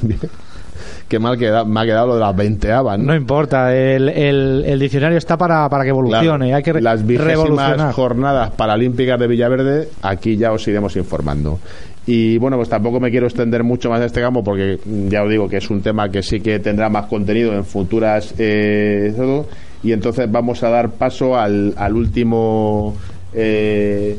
que 1.08 1.18
mal 1.18 1.38
queda, 1.38 1.64
me 1.64 1.80
ha 1.80 1.84
quedado 1.84 2.08
lo 2.08 2.14
de 2.14 2.20
las 2.20 2.36
veinteavas, 2.36 2.98
¿no? 2.98 3.04
No 3.06 3.14
importa, 3.14 3.74
el, 3.74 4.08
el, 4.08 4.64
el 4.66 4.78
diccionario 4.78 5.18
está 5.18 5.36
para, 5.36 5.68
para 5.68 5.84
que 5.84 5.90
evolucione. 5.90 6.46
Claro. 6.46 6.56
Hay 6.56 6.62
que 6.62 6.72
re- 6.72 6.80
las 6.82 7.06
vigésimas 7.06 7.94
jornadas 7.94 8.50
paralímpicas 8.52 9.18
de 9.18 9.26
Villaverde, 9.26 9.88
aquí 10.02 10.36
ya 10.36 10.52
os 10.52 10.66
iremos 10.68 10.96
informando. 10.96 11.58
Y 12.06 12.36
bueno, 12.36 12.58
pues 12.58 12.68
tampoco 12.68 13.00
me 13.00 13.10
quiero 13.10 13.26
extender 13.26 13.64
mucho 13.64 13.88
más 13.88 14.00
de 14.00 14.06
este 14.06 14.20
campo 14.20 14.44
porque 14.44 14.78
mm, 14.84 15.08
ya 15.08 15.22
os 15.22 15.30
digo 15.30 15.48
que 15.48 15.56
es 15.56 15.70
un 15.70 15.80
tema 15.80 16.10
que 16.10 16.22
sí 16.22 16.40
que 16.40 16.58
tendrá 16.58 16.90
más 16.90 17.06
contenido 17.06 17.54
en 17.54 17.64
futuras 17.64 18.34
eh, 18.38 19.14
todo. 19.16 19.46
Y 19.82 19.92
entonces 19.92 20.30
vamos 20.30 20.62
a 20.62 20.68
dar 20.68 20.90
paso 20.90 21.36
al, 21.38 21.72
al 21.76 21.94
último 21.94 22.94
eh, 23.32 24.18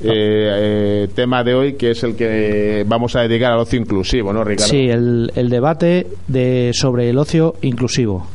eh, 0.00 1.04
eh, 1.04 1.08
tema 1.14 1.42
de 1.42 1.54
hoy, 1.54 1.72
que 1.74 1.92
es 1.92 2.02
el 2.02 2.16
que 2.16 2.84
vamos 2.86 3.16
a 3.16 3.22
dedicar 3.22 3.52
al 3.52 3.60
ocio 3.60 3.78
inclusivo, 3.78 4.32
¿no, 4.32 4.44
Ricardo? 4.44 4.70
Sí, 4.70 4.88
el, 4.88 5.32
el 5.34 5.48
debate 5.48 6.06
de, 6.28 6.72
sobre 6.74 7.08
el 7.10 7.18
ocio 7.18 7.54
inclusivo. 7.62 8.26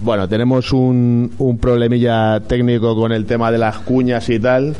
Bueno, 0.00 0.28
tenemos 0.28 0.72
un, 0.72 1.32
un 1.38 1.58
problemilla 1.58 2.40
técnico 2.40 2.96
con 2.96 3.12
el 3.12 3.26
tema 3.26 3.50
de 3.50 3.58
las 3.58 3.78
cuñas 3.80 4.30
y 4.30 4.38
tal. 4.38 4.74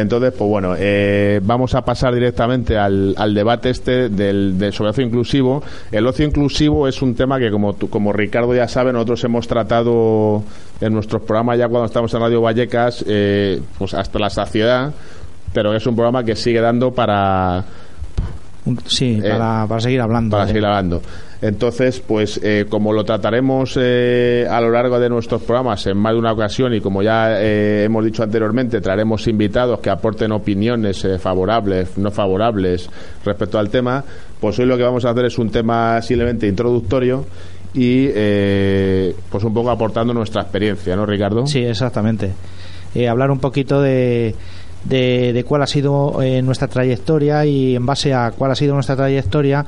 Entonces, 0.00 0.32
pues 0.36 0.48
bueno, 0.50 0.74
eh, 0.76 1.40
vamos 1.44 1.74
a 1.74 1.84
pasar 1.84 2.12
directamente 2.14 2.76
al, 2.76 3.14
al 3.16 3.32
debate 3.32 3.70
este 3.70 4.08
del, 4.08 4.58
del 4.58 4.72
sobre 4.72 4.90
ocio 4.90 5.04
inclusivo. 5.04 5.62
El 5.92 6.06
ocio 6.06 6.26
inclusivo 6.26 6.88
es 6.88 7.00
un 7.00 7.14
tema 7.14 7.38
que, 7.38 7.50
como, 7.50 7.74
como 7.76 8.12
Ricardo 8.12 8.54
ya 8.54 8.66
sabe, 8.66 8.92
nosotros 8.92 9.22
hemos 9.24 9.46
tratado 9.46 10.42
en 10.80 10.92
nuestros 10.92 11.22
programas 11.22 11.58
ya 11.58 11.68
cuando 11.68 11.86
estamos 11.86 12.12
en 12.14 12.20
Radio 12.20 12.40
Vallecas, 12.40 13.04
eh, 13.06 13.60
pues 13.78 13.94
hasta 13.94 14.18
la 14.18 14.30
saciedad, 14.30 14.92
pero 15.52 15.72
es 15.74 15.86
un 15.86 15.94
programa 15.94 16.24
que 16.24 16.34
sigue 16.34 16.60
dando 16.60 16.92
para, 16.92 17.64
Sí, 18.86 19.20
Eh, 19.22 19.30
para, 19.68 19.80
seguir 19.80 20.00
hablando. 20.00 20.30
para 20.30 20.46
de- 20.46 20.52
seguir 20.52 20.64
hablando. 20.64 21.02
Entonces, 21.44 22.00
pues 22.00 22.40
eh, 22.42 22.64
como 22.70 22.90
lo 22.90 23.04
trataremos 23.04 23.78
eh, 23.78 24.46
a 24.50 24.62
lo 24.62 24.70
largo 24.70 24.98
de 24.98 25.10
nuestros 25.10 25.42
programas 25.42 25.86
en 25.86 25.98
más 25.98 26.14
de 26.14 26.18
una 26.18 26.32
ocasión 26.32 26.72
y 26.72 26.80
como 26.80 27.02
ya 27.02 27.38
eh, 27.38 27.84
hemos 27.84 28.02
dicho 28.02 28.22
anteriormente, 28.22 28.80
traeremos 28.80 29.28
invitados 29.28 29.78
que 29.80 29.90
aporten 29.90 30.32
opiniones 30.32 31.04
eh, 31.04 31.18
favorables, 31.18 31.98
no 31.98 32.10
favorables 32.10 32.88
respecto 33.26 33.58
al 33.58 33.68
tema, 33.68 34.02
pues 34.40 34.58
hoy 34.58 34.64
lo 34.64 34.78
que 34.78 34.84
vamos 34.84 35.04
a 35.04 35.10
hacer 35.10 35.26
es 35.26 35.36
un 35.36 35.50
tema 35.50 36.00
simplemente 36.00 36.46
introductorio 36.48 37.26
y 37.74 38.06
eh, 38.14 39.14
pues 39.28 39.44
un 39.44 39.52
poco 39.52 39.70
aportando 39.70 40.14
nuestra 40.14 40.40
experiencia, 40.40 40.96
¿no, 40.96 41.04
Ricardo? 41.04 41.46
Sí, 41.46 41.58
exactamente. 41.58 42.32
Hablar 43.06 43.30
un 43.30 43.40
poquito 43.40 43.82
de, 43.82 44.34
de, 44.84 45.32
de 45.32 45.44
cuál 45.44 45.62
ha 45.62 45.66
sido 45.66 46.22
eh, 46.22 46.42
nuestra 46.42 46.68
trayectoria 46.68 47.44
y 47.44 47.74
en 47.74 47.86
base 47.86 48.12
a 48.12 48.30
cuál 48.30 48.52
ha 48.52 48.54
sido 48.54 48.74
nuestra 48.74 48.96
trayectoria 48.96 49.64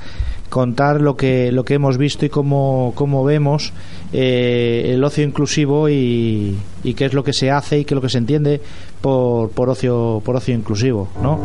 contar 0.49 1.01
lo 1.01 1.17
que 1.17 1.51
lo 1.53 1.65
que 1.65 1.75
hemos 1.75 1.99
visto 1.99 2.25
y 2.25 2.29
cómo, 2.29 2.93
cómo 2.95 3.25
vemos 3.25 3.73
eh, 4.13 4.93
el 4.95 5.05
ocio 5.05 5.25
inclusivo 5.25 5.89
y, 5.89 6.57
y 6.85 6.95
qué 6.95 7.07
es 7.07 7.15
lo 7.15 7.25
que 7.25 7.33
se 7.33 7.51
hace 7.51 7.81
y 7.81 7.85
qué 7.85 7.95
es 7.95 7.97
lo 7.97 8.03
que 8.03 8.09
se 8.09 8.19
entiende 8.19 8.61
por, 9.01 9.51
por 9.51 9.69
ocio 9.69 10.23
por 10.25 10.37
ocio 10.37 10.55
inclusivo, 10.55 11.09
¿no? 11.23 11.39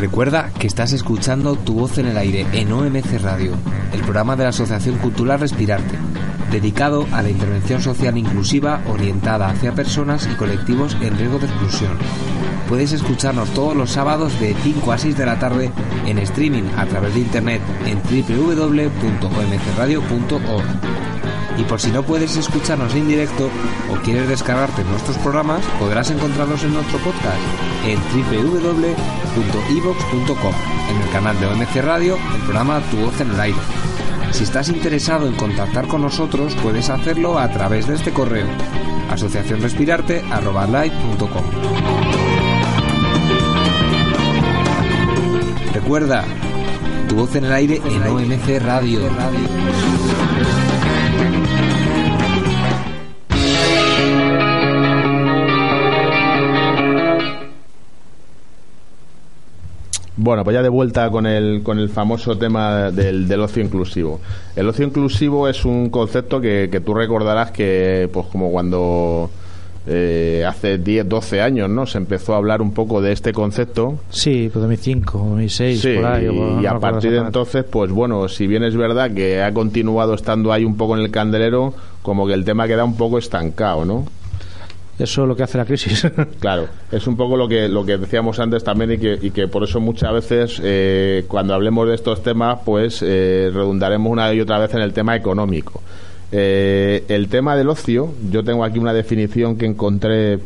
Recuerda 0.00 0.50
que 0.58 0.66
estás 0.66 0.94
escuchando 0.94 1.56
Tu 1.56 1.74
Voz 1.74 1.98
en 1.98 2.06
el 2.06 2.16
Aire 2.16 2.46
en 2.54 2.72
OMC 2.72 3.20
Radio, 3.22 3.52
el 3.92 4.00
programa 4.00 4.34
de 4.34 4.44
la 4.44 4.48
Asociación 4.48 4.96
Cultural 4.96 5.38
Respirarte, 5.38 5.94
dedicado 6.50 7.06
a 7.12 7.22
la 7.22 7.30
intervención 7.30 7.80
social 7.80 8.18
inclusiva 8.18 8.82
orientada 8.86 9.48
hacia 9.48 9.74
personas 9.74 10.28
y 10.30 10.34
colectivos 10.34 10.94
en 11.00 11.16
riesgo 11.16 11.38
de 11.38 11.46
exclusión. 11.46 11.96
Puedes 12.68 12.92
escucharnos 12.92 13.48
todos 13.50 13.74
los 13.76 13.90
sábados 13.90 14.38
de 14.38 14.54
5 14.62 14.92
a 14.92 14.98
6 14.98 15.16
de 15.16 15.26
la 15.26 15.38
tarde 15.38 15.70
en 16.06 16.18
streaming 16.18 16.64
a 16.76 16.84
través 16.86 17.14
de 17.14 17.20
internet 17.20 17.62
en 17.84 18.02
www.omcradio.org. 18.02 20.66
Y 21.58 21.64
por 21.64 21.80
si 21.80 21.90
no 21.90 22.04
puedes 22.04 22.36
escucharnos 22.36 22.94
en 22.94 23.08
directo 23.08 23.50
o 23.92 23.96
quieres 24.02 24.28
descargarte 24.28 24.84
nuestros 24.84 25.18
programas, 25.18 25.64
podrás 25.78 26.10
encontrarlos 26.10 26.62
en 26.64 26.72
nuestro 26.74 26.98
podcast 27.00 27.38
en 27.84 27.98
www.evox.com, 28.12 28.94
en 30.90 31.02
el 31.02 31.10
canal 31.10 31.38
de 31.40 31.46
OMC 31.46 31.76
Radio, 31.82 32.16
el 32.34 32.40
programa 32.42 32.80
Tu 32.90 32.98
Voz 32.98 33.18
en 33.20 33.30
el 33.30 33.40
Aire. 33.40 33.58
Si 34.32 34.44
estás 34.44 34.68
interesado 34.68 35.26
en 35.26 35.34
contactar 35.34 35.88
con 35.88 36.02
nosotros, 36.02 36.54
puedes 36.62 36.90
hacerlo 36.90 37.38
a 37.38 37.50
través 37.50 37.86
de 37.86 37.94
este 37.94 38.12
correo 38.12 38.46
asociacionrespirarte.com. 39.10 41.44
Recuerda, 45.74 46.24
tu 47.08 47.16
voz 47.16 47.34
en 47.34 47.44
el 47.44 47.52
aire 47.52 47.82
en 47.84 48.06
OMC 48.06 48.62
Radio. 48.62 49.00
Bueno, 60.22 60.44
pues 60.44 60.52
ya 60.54 60.62
de 60.62 60.68
vuelta 60.68 61.08
con 61.10 61.24
el, 61.26 61.62
con 61.62 61.78
el 61.78 61.88
famoso 61.88 62.36
tema 62.36 62.90
del, 62.90 63.26
del 63.26 63.40
ocio 63.40 63.62
inclusivo. 63.62 64.20
El 64.54 64.68
ocio 64.68 64.84
inclusivo 64.86 65.48
es 65.48 65.64
un 65.64 65.88
concepto 65.88 66.40
que, 66.42 66.68
que 66.70 66.80
tú 66.80 66.92
recordarás 66.92 67.52
que, 67.52 68.06
pues 68.12 68.26
como 68.26 68.50
cuando 68.50 69.30
eh, 69.86 70.44
hace 70.46 70.76
10, 70.76 71.08
12 71.08 71.40
años, 71.40 71.70
¿no? 71.70 71.86
Se 71.86 71.96
empezó 71.96 72.34
a 72.34 72.36
hablar 72.36 72.60
un 72.60 72.72
poco 72.72 73.00
de 73.00 73.12
este 73.12 73.32
concepto. 73.32 73.98
Sí, 74.10 74.50
pues 74.52 74.60
2005, 74.62 75.18
2006, 75.18 75.80
Sí, 75.80 75.94
por 75.96 76.04
ahí. 76.04 76.26
por- 76.26 76.34
no 76.36 76.62
y 76.62 76.66
a 76.66 76.78
partir 76.78 77.12
de 77.12 77.18
entonces, 77.18 77.64
pues 77.64 77.90
bueno, 77.90 78.28
si 78.28 78.46
bien 78.46 78.62
es 78.62 78.76
verdad 78.76 79.10
que 79.12 79.42
ha 79.42 79.52
continuado 79.54 80.12
estando 80.12 80.52
ahí 80.52 80.64
un 80.66 80.76
poco 80.76 80.96
en 80.98 81.02
el 81.02 81.10
candelero, 81.10 81.72
como 82.02 82.26
que 82.26 82.34
el 82.34 82.44
tema 82.44 82.66
queda 82.66 82.84
un 82.84 82.96
poco 82.96 83.16
estancado, 83.16 83.86
¿no? 83.86 84.04
Eso 85.00 85.22
es 85.22 85.28
lo 85.28 85.34
que 85.34 85.42
hace 85.42 85.56
la 85.56 85.64
crisis. 85.64 86.06
Claro, 86.40 86.68
es 86.92 87.06
un 87.06 87.16
poco 87.16 87.36
lo 87.36 87.48
que 87.48 87.68
lo 87.68 87.84
que 87.84 87.96
decíamos 87.96 88.38
antes 88.38 88.62
también 88.62 88.92
y 88.92 88.98
que, 88.98 89.18
y 89.20 89.30
que 89.30 89.48
por 89.48 89.64
eso 89.64 89.80
muchas 89.80 90.12
veces 90.12 90.60
eh, 90.62 91.24
cuando 91.28 91.54
hablemos 91.54 91.88
de 91.88 91.94
estos 91.94 92.22
temas 92.22 92.58
pues 92.64 93.02
eh, 93.02 93.50
redundaremos 93.52 94.10
una 94.10 94.32
y 94.32 94.40
otra 94.40 94.58
vez 94.58 94.72
en 94.74 94.82
el 94.82 94.92
tema 94.92 95.16
económico. 95.16 95.82
Eh, 96.32 97.04
el 97.08 97.28
tema 97.28 97.56
del 97.56 97.68
ocio, 97.68 98.12
yo 98.30 98.44
tengo 98.44 98.64
aquí 98.64 98.78
una 98.78 98.92
definición 98.92 99.56
que 99.56 99.66
encontré 99.66 100.38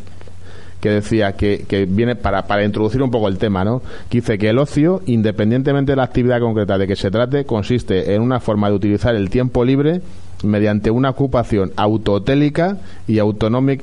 que 0.80 0.90
decía 0.90 1.32
que, 1.32 1.64
que 1.66 1.86
viene 1.86 2.14
para, 2.14 2.46
para 2.46 2.64
introducir 2.64 3.02
un 3.02 3.10
poco 3.10 3.28
el 3.28 3.38
tema, 3.38 3.64
¿no? 3.64 3.80
Que 4.10 4.18
dice 4.18 4.36
que 4.36 4.50
el 4.50 4.58
ocio, 4.58 5.02
independientemente 5.06 5.92
de 5.92 5.96
la 5.96 6.02
actividad 6.02 6.40
concreta 6.40 6.76
de 6.76 6.86
que 6.86 6.94
se 6.94 7.10
trate, 7.10 7.44
consiste 7.44 8.14
en 8.14 8.20
una 8.20 8.38
forma 8.38 8.68
de 8.68 8.74
utilizar 8.74 9.14
el 9.14 9.30
tiempo 9.30 9.64
libre 9.64 10.02
mediante 10.44 10.90
una 10.90 11.10
ocupación 11.10 11.72
autotélica 11.76 12.78
y, 13.06 13.18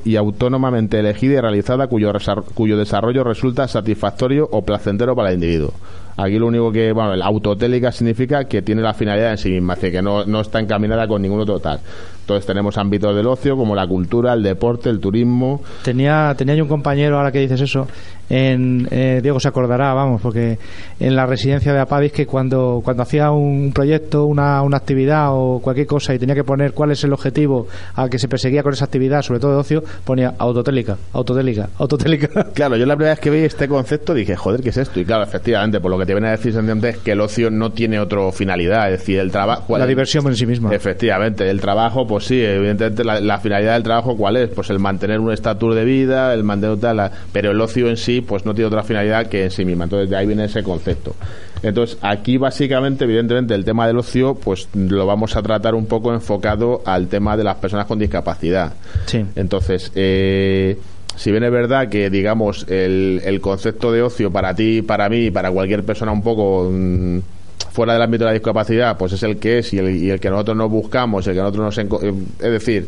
y 0.06 0.16
autónomamente 0.16 1.00
elegida 1.00 1.34
y 1.34 1.42
realizada 1.42 1.88
cuyo, 1.88 2.12
cuyo 2.54 2.78
desarrollo 2.78 3.24
resulta 3.24 3.68
satisfactorio 3.68 4.48
o 4.52 4.62
placentero 4.64 5.16
para 5.16 5.30
el 5.30 5.36
individuo. 5.36 5.74
Aquí 6.18 6.38
lo 6.38 6.48
único 6.48 6.72
que, 6.72 6.92
bueno, 6.92 7.16
la 7.16 7.26
autotélica 7.26 7.92
significa 7.92 8.46
que 8.46 8.62
tiene 8.62 8.82
la 8.82 8.94
finalidad 8.94 9.32
en 9.32 9.38
sí 9.38 9.50
misma, 9.52 9.74
es 9.74 9.82
decir, 9.82 9.98
que 9.98 10.02
no, 10.02 10.26
no 10.26 10.42
está 10.42 10.60
encaminada 10.60 11.08
con 11.08 11.22
ningún 11.22 11.40
otro 11.40 11.60
tal. 11.60 11.80
Entonces 12.22 12.46
tenemos 12.46 12.78
ámbitos 12.78 13.16
del 13.16 13.28
ocio 13.28 13.58
como 13.58 13.76
la 13.76 13.88
cultura, 13.88 14.34
el 14.34 14.44
deporte, 14.44 14.90
el 14.90 15.00
turismo, 15.00 15.62
Tenía, 15.84 16.34
tenía 16.38 16.56
yo 16.56 16.64
un 16.64 16.70
compañero, 16.70 17.18
ahora 17.18 17.32
que 17.32 17.40
dices 17.40 17.60
eso, 17.62 17.88
en, 18.30 18.88
eh, 18.92 19.20
Diego 19.22 19.40
se 19.40 19.50
acordará, 19.50 19.94
vamos, 19.94 20.22
porque 20.22 20.58
en 21.00 21.16
la 21.16 21.26
residencia 21.26 21.74
de 21.74 21.80
Apavis 21.80 22.12
que 22.14 22.26
cuando, 22.26 22.82
cuando 22.84 23.04
hacía 23.04 23.32
un 23.32 23.74
proyecto, 23.74 24.26
una, 24.26 24.62
una 24.62 24.78
actividad 24.78 25.30
o 25.32 25.60
cualquier 25.60 25.88
cosa 25.88 26.14
y 26.14 26.20
tenía 26.20 26.36
que 26.36 26.44
poner 26.44 26.74
cuál 26.74 26.92
es 26.92 27.04
el 27.04 27.12
objetivo 27.12 27.68
al 27.96 28.10
que 28.10 28.20
se 28.20 28.28
perseguía 28.28 28.64
con 28.64 28.74
esa 28.74 28.86
actividad, 28.86 29.22
sobre 29.22 29.40
todo 29.40 29.52
de 29.52 29.58
ocio, 29.58 29.84
ponía 30.06 30.34
autotélica, 30.38 30.98
autotélica, 31.14 31.70
autotélica. 31.78 32.30
Claro, 32.54 32.78
yo 32.78 32.86
la 32.86 32.96
primera 32.96 33.14
vez 33.14 33.20
que 33.20 33.30
vi 33.30 33.40
este 33.40 33.68
concepto 33.68 34.14
dije, 34.14 34.36
joder, 34.36 34.62
¿qué 34.62 34.70
es 34.70 34.78
esto? 34.78 35.00
Y 35.00 35.06
claro, 35.06 35.24
efectivamente, 35.24 35.80
por 35.80 35.92
lo 35.92 35.98
que 35.98 36.01
te 36.06 36.14
viene 36.14 36.28
a 36.28 36.32
decir 36.32 36.54
sencillamente 36.54 36.90
es 36.90 36.98
que 36.98 37.12
el 37.12 37.22
ocio 37.22 37.50
no 37.50 37.72
tiene 37.72 38.00
otra 38.00 38.32
finalidad, 38.32 38.92
es 38.92 39.00
decir, 39.00 39.20
el 39.20 39.32
trabajo... 39.32 39.78
La 39.78 39.88
diversión 39.88 40.28
en 40.28 40.36
sí 40.36 40.46
misma. 40.46 40.74
Efectivamente, 40.74 41.50
el 41.50 41.60
trabajo, 41.62 42.06
pues 42.08 42.26
sí, 42.26 42.44
evidentemente 42.44 43.04
la, 43.04 43.20
la 43.20 43.40
finalidad 43.40 43.74
del 43.74 43.84
trabajo, 43.84 44.16
¿cuál 44.18 44.38
es? 44.38 44.50
Pues 44.50 44.70
el 44.70 44.80
mantener 44.80 45.20
un 45.20 45.32
estatus 45.32 45.76
de 45.76 45.86
vida, 45.86 46.34
el 46.34 46.44
mantener 46.44 46.80
tal, 46.80 47.12
pero 47.32 47.52
el 47.52 47.62
ocio 47.62 47.90
en 47.90 47.98
sí, 47.98 48.22
pues 48.22 48.46
no 48.46 48.54
tiene 48.54 48.68
otra 48.68 48.84
finalidad 48.84 49.28
que 49.28 49.46
en 49.46 49.52
sí 49.52 49.66
misma. 49.66 49.86
Entonces 49.86 50.10
de 50.10 50.18
ahí 50.18 50.28
viene 50.28 50.46
ese 50.46 50.64
concepto. 50.64 51.16
Entonces 51.64 51.98
aquí 52.02 52.38
básicamente, 52.38 53.04
evidentemente, 53.04 53.54
el 53.54 53.64
tema 53.64 53.88
del 53.88 53.98
ocio, 53.98 54.36
pues 54.36 54.68
lo 54.74 55.06
vamos 55.06 55.36
a 55.36 55.42
tratar 55.42 55.76
un 55.76 55.86
poco 55.86 56.14
enfocado 56.14 56.82
al 56.86 57.08
tema 57.08 57.38
de 57.38 57.44
las 57.44 57.58
personas 57.58 57.86
con 57.86 58.00
discapacidad. 58.00 58.74
Sí. 59.06 59.26
Entonces, 59.36 59.92
eh, 59.96 60.78
si 61.16 61.32
bien 61.32 61.44
es 61.44 61.52
verdad 61.52 61.90
que, 61.90 62.10
digamos, 62.10 62.66
el, 62.70 63.22
el 63.24 63.42
concepto 63.42 63.92
de 63.92 64.02
ocio 64.02 64.32
para 64.32 64.56
ti, 64.56 64.82
para 64.82 65.10
mí, 65.10 65.32
para 65.32 65.52
cualquier 65.52 65.84
persona 65.84 66.12
un 66.12 66.22
poco 66.24 66.70
mm, 66.72 67.20
fuera 67.72 67.94
del 67.94 68.02
ámbito 68.02 68.24
de 68.24 68.30
la 68.32 68.34
discapacidad, 68.34 68.98
pues 68.98 69.14
es 69.14 69.24
el 69.24 69.38
que 69.38 69.60
es 69.60 69.74
y 69.74 69.78
el, 69.80 69.96
y 69.96 70.10
el 70.10 70.20
que 70.20 70.30
nosotros 70.30 70.58
nos 70.58 70.70
buscamos, 70.70 71.26
el 71.28 71.34
que 71.36 71.42
nosotros 71.42 71.78
nos... 71.78 72.04
eh, 72.04 72.14
Es 72.40 72.52
decir, 72.52 72.88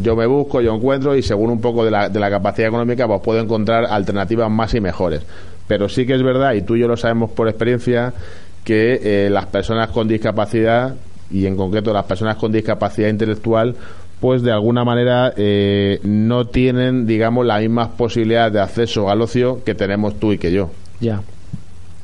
yo 0.00 0.16
me 0.16 0.26
busco, 0.26 0.60
yo 0.60 0.74
encuentro 0.74 1.14
y 1.16 1.22
según 1.22 1.50
un 1.50 1.60
poco 1.60 1.84
de 1.84 1.90
la, 1.90 2.08
de 2.08 2.18
la 2.18 2.30
capacidad 2.30 2.68
económica, 2.68 3.06
pues 3.06 3.20
puedo 3.22 3.40
encontrar 3.40 3.84
alternativas 3.86 4.50
más 4.50 4.72
y 4.74 4.80
mejores. 4.80 5.22
Pero 5.68 5.88
sí 5.88 6.06
que 6.06 6.14
es 6.14 6.22
verdad, 6.22 6.54
y 6.54 6.62
tú 6.62 6.76
y 6.76 6.80
yo 6.80 6.88
lo 6.88 6.96
sabemos 6.96 7.30
por 7.30 7.48
experiencia, 7.48 8.12
que 8.64 9.00
eh, 9.02 9.30
las 9.30 9.46
personas 9.46 9.90
con 9.90 10.08
discapacidad, 10.08 10.94
y 11.30 11.46
en 11.46 11.56
concreto 11.56 11.92
las 11.92 12.04
personas 12.04 12.36
con 12.36 12.52
discapacidad 12.52 13.08
intelectual, 13.08 13.74
pues 14.22 14.42
de 14.42 14.52
alguna 14.52 14.84
manera 14.84 15.34
eh, 15.36 15.98
no 16.04 16.46
tienen, 16.46 17.06
digamos, 17.08 17.44
las 17.44 17.60
mismas 17.60 17.88
posibilidades 17.88 18.52
de 18.52 18.60
acceso 18.60 19.10
al 19.10 19.20
ocio 19.20 19.64
que 19.64 19.74
tenemos 19.74 20.14
tú 20.20 20.32
y 20.32 20.38
que 20.38 20.52
yo, 20.52 20.70
Ya. 21.00 21.22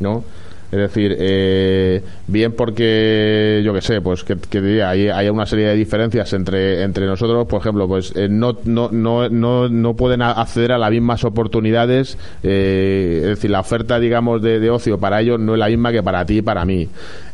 ¿no? 0.01 0.25
Es 0.71 0.79
decir, 0.79 1.17
eh, 1.19 2.03
bien 2.27 2.53
porque, 2.53 3.63
yo 3.65 3.73
que 3.73 3.81
sé, 3.81 4.01
pues 4.03 4.23
que, 4.23 4.37
que 4.37 4.61
diría, 4.61 4.91
hay, 4.91 5.09
hay 5.09 5.29
una 5.31 5.47
serie 5.47 5.69
de 5.69 5.75
diferencias 5.75 6.33
entre, 6.35 6.83
entre 6.83 7.07
nosotros, 7.07 7.47
por 7.47 7.61
ejemplo, 7.61 7.89
pues 7.89 8.15
eh, 8.17 8.29
no, 8.29 8.59
no, 8.65 8.91
no, 8.91 9.29
no, 9.31 9.69
no 9.69 9.95
pueden 9.95 10.21
acceder 10.21 10.73
a 10.73 10.79
las 10.79 10.91
mismas 10.91 11.25
oportunidades, 11.25 12.19
eh, 12.43 13.21
es 13.23 13.29
decir, 13.29 13.51
la 13.51 13.61
oferta, 13.61 13.99
digamos, 13.99 14.43
de, 14.43 14.61
de 14.61 14.71
ocio 14.71 14.99
para 14.99 15.21
ellos 15.21 15.41
no 15.41 15.55
es 15.55 15.59
la 15.59 15.69
misma 15.69 15.91
que 15.91 16.03
para 16.03 16.25
ti 16.27 16.39
y 16.39 16.43
para 16.43 16.65
mí. 16.65 16.89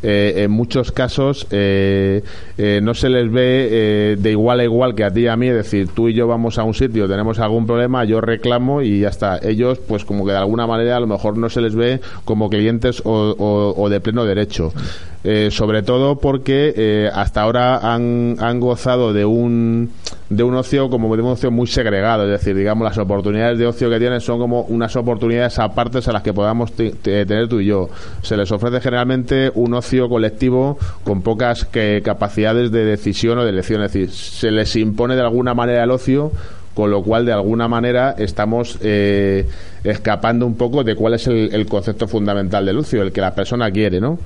Eh, 0.07 0.45
en 0.45 0.51
muchos 0.51 0.93
casos 0.93 1.47
eh, 1.51 2.22
eh, 2.59 2.80
no 2.82 2.93
se 2.93 3.09
les 3.09 3.32
ve 3.32 3.68
eh, 3.70 4.16
de 4.18 4.30
igual 4.32 4.61
a 4.61 4.64
igual 4.64 4.95
que 4.95 5.03
a 5.03 5.11
ti 5.11 5.20
y 5.20 5.28
a 5.28 5.37
mí, 5.37 5.49
es 5.49 5.55
decir, 5.55 5.89
tú 5.89 6.11
y 6.11 6.14
yo 6.14 6.26
vamos 6.26 6.59
a 6.59 6.62
un 6.64 6.74
sitio, 6.74 7.09
tenemos 7.09 7.39
algún 7.39 7.66
problema, 7.66 8.05
yo 8.05 8.20
reclamo 8.20 8.82
y 8.82 9.01
ya 9.01 9.09
está. 9.09 9.39
Ellos, 9.43 9.78
pues 9.78 10.05
como 10.05 10.26
que 10.26 10.32
de 10.32 10.39
alguna 10.39 10.66
manera 10.66 10.99
a 10.99 11.01
lo 11.01 11.07
mejor 11.07 11.39
no 11.39 11.49
se 11.49 11.62
les 11.62 11.74
ve 11.74 12.01
como 12.26 12.51
clientes 12.51 13.01
o, 13.07 13.24
o- 13.33 13.89
de 13.89 14.01
pleno 14.01 14.25
derecho. 14.25 14.72
Eh, 15.27 15.49
sobre 15.51 15.83
todo 15.83 16.16
porque 16.16 16.75
eh, 16.77 17.09
hasta 17.11 17.41
ahora 17.41 17.79
han, 17.95 18.37
han 18.41 18.61
gozado 18.61 19.14
de 19.14 19.25
un 19.25 19.91
de 20.29 20.43
un 20.43 20.55
ocio 20.55 20.91
como 20.91 21.14
de 21.16 21.22
un 21.22 21.29
ocio 21.31 21.51
muy 21.51 21.66
segregado, 21.66 22.25
es 22.25 22.31
decir, 22.31 22.55
digamos 22.57 22.85
las 22.85 22.99
oportunidades 22.99 23.59
de 23.59 23.66
ocio 23.66 23.89
que 23.89 23.99
tienen 23.99 24.20
son 24.20 24.39
como 24.39 24.62
unas 24.62 24.95
oportunidades 24.97 25.59
apartes 25.59 26.09
a 26.09 26.12
las 26.12 26.22
que 26.22 26.33
podamos 26.35 26.72
te- 26.72 26.91
te- 26.91 27.25
tener 27.25 27.49
tú 27.49 27.61
y 27.61 27.66
yo. 27.66 27.89
Se 28.22 28.37
les 28.37 28.51
ofrece 28.53 28.81
generalmente 28.81 29.51
un 29.55 29.72
ocio 29.75 30.09
colectivo 30.11 30.77
con 31.05 31.22
pocas 31.22 31.64
que- 31.64 32.03
capacidades 32.05 32.70
de 32.70 32.85
decisión 32.85 33.39
o 33.39 33.45
de 33.45 33.51
elección, 33.51 33.83
es 33.83 33.93
decir, 33.93 34.11
se 34.11 34.51
les 34.51 34.77
impone 34.77 35.14
de 35.14 35.22
alguna 35.22 35.55
manera 35.55 35.85
el 35.85 35.91
ocio 35.91 36.33
con 36.75 36.91
lo 36.91 37.03
cual 37.03 37.25
de 37.25 37.33
alguna 37.33 37.68
manera 37.68 38.14
estamos 38.18 38.79
eh, 38.83 39.47
escapando 39.85 40.45
un 40.47 40.57
poco 40.57 40.83
de 40.83 40.95
cuál 40.97 41.14
es 41.14 41.27
el, 41.29 41.66
concepto 41.66 42.09
fundamental 42.09 42.66
del 42.66 42.79
ocio, 42.79 43.03
el 43.03 43.12
que 43.12 43.20
la 43.20 43.35
persona 43.35 43.70
quiere, 43.70 44.01
¿no? 44.01 44.18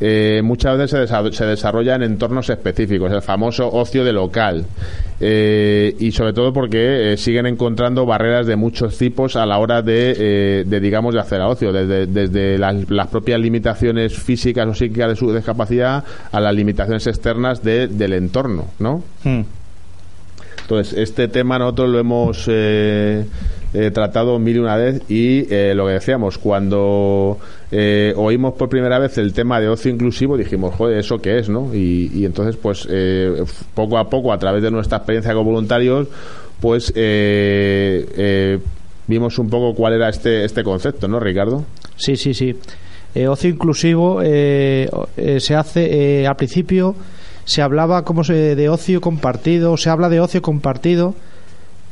Eh, 0.00 0.40
muchas 0.44 0.76
veces 0.76 1.08
se, 1.08 1.32
se 1.32 1.46
desarrolla 1.46 1.94
en 1.94 2.02
entornos 2.02 2.50
específicos, 2.50 3.10
el 3.12 3.22
famoso 3.22 3.68
ocio 3.72 4.04
de 4.04 4.12
local, 4.12 4.64
Eh, 5.20 5.94
y 6.00 6.10
sobre 6.10 6.32
todo 6.32 6.52
porque 6.52 7.12
eh, 7.12 7.16
siguen 7.16 7.46
encontrando 7.46 8.04
barreras 8.04 8.46
de 8.46 8.56
muchos 8.56 8.98
tipos 8.98 9.36
a 9.36 9.46
la 9.46 9.58
hora 9.58 9.80
de, 9.80 10.14
eh, 10.18 10.64
de 10.66 10.80
digamos, 10.80 11.14
de 11.14 11.20
hacer 11.20 11.40
ocio, 11.40 11.72
desde, 11.72 12.06
desde 12.06 12.58
las, 12.58 12.90
las 12.90 13.06
propias 13.06 13.40
limitaciones 13.40 14.12
físicas 14.12 14.66
o 14.66 14.74
psíquicas 14.74 15.08
de 15.10 15.16
su 15.16 15.32
discapacidad 15.32 16.02
a 16.32 16.40
las 16.40 16.54
limitaciones 16.54 17.06
externas 17.06 17.62
de- 17.62 17.86
del 17.86 18.12
entorno, 18.12 18.66
¿no? 18.80 19.02
Hmm. 19.22 19.42
Entonces, 20.64 20.98
este 20.98 21.28
tema 21.28 21.58
nosotros 21.58 21.90
lo 21.90 21.98
hemos 21.98 22.48
eh, 22.48 23.26
eh, 23.74 23.90
tratado 23.90 24.38
mil 24.38 24.56
y 24.56 24.58
una 24.60 24.76
vez 24.76 25.02
y 25.10 25.52
eh, 25.52 25.74
lo 25.74 25.86
que 25.86 25.92
decíamos, 25.94 26.38
cuando 26.38 27.38
eh, 27.70 28.14
oímos 28.16 28.54
por 28.54 28.70
primera 28.70 28.98
vez 28.98 29.18
el 29.18 29.34
tema 29.34 29.60
de 29.60 29.68
ocio 29.68 29.90
inclusivo, 29.90 30.38
dijimos, 30.38 30.74
joder, 30.74 30.98
¿eso 30.98 31.18
qué 31.18 31.38
es? 31.38 31.48
¿no? 31.50 31.74
Y, 31.74 32.10
y 32.14 32.24
entonces, 32.24 32.56
pues, 32.56 32.86
eh, 32.88 33.44
poco 33.74 33.98
a 33.98 34.08
poco, 34.08 34.32
a 34.32 34.38
través 34.38 34.62
de 34.62 34.70
nuestra 34.70 34.98
experiencia 34.98 35.34
como 35.34 35.50
voluntarios, 35.50 36.08
pues 36.60 36.94
vimos 39.06 39.38
un 39.38 39.50
poco 39.50 39.74
cuál 39.74 39.92
era 39.92 40.08
este, 40.08 40.44
este 40.44 40.64
concepto, 40.64 41.08
¿no, 41.08 41.20
Ricardo? 41.20 41.64
Sí, 41.96 42.16
sí, 42.16 42.32
sí. 42.32 42.56
Ocio 43.28 43.50
inclusivo 43.50 44.22
se 44.22 45.54
hace 45.54 46.26
al 46.26 46.36
principio 46.36 46.94
se 47.44 47.62
hablaba 47.62 48.04
como 48.04 48.24
se, 48.24 48.54
de 48.56 48.68
ocio 48.68 49.00
compartido, 49.00 49.76
se 49.76 49.90
habla 49.90 50.08
de 50.08 50.20
ocio 50.20 50.40
compartido 50.42 51.14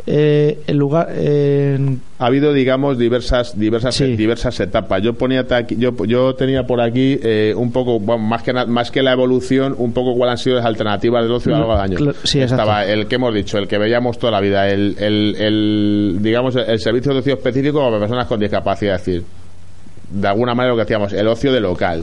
eh, 0.04 0.58
en 0.66 0.78
lugar 0.78 1.10
en- 1.16 2.00
ha 2.18 2.26
habido 2.26 2.52
digamos 2.52 2.98
diversas 2.98 3.56
diversas 3.56 3.94
Sí. 3.94 4.16
diversas 4.16 4.58
etapas. 4.58 5.00
Yo 5.00 5.14
ponía 5.14 5.46
aquí- 5.48 5.76
yo, 5.78 5.92
yo 6.06 6.34
tenía 6.34 6.64
por 6.66 6.80
aquí 6.80 7.20
eh, 7.22 7.54
un 7.56 7.70
poco 7.70 8.00
bueno, 8.00 8.20
más 8.24 8.42
que 8.42 8.52
más 8.52 8.90
que 8.90 9.00
la 9.00 9.12
evolución 9.12 9.76
un 9.78 9.92
poco 9.92 10.16
cuáles 10.16 10.32
han 10.32 10.38
sido 10.38 10.56
las 10.56 10.64
alternativas 10.64 11.22
del 11.22 11.30
ocio 11.30 11.54
a 11.54 11.58
lo 11.60 11.68
largo 11.68 11.76
de 11.76 11.82
años 12.04 12.16
sí, 12.24 12.40
estaba 12.40 12.84
el 12.84 13.06
que 13.06 13.14
hemos 13.14 13.32
dicho 13.32 13.58
el 13.58 13.68
que 13.68 13.78
veíamos 13.78 14.18
toda 14.18 14.32
la 14.32 14.40
vida 14.40 14.68
el, 14.68 14.96
el, 14.98 15.36
el, 15.38 16.18
digamos 16.20 16.56
el, 16.56 16.80
servicio 16.80 17.12
de 17.12 17.20
ocio 17.20 17.34
específico 17.34 17.78
para 17.80 18.00
personas 18.00 18.26
con 18.26 18.40
discapacidad 18.40 18.96
es 18.96 19.04
decir 19.06 19.24
de 20.10 20.26
alguna 20.28 20.54
manera 20.54 20.72
lo 20.72 20.76
que 20.76 20.82
hacíamos 20.82 21.12
el 21.12 21.28
ocio 21.28 21.52
de 21.52 21.60
local 21.60 22.02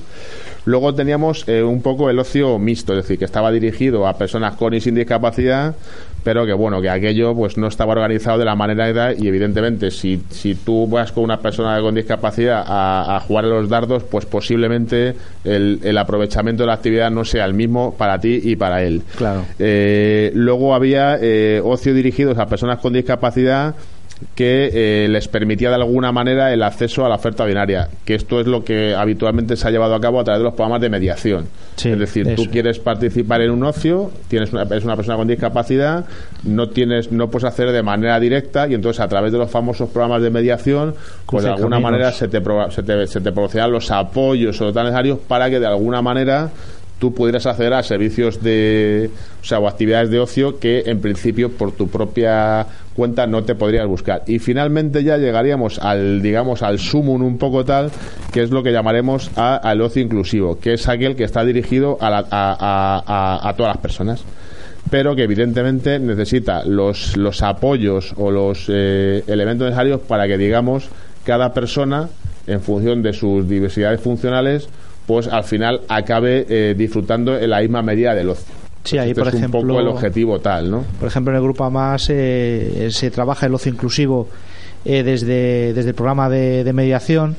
Luego 0.69 0.93
teníamos 0.93 1.47
eh, 1.47 1.63
un 1.63 1.81
poco 1.81 2.11
el 2.11 2.19
ocio 2.19 2.59
mixto, 2.59 2.93
es 2.93 2.97
decir, 2.97 3.17
que 3.17 3.25
estaba 3.25 3.51
dirigido 3.51 4.05
a 4.05 4.19
personas 4.19 4.55
con 4.55 4.71
y 4.75 4.79
sin 4.79 4.93
discapacidad, 4.93 5.73
pero 6.23 6.45
que 6.45 6.53
bueno, 6.53 6.79
que 6.79 6.91
aquello 6.91 7.33
pues 7.33 7.57
no 7.57 7.65
estaba 7.65 7.93
organizado 7.93 8.37
de 8.37 8.45
la 8.45 8.53
manera 8.53 8.83
que 8.85 8.91
era 8.91 9.13
y 9.15 9.27
evidentemente 9.27 9.89
si, 9.89 10.21
si 10.29 10.53
tú 10.53 10.87
vas 10.87 11.11
con 11.11 11.23
una 11.23 11.39
persona 11.39 11.81
con 11.81 11.95
discapacidad 11.95 12.63
a, 12.67 13.15
a 13.15 13.19
jugar 13.21 13.45
a 13.45 13.47
los 13.47 13.67
dardos, 13.67 14.03
pues 14.03 14.27
posiblemente 14.27 15.15
el, 15.43 15.79
el 15.81 15.97
aprovechamiento 15.97 16.61
de 16.61 16.67
la 16.67 16.73
actividad 16.73 17.09
no 17.09 17.25
sea 17.25 17.45
el 17.45 17.55
mismo 17.55 17.95
para 17.97 18.19
ti 18.19 18.39
y 18.43 18.55
para 18.55 18.83
él. 18.83 19.01
Claro. 19.17 19.45
Eh, 19.57 20.29
luego 20.35 20.75
había 20.75 21.17
eh, 21.19 21.61
ocio 21.63 21.95
dirigidos 21.95 22.37
a 22.37 22.45
personas 22.45 22.77
con 22.77 22.93
discapacidad 22.93 23.73
que 24.35 24.69
eh, 24.73 25.07
les 25.09 25.27
permitía 25.27 25.69
de 25.69 25.75
alguna 25.75 26.11
manera 26.11 26.53
el 26.53 26.63
acceso 26.63 27.05
a 27.05 27.09
la 27.09 27.15
oferta 27.15 27.45
binaria, 27.45 27.89
que 28.05 28.15
esto 28.15 28.39
es 28.39 28.47
lo 28.47 28.63
que 28.63 28.93
habitualmente 28.95 29.55
se 29.55 29.67
ha 29.67 29.71
llevado 29.71 29.95
a 29.95 30.01
cabo 30.01 30.19
a 30.19 30.23
través 30.23 30.39
de 30.39 30.43
los 30.43 30.53
programas 30.53 30.81
de 30.81 30.89
mediación. 30.89 31.45
Sí, 31.75 31.89
es 31.89 31.99
decir, 31.99 32.35
tú 32.35 32.45
quieres 32.51 32.79
participar 32.79 33.41
en 33.41 33.51
un 33.51 33.63
ocio, 33.63 34.11
tienes 34.27 34.51
una, 34.51 34.63
eres 34.63 34.83
una 34.83 34.95
persona 34.95 35.17
con 35.17 35.27
discapacidad, 35.27 36.05
no 36.43 36.69
tienes, 36.69 37.11
no 37.11 37.29
puedes 37.29 37.45
hacer 37.45 37.71
de 37.71 37.83
manera 37.83 38.19
directa 38.19 38.67
y 38.67 38.73
entonces 38.73 38.99
a 38.99 39.07
través 39.07 39.31
de 39.31 39.37
los 39.37 39.49
famosos 39.49 39.89
programas 39.89 40.21
de 40.21 40.29
mediación, 40.29 40.93
pues 41.25 41.43
de 41.43 41.49
Cruce 41.49 41.49
alguna 41.49 41.77
caminos. 41.77 41.91
manera 41.91 42.11
se 42.11 42.27
te, 42.27 42.41
se 42.71 42.83
te, 42.83 43.07
se 43.07 43.21
te 43.21 43.31
proporcionan 43.31 43.71
los 43.71 43.89
apoyos 43.91 44.59
o 44.61 44.65
los 44.65 44.73
tan 44.73 44.85
necesarios 44.85 45.19
para 45.27 45.49
que 45.49 45.59
de 45.59 45.67
alguna 45.67 46.01
manera 46.01 46.49
tú 46.99 47.13
pudieras 47.13 47.45
acceder 47.45 47.73
a 47.73 47.81
servicios 47.83 48.43
de 48.43 49.09
o 49.41 49.45
sea 49.45 49.59
o 49.59 49.67
actividades 49.67 50.09
de 50.09 50.19
ocio 50.19 50.59
que 50.59 50.83
en 50.85 50.99
principio 50.99 51.49
por 51.49 51.71
tu 51.71 51.87
propia 51.87 52.65
cuenta 52.95 53.25
no 53.25 53.43
te 53.43 53.55
podrías 53.55 53.87
buscar. 53.87 54.23
Y 54.27 54.39
finalmente 54.39 55.03
ya 55.03 55.17
llegaríamos 55.17 55.79
al 55.79 56.21
digamos 56.21 56.61
al 56.61 56.77
sumum 56.79 57.23
un 57.23 57.37
poco 57.37 57.63
tal 57.63 57.89
que 58.33 58.43
es 58.43 58.51
lo 58.51 58.61
que 58.63 58.71
llamaremos 58.73 59.31
a- 59.37 59.55
al 59.55 59.81
ocio 59.81 60.01
inclusivo 60.01 60.59
que 60.59 60.73
es 60.73 60.87
aquel 60.89 61.15
que 61.15 61.23
está 61.23 61.45
dirigido 61.45 61.97
a, 62.01 62.09
la- 62.09 62.25
a- 62.29 63.39
a- 63.49 63.53
todas 63.55 63.73
las 63.75 63.81
personas 63.81 64.23
pero 64.91 65.15
que 65.15 65.23
evidentemente 65.23 65.99
necesita 65.99 66.65
los, 66.65 67.15
los 67.15 67.41
apoyos 67.43 68.13
o 68.17 68.31
los 68.31 68.65
eh, 68.69 69.23
elementos 69.27 69.65
necesarios 69.65 70.01
para 70.01 70.27
que, 70.27 70.35
digamos, 70.37 70.89
cada 71.23 71.53
persona, 71.53 72.09
en 72.47 72.59
función 72.61 73.03
de 73.03 73.13
sus 73.13 73.47
diversidades 73.47 74.01
funcionales, 74.01 74.67
pues 75.09 75.27
al 75.27 75.43
final 75.43 75.81
acabe 75.87 76.45
eh, 76.47 76.75
disfrutando 76.77 77.35
en 77.35 77.49
la 77.49 77.61
misma 77.61 77.81
medida 77.81 78.13
del 78.13 78.29
ocio. 78.29 78.45
Sí, 78.83 78.99
ahí, 78.99 79.09
este 79.09 79.21
por 79.21 79.27
es 79.29 79.33
un 79.33 79.39
ejemplo- 79.39 79.61
poco 79.61 79.79
el 79.79 79.87
objetivo 79.87 80.39
tal, 80.39 80.69
¿no? 80.69 80.83
Por 80.99 81.07
ejemplo, 81.07 81.31
en 81.33 81.37
el 81.37 81.43
grupo 81.43 81.63
AMAS 81.63 82.09
eh, 82.11 82.89
se 82.91 83.09
trabaja 83.09 83.47
el 83.47 83.55
ocio 83.55 83.71
inclusivo 83.71 84.27
eh, 84.85 85.01
desde, 85.01 85.73
desde 85.73 85.89
el 85.89 85.95
programa 85.95 86.29
de, 86.29 86.63
de 86.63 86.73
mediación. 86.73 87.35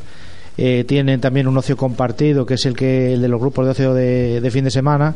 Eh, 0.58 0.82
tienen 0.84 1.20
también 1.20 1.46
un 1.46 1.56
ocio 1.56 1.76
compartido, 1.76 2.44
que 2.44 2.54
es 2.54 2.66
el 2.66 2.74
que 2.74 3.14
el 3.14 3.22
de 3.22 3.28
los 3.28 3.40
grupos 3.40 3.64
de 3.66 3.70
ocio 3.70 3.94
de, 3.94 4.40
de 4.40 4.50
fin 4.50 4.64
de 4.64 4.70
semana. 4.72 5.14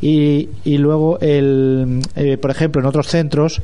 Y, 0.00 0.48
y 0.64 0.78
luego, 0.78 1.18
el, 1.20 2.00
eh, 2.14 2.38
por 2.38 2.52
ejemplo, 2.52 2.80
en 2.80 2.86
otros 2.86 3.08
centros, 3.08 3.60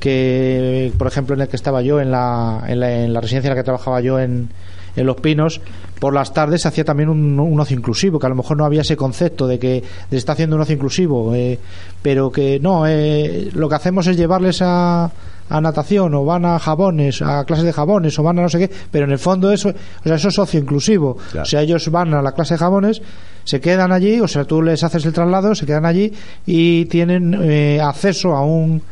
que 0.00 0.92
por 0.98 1.06
ejemplo 1.06 1.34
en 1.36 1.42
el 1.42 1.48
que 1.48 1.56
estaba 1.56 1.82
yo, 1.82 2.00
en 2.00 2.10
la, 2.10 2.64
en 2.66 2.80
la, 2.80 3.04
en 3.04 3.12
la 3.12 3.20
residencia 3.20 3.48
en 3.48 3.54
la 3.56 3.60
que 3.62 3.64
trabajaba 3.64 4.00
yo 4.00 4.18
en, 4.18 4.48
en 4.96 5.06
Los 5.06 5.16
Pinos, 5.20 5.60
por 5.98 6.12
las 6.14 6.32
tardes 6.32 6.62
se 6.62 6.68
hacía 6.68 6.84
también 6.84 7.08
un, 7.08 7.38
un 7.38 7.60
ocio 7.60 7.76
inclusivo, 7.76 8.18
que 8.18 8.26
a 8.26 8.30
lo 8.30 8.34
mejor 8.34 8.56
no 8.56 8.64
había 8.64 8.80
ese 8.80 8.96
concepto 8.96 9.46
de 9.46 9.58
que 9.58 9.82
se 10.10 10.16
está 10.16 10.32
haciendo 10.32 10.56
un 10.56 10.62
ocio 10.62 10.74
inclusivo, 10.74 11.34
eh, 11.34 11.58
pero 12.02 12.30
que 12.30 12.58
no, 12.60 12.86
eh, 12.86 13.50
lo 13.52 13.68
que 13.68 13.74
hacemos 13.74 14.06
es 14.06 14.16
llevarles 14.16 14.60
a, 14.62 15.10
a 15.48 15.60
natación 15.60 16.14
o 16.14 16.24
van 16.24 16.44
a 16.44 16.58
jabones, 16.58 17.22
a 17.22 17.44
clases 17.44 17.64
de 17.64 17.72
jabones 17.72 18.18
o 18.18 18.22
van 18.22 18.38
a 18.38 18.42
no 18.42 18.48
sé 18.48 18.58
qué, 18.58 18.70
pero 18.90 19.04
en 19.04 19.12
el 19.12 19.18
fondo 19.18 19.52
eso, 19.52 19.70
o 19.70 20.02
sea, 20.02 20.16
eso 20.16 20.28
es 20.28 20.34
socio 20.34 20.60
inclusivo. 20.60 21.16
Claro. 21.30 21.42
O 21.42 21.46
sea, 21.46 21.62
ellos 21.62 21.88
van 21.90 22.14
a 22.14 22.22
la 22.22 22.32
clase 22.32 22.54
de 22.54 22.58
jabones, 22.58 23.02
se 23.44 23.60
quedan 23.60 23.92
allí, 23.92 24.20
o 24.20 24.28
sea, 24.28 24.44
tú 24.44 24.62
les 24.62 24.82
haces 24.82 25.04
el 25.06 25.12
traslado, 25.12 25.54
se 25.54 25.66
quedan 25.66 25.86
allí 25.86 26.12
y 26.46 26.86
tienen 26.86 27.34
eh, 27.42 27.80
acceso 27.80 28.34
a 28.34 28.44
un 28.44 28.82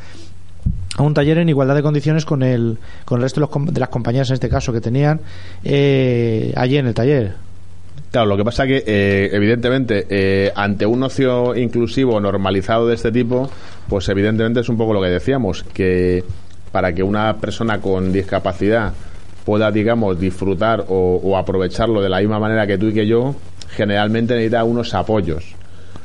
a 0.97 1.03
un 1.03 1.15
taller 1.15 1.39
en 1.39 1.49
igualdad 1.49 1.75
de 1.75 1.83
condiciones 1.83 2.25
con 2.25 2.43
el 2.43 2.79
con 3.05 3.19
el 3.19 3.23
resto 3.23 3.41
de, 3.41 3.47
los 3.47 3.75
de 3.75 3.81
las 3.81 3.89
compañías 3.89 4.31
en 4.31 4.35
este 4.35 4.49
caso 4.49 4.73
que 4.73 4.81
tenían 4.81 5.21
eh, 5.65 6.53
allí 6.57 6.77
en 6.77 6.87
el 6.87 6.95
taller 6.95 7.45
Claro, 8.15 8.29
lo 8.29 8.37
que 8.37 8.45
pasa 8.45 8.65
que, 8.65 8.85
eh, 8.87 9.31
evidentemente, 9.33 10.07
eh, 10.09 10.53
ante 10.55 10.87
un 10.87 11.03
ocio 11.03 11.57
inclusivo 11.57 12.21
normalizado 12.21 12.87
de 12.87 12.95
este 12.95 13.11
tipo, 13.11 13.51
pues 13.89 14.09
evidentemente 14.09 14.61
es 14.61 14.69
un 14.69 14.77
poco 14.77 14.93
lo 14.93 15.03
que 15.03 15.09
decíamos, 15.09 15.65
que 15.65 16.23
para 16.71 16.93
que 16.93 17.03
una 17.03 17.39
persona 17.39 17.81
con 17.81 18.13
discapacidad 18.13 18.93
pueda, 19.45 19.73
digamos, 19.73 20.21
disfrutar 20.21 20.85
o, 20.89 21.21
o 21.25 21.37
aprovecharlo 21.37 22.01
de 22.01 22.09
la 22.09 22.21
misma 22.21 22.39
manera 22.39 22.69
que 22.69 22.79
tú 22.79 22.87
y 22.87 22.95
que 22.95 23.05
yo, 23.05 23.35
generalmente 23.71 24.35
necesita 24.35 24.63
unos 24.63 24.95
apoyos. 24.95 25.57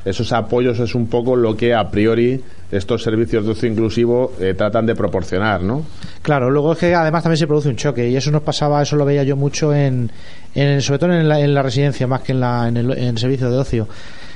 Esos 0.06 0.32
apoyos 0.32 0.80
es 0.80 0.96
un 0.96 1.08
poco 1.08 1.36
lo 1.36 1.56
que 1.56 1.74
a 1.74 1.90
priori 1.90 2.42
estos 2.72 3.04
servicios 3.04 3.46
de 3.46 3.52
ocio 3.52 3.70
inclusivo 3.70 4.34
eh, 4.40 4.54
tratan 4.56 4.86
de 4.86 4.96
proporcionar, 4.96 5.62
¿no? 5.64 5.84
Claro, 6.22 6.52
luego 6.52 6.74
es 6.74 6.80
que 6.80 6.94
además 6.94 7.24
también 7.24 7.38
se 7.38 7.48
produce 7.48 7.70
un 7.70 7.76
choque 7.76 8.10
y 8.10 8.16
eso 8.16 8.32
nos 8.32 8.44
pasaba, 8.44 8.82
eso 8.82 8.96
lo 8.96 9.06
veía 9.06 9.24
yo 9.24 9.36
mucho 9.36 9.74
en, 9.74 10.12
en 10.54 10.82
sobre 10.82 11.00
todo 11.00 11.14
en 11.14 11.28
la, 11.28 11.40
en 11.40 11.54
la 11.54 11.64
residencia 11.64 12.06
más 12.08 12.22
que 12.22 12.32
en, 12.32 12.40
la, 12.40 12.68
en, 12.68 12.78
el, 12.78 12.92
en 12.92 13.06
el 13.06 13.18
servicio 13.18 13.50
de 13.50 13.58
ocio. 13.58 13.88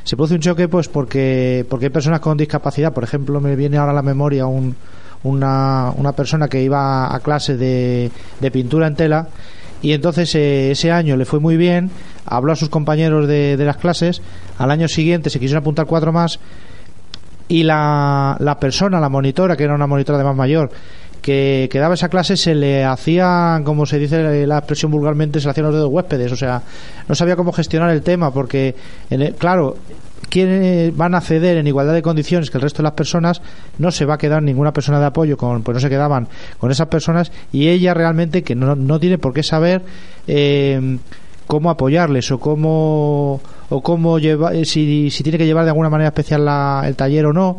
Se 0.03 0.15
produce 0.15 0.35
un 0.35 0.41
choque 0.41 0.67
pues 0.67 0.89
porque 0.89 1.65
porque 1.69 1.85
hay 1.85 1.91
personas 1.91 2.19
con 2.19 2.37
discapacidad, 2.37 2.91
por 2.91 3.03
ejemplo, 3.03 3.39
me 3.39 3.55
viene 3.55 3.77
ahora 3.77 3.91
a 3.91 3.95
la 3.95 4.01
memoria 4.01 4.47
un, 4.47 4.75
una, 5.23 5.91
una 5.95 6.11
persona 6.13 6.47
que 6.47 6.61
iba 6.61 7.13
a 7.13 7.19
clase 7.19 7.55
de, 7.55 8.11
de 8.39 8.51
pintura 8.51 8.87
en 8.87 8.95
tela 8.95 9.27
y 9.81 9.91
entonces 9.91 10.33
eh, 10.35 10.71
ese 10.71 10.91
año 10.91 11.17
le 11.17 11.25
fue 11.25 11.39
muy 11.39 11.57
bien, 11.57 11.91
habló 12.25 12.53
a 12.53 12.55
sus 12.55 12.69
compañeros 12.69 13.27
de, 13.27 13.57
de 13.57 13.65
las 13.65 13.77
clases, 13.77 14.21
al 14.57 14.71
año 14.71 14.87
siguiente 14.87 15.29
se 15.29 15.39
quisieron 15.39 15.61
apuntar 15.63 15.85
cuatro 15.85 16.11
más 16.11 16.39
y 17.47 17.63
la, 17.63 18.37
la 18.39 18.59
persona, 18.59 18.99
la 18.99 19.09
monitora, 19.09 19.55
que 19.55 19.63
era 19.63 19.75
una 19.75 19.87
monitora 19.87 20.17
de 20.17 20.23
más 20.23 20.35
mayor, 20.35 20.71
que, 21.21 21.69
que 21.71 21.79
daba 21.79 21.93
esa 21.93 22.09
clase 22.09 22.35
se 22.35 22.55
le 22.55 22.83
hacía, 22.83 23.61
como 23.63 23.85
se 23.85 23.99
dice 23.99 24.45
la 24.45 24.57
expresión 24.57 24.91
vulgarmente, 24.91 25.39
se 25.39 25.47
le 25.47 25.51
hacían 25.51 25.67
los 25.67 25.75
dedos 25.75 25.89
huéspedes, 25.91 26.31
o 26.31 26.35
sea, 26.35 26.61
no 27.07 27.15
sabía 27.15 27.35
cómo 27.35 27.51
gestionar 27.51 27.89
el 27.91 28.01
tema, 28.01 28.31
porque, 28.31 28.75
en 29.09 29.33
claro, 29.33 29.77
quienes 30.29 30.95
van 30.95 31.15
a 31.15 31.21
ceder 31.21 31.57
en 31.57 31.67
igualdad 31.67 31.93
de 31.93 32.01
condiciones 32.01 32.49
que 32.49 32.57
el 32.57 32.63
resto 32.63 32.77
de 32.77 32.83
las 32.83 32.93
personas, 32.93 33.41
no 33.77 33.91
se 33.91 34.05
va 34.05 34.15
a 34.15 34.17
quedar 34.17 34.41
ninguna 34.41 34.73
persona 34.73 34.99
de 34.99 35.05
apoyo, 35.05 35.37
con, 35.37 35.63
pues 35.63 35.75
no 35.75 35.79
se 35.79 35.89
quedaban 35.89 36.27
con 36.57 36.71
esas 36.71 36.87
personas, 36.87 37.31
y 37.51 37.69
ella 37.69 37.93
realmente, 37.93 38.43
que 38.43 38.55
no, 38.55 38.75
no 38.75 38.99
tiene 38.99 39.17
por 39.17 39.33
qué 39.33 39.43
saber 39.43 39.81
eh, 40.27 40.97
cómo 41.47 41.69
apoyarles 41.69 42.31
o 42.31 42.39
cómo 42.39 43.39
o 43.69 43.81
cómo 43.81 44.19
lleva, 44.19 44.53
eh, 44.53 44.65
si, 44.65 45.09
si 45.09 45.23
tiene 45.23 45.37
que 45.37 45.45
llevar 45.45 45.63
de 45.65 45.71
alguna 45.71 45.89
manera 45.89 46.09
especial 46.09 46.45
la- 46.45 46.83
el 46.85 46.95
taller 46.95 47.25
o 47.25 47.33
no 47.33 47.57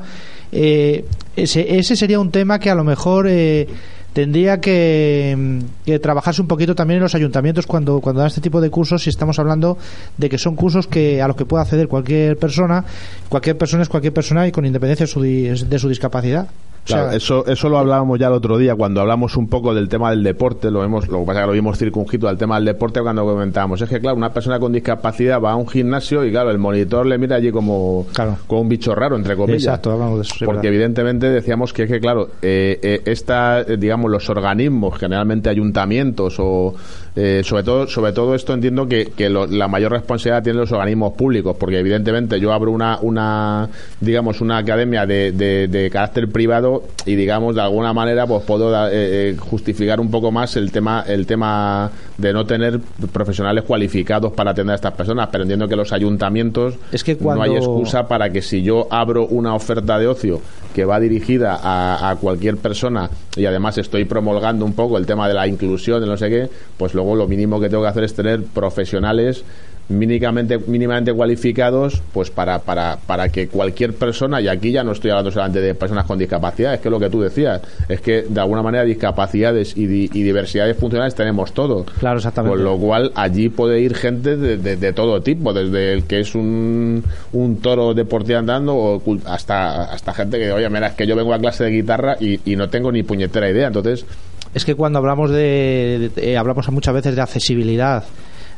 eh, 0.52 1.04
ese, 1.36 1.78
ese 1.78 1.96
sería 1.96 2.20
un 2.20 2.30
tema 2.30 2.58
que 2.58 2.70
a 2.70 2.74
lo 2.74 2.84
mejor 2.84 3.26
eh, 3.28 3.66
tendría 4.12 4.60
que, 4.60 5.34
mm, 5.36 5.58
que 5.86 5.98
trabajarse 5.98 6.40
un 6.40 6.46
poquito 6.46 6.74
también 6.76 6.98
en 6.98 7.02
los 7.02 7.14
ayuntamientos 7.16 7.66
cuando, 7.66 8.00
cuando 8.00 8.20
dan 8.20 8.28
este 8.28 8.40
tipo 8.40 8.60
de 8.60 8.70
cursos 8.70 9.02
si 9.02 9.10
estamos 9.10 9.38
hablando 9.40 9.76
de 10.16 10.28
que 10.28 10.38
son 10.38 10.54
cursos 10.54 10.86
que 10.86 11.20
a 11.20 11.26
los 11.26 11.36
que 11.36 11.44
puede 11.46 11.62
acceder 11.62 11.88
cualquier 11.88 12.36
persona 12.38 12.84
cualquier 13.28 13.58
persona 13.58 13.82
es 13.82 13.88
cualquier 13.88 14.12
persona 14.12 14.46
y 14.46 14.52
con 14.52 14.64
independencia 14.64 15.06
de 15.06 15.12
su, 15.12 15.20
de 15.20 15.78
su 15.78 15.88
discapacidad 15.88 16.46
O 16.84 16.86
sea, 16.86 16.98
Claro, 17.04 17.16
eso, 17.16 17.46
eso 17.46 17.68
lo 17.70 17.78
hablábamos 17.78 18.18
ya 18.18 18.26
el 18.26 18.34
otro 18.34 18.58
día 18.58 18.74
cuando 18.74 19.00
hablamos 19.00 19.38
un 19.38 19.48
poco 19.48 19.74
del 19.74 19.88
tema 19.88 20.10
del 20.10 20.22
deporte, 20.22 20.70
lo 20.70 20.80
vemos, 20.80 21.08
lo 21.08 21.20
que 21.20 21.24
pasa 21.24 21.40
es 21.40 21.44
que 21.44 21.46
lo 21.46 21.52
vimos 21.54 21.78
circunscrito 21.78 22.28
al 22.28 22.36
tema 22.36 22.56
del 22.56 22.66
deporte 22.66 23.00
cuando 23.00 23.24
comentábamos. 23.24 23.80
Es 23.80 23.88
que 23.88 24.00
claro, 24.00 24.16
una 24.18 24.32
persona 24.34 24.58
con 24.60 24.70
discapacidad 24.72 25.40
va 25.40 25.52
a 25.52 25.56
un 25.56 25.66
gimnasio 25.66 26.24
y 26.26 26.30
claro, 26.30 26.50
el 26.50 26.58
monitor 26.58 27.06
le 27.06 27.16
mira 27.16 27.36
allí 27.36 27.50
como, 27.50 28.06
Claro. 28.12 28.36
como 28.46 28.60
un 28.60 28.68
bicho 28.68 28.94
raro, 28.94 29.16
entre 29.16 29.34
comillas. 29.34 29.62
Exacto, 29.64 29.92
hablamos 29.92 30.16
de 30.16 30.22
eso, 30.22 30.34
sí, 30.38 30.44
Porque 30.44 30.58
verdad. 30.58 30.72
evidentemente 30.74 31.30
decíamos 31.30 31.72
que 31.72 31.84
es 31.84 31.90
que 31.90 32.00
claro, 32.00 32.28
eh, 32.42 32.78
eh, 32.82 33.00
esta, 33.06 33.62
eh, 33.62 33.78
digamos, 33.78 34.10
los 34.10 34.28
organismos, 34.28 34.98
generalmente 34.98 35.48
ayuntamientos 35.48 36.36
o 36.38 36.74
eh, 37.16 37.42
sobre 37.44 37.62
todo, 37.62 37.86
sobre 37.86 38.12
todo 38.12 38.34
esto 38.34 38.52
entiendo 38.54 38.88
que, 38.88 39.06
que 39.16 39.28
lo- 39.30 39.46
la 39.46 39.68
mayor 39.68 39.92
responsabilidad 39.92 40.42
tienen 40.42 40.60
los 40.60 40.72
organismos 40.72 41.12
públicos, 41.14 41.56
porque 41.58 41.78
evidentemente 41.78 42.40
yo 42.40 42.52
abro 42.52 42.72
una, 42.72 42.98
una 43.02 43.68
digamos, 44.00 44.40
una 44.40 44.58
academia 44.58 45.06
de, 45.06 45.30
de- 45.32 45.68
de 45.68 45.90
carácter 45.90 46.28
privado 46.28 46.82
y 47.06 47.14
digamos 47.14 47.54
de 47.54 47.60
alguna 47.62 47.92
manera 47.92 48.26
pues 48.26 48.42
puedo 48.44 48.70
da- 48.70 48.90
eh, 48.90 49.30
eh, 49.30 49.36
justificar 49.38 50.00
un 50.00 50.10
poco 50.10 50.32
más 50.32 50.56
el 50.56 50.72
tema, 50.72 51.04
el 51.06 51.26
tema 51.26 51.90
de 52.18 52.32
no 52.32 52.44
tener 52.46 52.80
profesionales 53.12 53.64
cualificados 53.64 54.32
para 54.32 54.50
atender 54.52 54.72
a 54.72 54.76
estas 54.76 54.92
personas, 54.94 55.28
pero 55.30 55.42
entiendo 55.42 55.68
que 55.68 55.76
los 55.76 55.92
ayuntamientos 55.92 56.74
Es 56.92 57.04
que 57.04 57.14
no 57.36 57.42
hay 57.42 57.50
excusa 57.58 58.08
para 58.08 58.30
que 58.30 58.42
si 58.42 58.62
yo 58.62 58.86
abro 58.90 59.26
una 59.26 59.54
oferta 59.54 59.98
de 59.98 60.06
ocio 60.06 60.40
que 60.74 60.84
va 60.84 60.98
dirigida 60.98 61.56
a, 61.62 62.10
a 62.10 62.16
cualquier 62.16 62.56
persona 62.56 63.08
y 63.36 63.46
además 63.46 63.78
estoy 63.78 64.04
promulgando 64.04 64.64
un 64.64 64.72
poco 64.72 64.98
el 64.98 65.06
tema 65.06 65.28
de 65.28 65.34
la 65.34 65.46
inclusión, 65.46 66.00
de 66.00 66.06
no 66.06 66.16
sé 66.16 66.28
qué, 66.28 66.48
pues 66.76 66.94
luego 67.04 67.16
lo 67.16 67.28
mínimo 67.28 67.60
que 67.60 67.68
tengo 67.68 67.82
que 67.82 67.88
hacer 67.90 68.04
es 68.04 68.14
tener 68.14 68.42
profesionales 68.42 69.44
mínimamente, 69.86 70.58
mínimamente 70.58 71.12
cualificados 71.12 72.00
pues 72.14 72.30
para, 72.30 72.58
para, 72.60 72.96
para 73.06 73.28
que 73.28 73.48
cualquier 73.48 73.92
persona, 73.92 74.40
y 74.40 74.48
aquí 74.48 74.72
ya 74.72 74.82
no 74.82 74.92
estoy 74.92 75.10
hablando 75.10 75.30
solamente 75.30 75.60
de 75.60 75.74
personas 75.74 76.06
con 76.06 76.18
discapacidad, 76.18 76.72
es 76.72 76.80
que 76.80 76.88
lo 76.88 76.98
que 76.98 77.10
tú 77.10 77.20
decías, 77.20 77.60
es 77.86 78.00
que 78.00 78.22
de 78.22 78.40
alguna 78.40 78.62
manera 78.62 78.82
discapacidades 78.84 79.76
y, 79.76 79.86
di- 79.86 80.10
y 80.14 80.22
diversidades 80.22 80.78
funcionales 80.78 81.14
tenemos 81.14 81.52
todo. 81.52 81.84
Claro, 82.00 82.16
exactamente. 82.16 82.56
Con 82.56 82.64
lo 82.64 82.78
cual 82.78 83.12
allí 83.14 83.50
puede 83.50 83.78
ir 83.80 83.94
gente 83.94 84.38
de, 84.38 84.56
de- 84.56 84.76
de 84.76 84.92
todo 84.94 85.20
tipo, 85.20 85.52
desde 85.52 85.92
el 85.92 86.04
que 86.04 86.20
es 86.20 86.34
un, 86.34 87.04
un 87.34 87.56
toro 87.60 87.92
deportivo 87.92 88.38
andando 88.38 88.74
o 88.74 89.02
hasta, 89.26 89.84
hasta 89.92 90.14
gente 90.14 90.38
que, 90.38 90.50
oye, 90.50 90.70
mira, 90.70 90.86
es 90.86 90.94
que 90.94 91.06
yo 91.06 91.14
vengo 91.14 91.34
a 91.34 91.38
clase 91.38 91.64
de 91.64 91.70
guitarra 91.70 92.16
y, 92.18 92.40
y 92.50 92.56
no 92.56 92.70
tengo 92.70 92.90
ni 92.90 93.02
puñetera 93.02 93.50
idea. 93.50 93.66
Entonces, 93.66 94.06
es 94.54 94.64
que 94.64 94.74
cuando 94.74 94.98
hablamos 94.98 95.30
de, 95.30 96.10
eh, 96.16 96.36
hablamos 96.36 96.68
muchas 96.70 96.94
veces 96.94 97.16
de 97.16 97.20
accesibilidad 97.22 98.04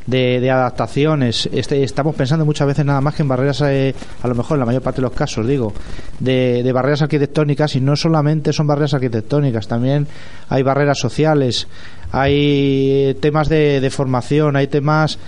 de, 0.07 0.51
adaptaciones 0.51 1.49
este, 1.53 1.83
estamos 1.83 2.15
pensando 2.15 2.45
muchas 2.45 2.69
veces 2.69 2.85
nada 2.85 3.01
más 3.01 3.15
que 3.15 3.23
en 3.23 3.29
barreras 3.29 3.61
eh, 3.63 3.95
a 4.23 4.29
lo 4.29 4.35
mejor 4.35 4.57
en 4.57 4.61
la 4.61 4.67
mayor 4.67 4.83
parte 4.83 5.01
de 5.01 5.03
los 5.03 5.13
casos 5.13 5.47
digo 5.47 5.73
de, 6.21 6.63
de 6.63 6.73
barreras 6.73 7.03
arquitectónicas 7.03 7.75
y 7.75 7.81
no 7.81 7.97
solamente 7.97 8.53
son 8.53 8.67
barreras 8.67 8.95
arquitectónicas 8.95 9.67
también 9.67 10.07
hay 10.49 10.63
barreras 10.63 10.99
sociales 10.99 11.67
hay 12.13 13.09
eh, 13.09 13.17
temas 13.21 13.49
de, 13.49 13.81
de 13.81 13.91
formación 13.91 14.55
hay 14.55 14.69
temas 14.69 15.19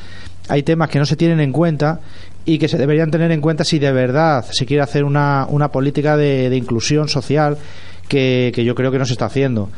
hay 0.49 0.63
temas 0.63 0.89
que 0.91 1.01
no 1.01 1.07
se 1.07 1.17
tienen 1.17 1.41
en 1.41 1.51
cuenta 1.51 2.01
y 2.45 2.59
que 2.59 2.69
se 2.69 2.79
deberían 2.79 3.11
tener 3.11 3.33
en 3.33 3.41
cuenta 3.41 3.65
si 3.65 3.79
de 3.79 3.93
verdad 3.93 4.45
se 4.49 4.65
quiere 4.65 4.83
hacer 4.83 5.03
una, 5.05 5.47
una 5.51 5.69
política 5.69 6.17
de, 6.17 6.57
inclusión 6.57 7.09
social 7.09 7.59
que 8.09 8.53
yo 8.65 8.75
creo 8.75 8.91
que 8.91 8.99
no 8.99 9.05
se 9.05 9.13
está 9.13 9.27
haciendo. 9.27 9.69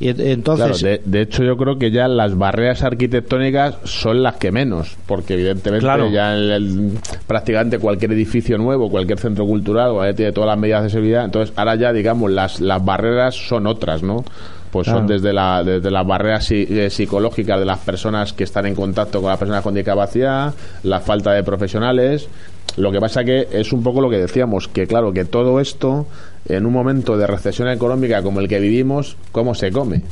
Y 0.00 0.08
entonces, 0.08 0.80
claro, 0.80 0.96
de, 0.96 1.02
de 1.04 1.20
hecho 1.20 1.44
yo 1.44 1.58
creo 1.58 1.78
que 1.78 1.90
ya 1.90 2.08
las 2.08 2.34
barreras 2.36 2.82
arquitectónicas 2.82 3.76
son 3.84 4.22
las 4.22 4.36
que 4.36 4.50
menos, 4.50 4.96
porque 5.06 5.34
evidentemente 5.34 5.84
Claro. 5.84 6.10
ya 6.10 6.34
el- 6.34 6.50
el- 6.50 6.90
prácticamente 7.26 7.78
cualquier 7.78 8.12
edificio 8.12 8.56
nuevo, 8.56 8.90
cualquier 8.90 9.18
centro 9.18 9.44
cultural, 9.44 9.92
¿vale? 9.92 10.14
tiene 10.14 10.32
todas 10.32 10.48
las 10.48 10.58
medidas 10.58 10.84
de 10.84 10.90
seguridad, 10.90 11.26
entonces 11.26 11.52
ahora 11.54 11.74
ya 11.74 11.92
digamos 11.92 12.30
las, 12.30 12.60
las 12.62 12.82
barreras 12.82 13.34
son 13.34 13.66
otras, 13.66 14.02
¿no? 14.02 14.24
Pues 14.70 14.86
son 14.86 15.06
desde, 15.06 15.32
la, 15.32 15.64
desde 15.64 15.90
las 15.90 16.06
barreras 16.06 16.48
eh, 16.52 16.88
psicológicas 16.90 17.58
de 17.58 17.66
las 17.66 17.78
personas 17.80 18.32
que 18.32 18.44
están 18.44 18.66
en 18.66 18.74
contacto 18.74 19.20
con 19.20 19.30
las 19.30 19.38
personas 19.38 19.64
con 19.64 19.74
discapacidad, 19.74 20.54
la 20.84 21.00
falta 21.00 21.32
de 21.32 21.42
profesionales. 21.42 22.28
Lo 22.76 22.92
que 22.92 23.00
pasa 23.00 23.24
que 23.24 23.48
es 23.50 23.72
un 23.72 23.82
poco 23.82 24.00
lo 24.00 24.08
que 24.08 24.18
decíamos, 24.18 24.68
que 24.68 24.86
claro, 24.86 25.12
que 25.12 25.24
todo 25.24 25.58
esto, 25.60 26.06
en 26.48 26.66
un 26.66 26.72
momento 26.72 27.16
de 27.16 27.26
recesión 27.26 27.68
económica 27.68 28.22
como 28.22 28.38
el 28.38 28.46
que 28.46 28.60
vivimos, 28.60 29.16
¿cómo 29.32 29.54
se 29.54 29.72
come? 29.72 30.02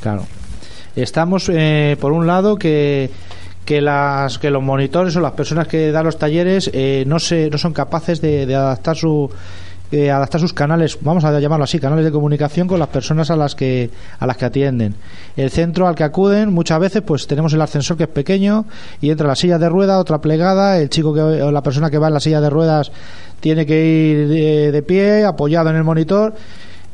claro. 0.00 0.24
Estamos, 0.94 1.50
eh, 1.52 1.96
por 2.00 2.12
un 2.12 2.26
lado, 2.26 2.56
que 2.56 3.10
que 3.66 3.80
las 3.82 4.38
que 4.38 4.48
los 4.48 4.62
monitores 4.62 5.16
o 5.16 5.20
las 5.20 5.32
personas 5.32 5.66
que 5.66 5.90
dan 5.90 6.06
los 6.06 6.16
talleres 6.16 6.70
eh, 6.72 7.04
no 7.06 7.18
se 7.18 7.50
no 7.50 7.58
son 7.58 7.72
capaces 7.72 8.20
de, 8.20 8.46
de 8.46 8.54
adaptar 8.54 8.96
su 8.96 9.28
eh, 9.92 10.10
adaptar 10.10 10.40
sus 10.40 10.52
canales 10.52 10.98
vamos 11.00 11.24
a 11.24 11.38
llamarlo 11.38 11.64
así 11.64 11.78
canales 11.78 12.04
de 12.04 12.10
comunicación 12.10 12.66
con 12.66 12.78
las 12.78 12.88
personas 12.88 13.30
a 13.30 13.36
las 13.36 13.54
que 13.54 13.90
a 14.18 14.26
las 14.26 14.36
que 14.36 14.44
atienden. 14.44 14.94
El 15.36 15.50
centro 15.50 15.86
al 15.86 15.94
que 15.94 16.04
acuden 16.04 16.52
muchas 16.52 16.80
veces 16.80 17.02
pues 17.02 17.26
tenemos 17.26 17.52
el 17.52 17.60
ascensor 17.60 17.96
que 17.96 18.04
es 18.04 18.08
pequeño 18.08 18.64
y 19.00 19.10
entra 19.10 19.26
la 19.26 19.36
silla 19.36 19.58
de 19.58 19.68
ruedas 19.68 20.00
otra 20.00 20.18
plegada 20.18 20.78
el 20.78 20.90
chico 20.90 21.14
que 21.14 21.20
o 21.20 21.52
la 21.52 21.62
persona 21.62 21.90
que 21.90 21.98
va 21.98 22.08
en 22.08 22.14
la 22.14 22.20
silla 22.20 22.40
de 22.40 22.50
ruedas 22.50 22.90
tiene 23.40 23.66
que 23.66 23.86
ir 23.86 24.28
de, 24.28 24.72
de 24.72 24.82
pie 24.82 25.24
apoyado 25.24 25.70
en 25.70 25.76
el 25.76 25.84
monitor. 25.84 26.34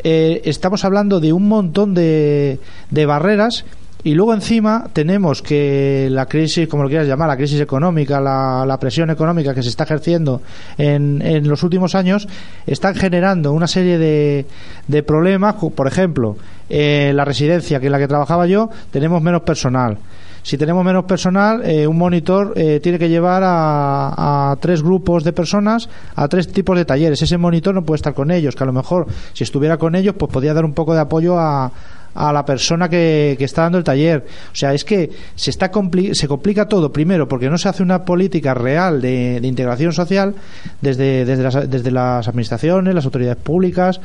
Eh, 0.05 0.43
estamos 0.45 0.85
hablando 0.85 1.21
de 1.21 1.33
un 1.33 1.47
montón 1.49 1.95
de, 1.95 2.59
de 2.91 3.07
barreras 3.07 3.65
y 4.05 4.15
luego 4.15 4.35
encima 4.35 4.89
tenemos 4.93 5.43
que 5.43 6.09
la 6.11 6.27
crisis, 6.27 6.67
como 6.67 6.83
lo 6.83 6.89
quieras 6.89 7.07
llamar, 7.07 7.29
la 7.29 7.37
crisis 7.37 7.61
económica, 7.61 8.21
la, 8.21 8.77
presión 8.81 9.11
económica 9.11 9.55
que 9.55 9.63
se 9.63 9.69
está 9.69 9.85
ejerciendo 9.85 10.43
en, 10.77 11.49
los 11.49 11.63
últimos 11.63 11.95
años, 11.95 12.27
están 12.67 12.97
generando 12.97 13.53
una 13.53 13.69
serie 13.69 13.99
de, 13.99 14.47
de 14.89 15.03
problemas. 15.05 15.55
Por 15.55 15.87
ejemplo, 15.87 16.37
eh, 16.69 17.13
la 17.15 17.25
residencia 17.25 17.79
que 17.79 17.87
en 17.87 17.93
la 17.93 17.99
que 17.99 18.09
trabajaba 18.09 18.47
yo, 18.47 18.71
tenemos 18.91 19.23
menos 19.23 19.43
personal. 19.43 19.99
Si 20.43 20.59
tenemos 20.59 20.85
menos 20.85 21.05
personal, 21.05 21.63
eh, 21.65 21.87
un 21.87 21.97
monitor 21.97 22.55
eh, 22.57 22.81
tiene 22.83 22.99
que 22.99 23.09
llevar 23.09 23.45
a, 23.45 24.51
a 24.51 24.57
tres 24.57 24.83
grupos 24.83 25.23
de 25.23 25.33
personas 25.33 25.89
a 26.17 26.27
tres 26.27 26.51
tipos 26.51 26.77
de 26.77 26.85
talleres. 26.85 27.23
Ese 27.23 27.39
monitor 27.39 27.73
no 27.73 27.85
puede 27.85 27.99
estar 27.99 28.15
con 28.15 28.33
ellos, 28.33 28.57
que 28.57 28.65
a 28.65 28.67
lo 28.67 28.73
mejor 28.73 29.07
si 29.33 29.45
estuviera 29.45 29.77
con 29.77 29.95
ellos, 29.95 30.17
pues 30.19 30.33
podría 30.33 30.55
dar 30.55 30.65
un 30.65 30.75
poco 30.75 30.95
de 30.95 31.01
apoyo 31.01 31.39
a, 31.39 31.71
a 32.15 32.33
la 32.33 32.45
persona 32.45 32.89
que, 32.89 33.37
que 33.39 33.45
está 33.45 33.63
dando 33.63 33.79
el 33.79 33.85
taller. 33.85 34.27
O 34.53 34.55
sea, 34.55 34.75
es 34.75 34.85
que 34.85 35.11
se, 35.35 35.51
está 35.51 35.71
compli- 35.71 36.15
se 36.15 36.29
complica 36.29 36.67
todo, 36.67 36.93
primero, 36.93 37.29
porque 37.29 37.49
no 37.49 37.59
se 37.59 37.69
hace 37.69 37.83
una 37.83 38.05
política 38.05 38.55
real 38.55 39.01
de, 39.01 39.41
de 39.41 39.49
integración 39.49 39.93
social 39.93 40.35
desde, 40.81 41.25
desde, 41.25 41.43
las, 41.43 41.71
desde 41.71 41.91
las 41.91 42.29
administraciones, 42.29 42.95
las 42.95 43.05
autoridades 43.05 43.43
públicas, 43.43 44.01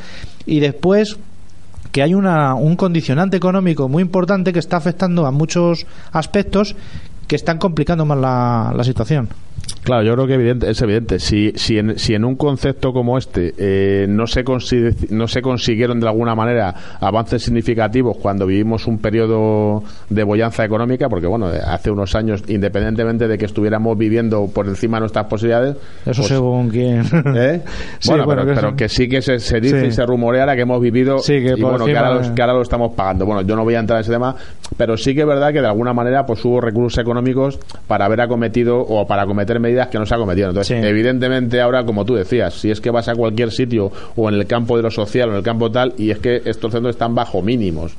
y 0.46 0.60
después 0.60 1.18
que 1.92 2.04
hay 2.04 2.14
una, 2.14 2.54
un 2.54 2.76
condicionante 2.76 3.38
económico 3.38 3.88
muy 3.88 4.04
importante 4.04 4.52
que 4.54 4.60
está 4.60 4.78
afectando 4.78 5.26
a 5.26 5.32
muchos 5.32 5.86
aspectos 6.12 6.76
que 7.28 7.36
están 7.36 7.58
complicando 7.58 8.06
más 8.06 8.18
la, 8.18 8.74
la 8.76 8.84
situación. 8.84 9.30
Claro, 9.88 10.04
yo 10.04 10.14
creo 10.16 10.28
que 10.28 10.34
evidente, 10.34 10.70
es 10.70 10.82
evidente. 10.82 11.18
Si, 11.20 11.54
si, 11.56 11.78
en, 11.78 11.98
si 11.98 12.14
en 12.14 12.26
un 12.26 12.36
concepto 12.36 12.92
como 12.92 13.18
este 13.18 13.54
eh, 13.58 14.06
no, 14.10 14.28
se 14.28 14.44
no 15.12 15.28
se 15.30 15.42
consiguieron 15.42 16.02
de 16.02 16.08
alguna 16.10 16.36
manera 16.36 16.76
avances 17.00 17.44
significativos 17.44 18.18
cuando 18.18 18.46
vivimos 18.46 18.86
un 18.86 18.98
periodo 19.00 19.84
de 20.10 20.24
bonanza 20.26 20.66
económica, 20.66 21.08
porque 21.08 21.26
bueno, 21.28 21.48
hace 21.66 21.90
unos 21.90 22.14
años, 22.16 22.44
independientemente 22.50 23.30
de 23.30 23.38
que 23.38 23.46
estuviéramos 23.46 23.98
viviendo 23.98 24.48
por 24.54 24.68
encima 24.68 24.98
de 24.98 25.02
nuestras 25.02 25.26
posibilidades, 25.28 25.78
Eso 26.06 26.22
pues, 26.22 26.28
según 26.28 26.70
quién. 26.70 27.04
¿Eh? 27.36 27.62
Sí, 28.00 28.10
bueno, 28.10 28.26
bueno, 28.26 28.42
pero, 28.42 28.46
que 28.54 28.56
pero 28.56 28.68
eso- 28.68 28.76
que 28.76 28.90
sí 28.90 29.08
que 29.08 29.22
se, 29.22 29.40
se 29.40 29.62
dice 29.62 29.80
Sí. 29.82 29.88
y 29.88 29.92
se 29.94 30.06
rumorea 30.06 30.42
ahora 30.42 30.56
que 30.58 30.64
hemos 30.64 30.82
vivido 30.82 31.20
Sí, 31.20 31.34
que 31.42 31.54
y 31.58 31.62
bueno, 31.62 31.86
que 31.86 31.96
ahora, 31.98 32.14
los- 32.16 32.30
que 32.32 32.42
ahora 32.42 32.54
lo 32.56 32.62
estamos 32.62 32.92
pagando. 32.94 33.26
Bueno, 33.26 33.42
yo 33.44 33.56
no 33.56 33.64
voy 33.64 33.76
a 33.76 33.80
entrar 33.80 34.00
en 34.00 34.02
ese 34.02 34.12
tema, 34.12 34.36
pero 34.76 34.98
sí 34.98 35.16
que 35.16 35.22
es 35.22 35.28
verdad 35.28 35.54
que 35.54 35.62
de 35.62 35.68
alguna 35.68 35.94
manera 35.94 36.26
pues 36.26 36.44
hubo 36.44 36.60
recursos 36.60 37.00
económicos 37.00 37.58
para 37.88 38.04
haber 38.06 38.20
acometido 38.20 38.80
o 38.80 39.08
para 39.08 39.24
acometer 39.24 39.60
medidas 39.62 39.77
que 39.88 40.00
no 40.00 40.06
se 40.08 40.16
ha 40.16 40.18
cometido. 40.18 40.50
Entonces, 40.50 40.82
Sí. 40.82 40.88
evidentemente 40.88 41.62
ahora, 41.62 41.86
como 41.86 42.04
tú 42.04 42.16
decías, 42.16 42.56
si 42.56 42.72
es 42.72 42.82
que 42.82 42.90
vas 42.90 43.08
a 43.08 43.14
cualquier 43.14 43.52
sitio 43.52 43.92
o 44.16 44.28
en 44.30 44.36
el 44.36 44.48
campo 44.48 44.76
de 44.76 44.82
lo 44.84 44.90
social 44.90 45.30
o 45.30 45.32
en 45.34 45.38
el 45.38 45.44
campo 45.44 45.70
tal, 45.70 45.94
y 45.98 46.10
es 46.10 46.18
que 46.18 46.42
estos 46.46 46.72
centros 46.72 46.96
están 46.96 47.14
bajo 47.14 47.42
mínimos. 47.44 47.94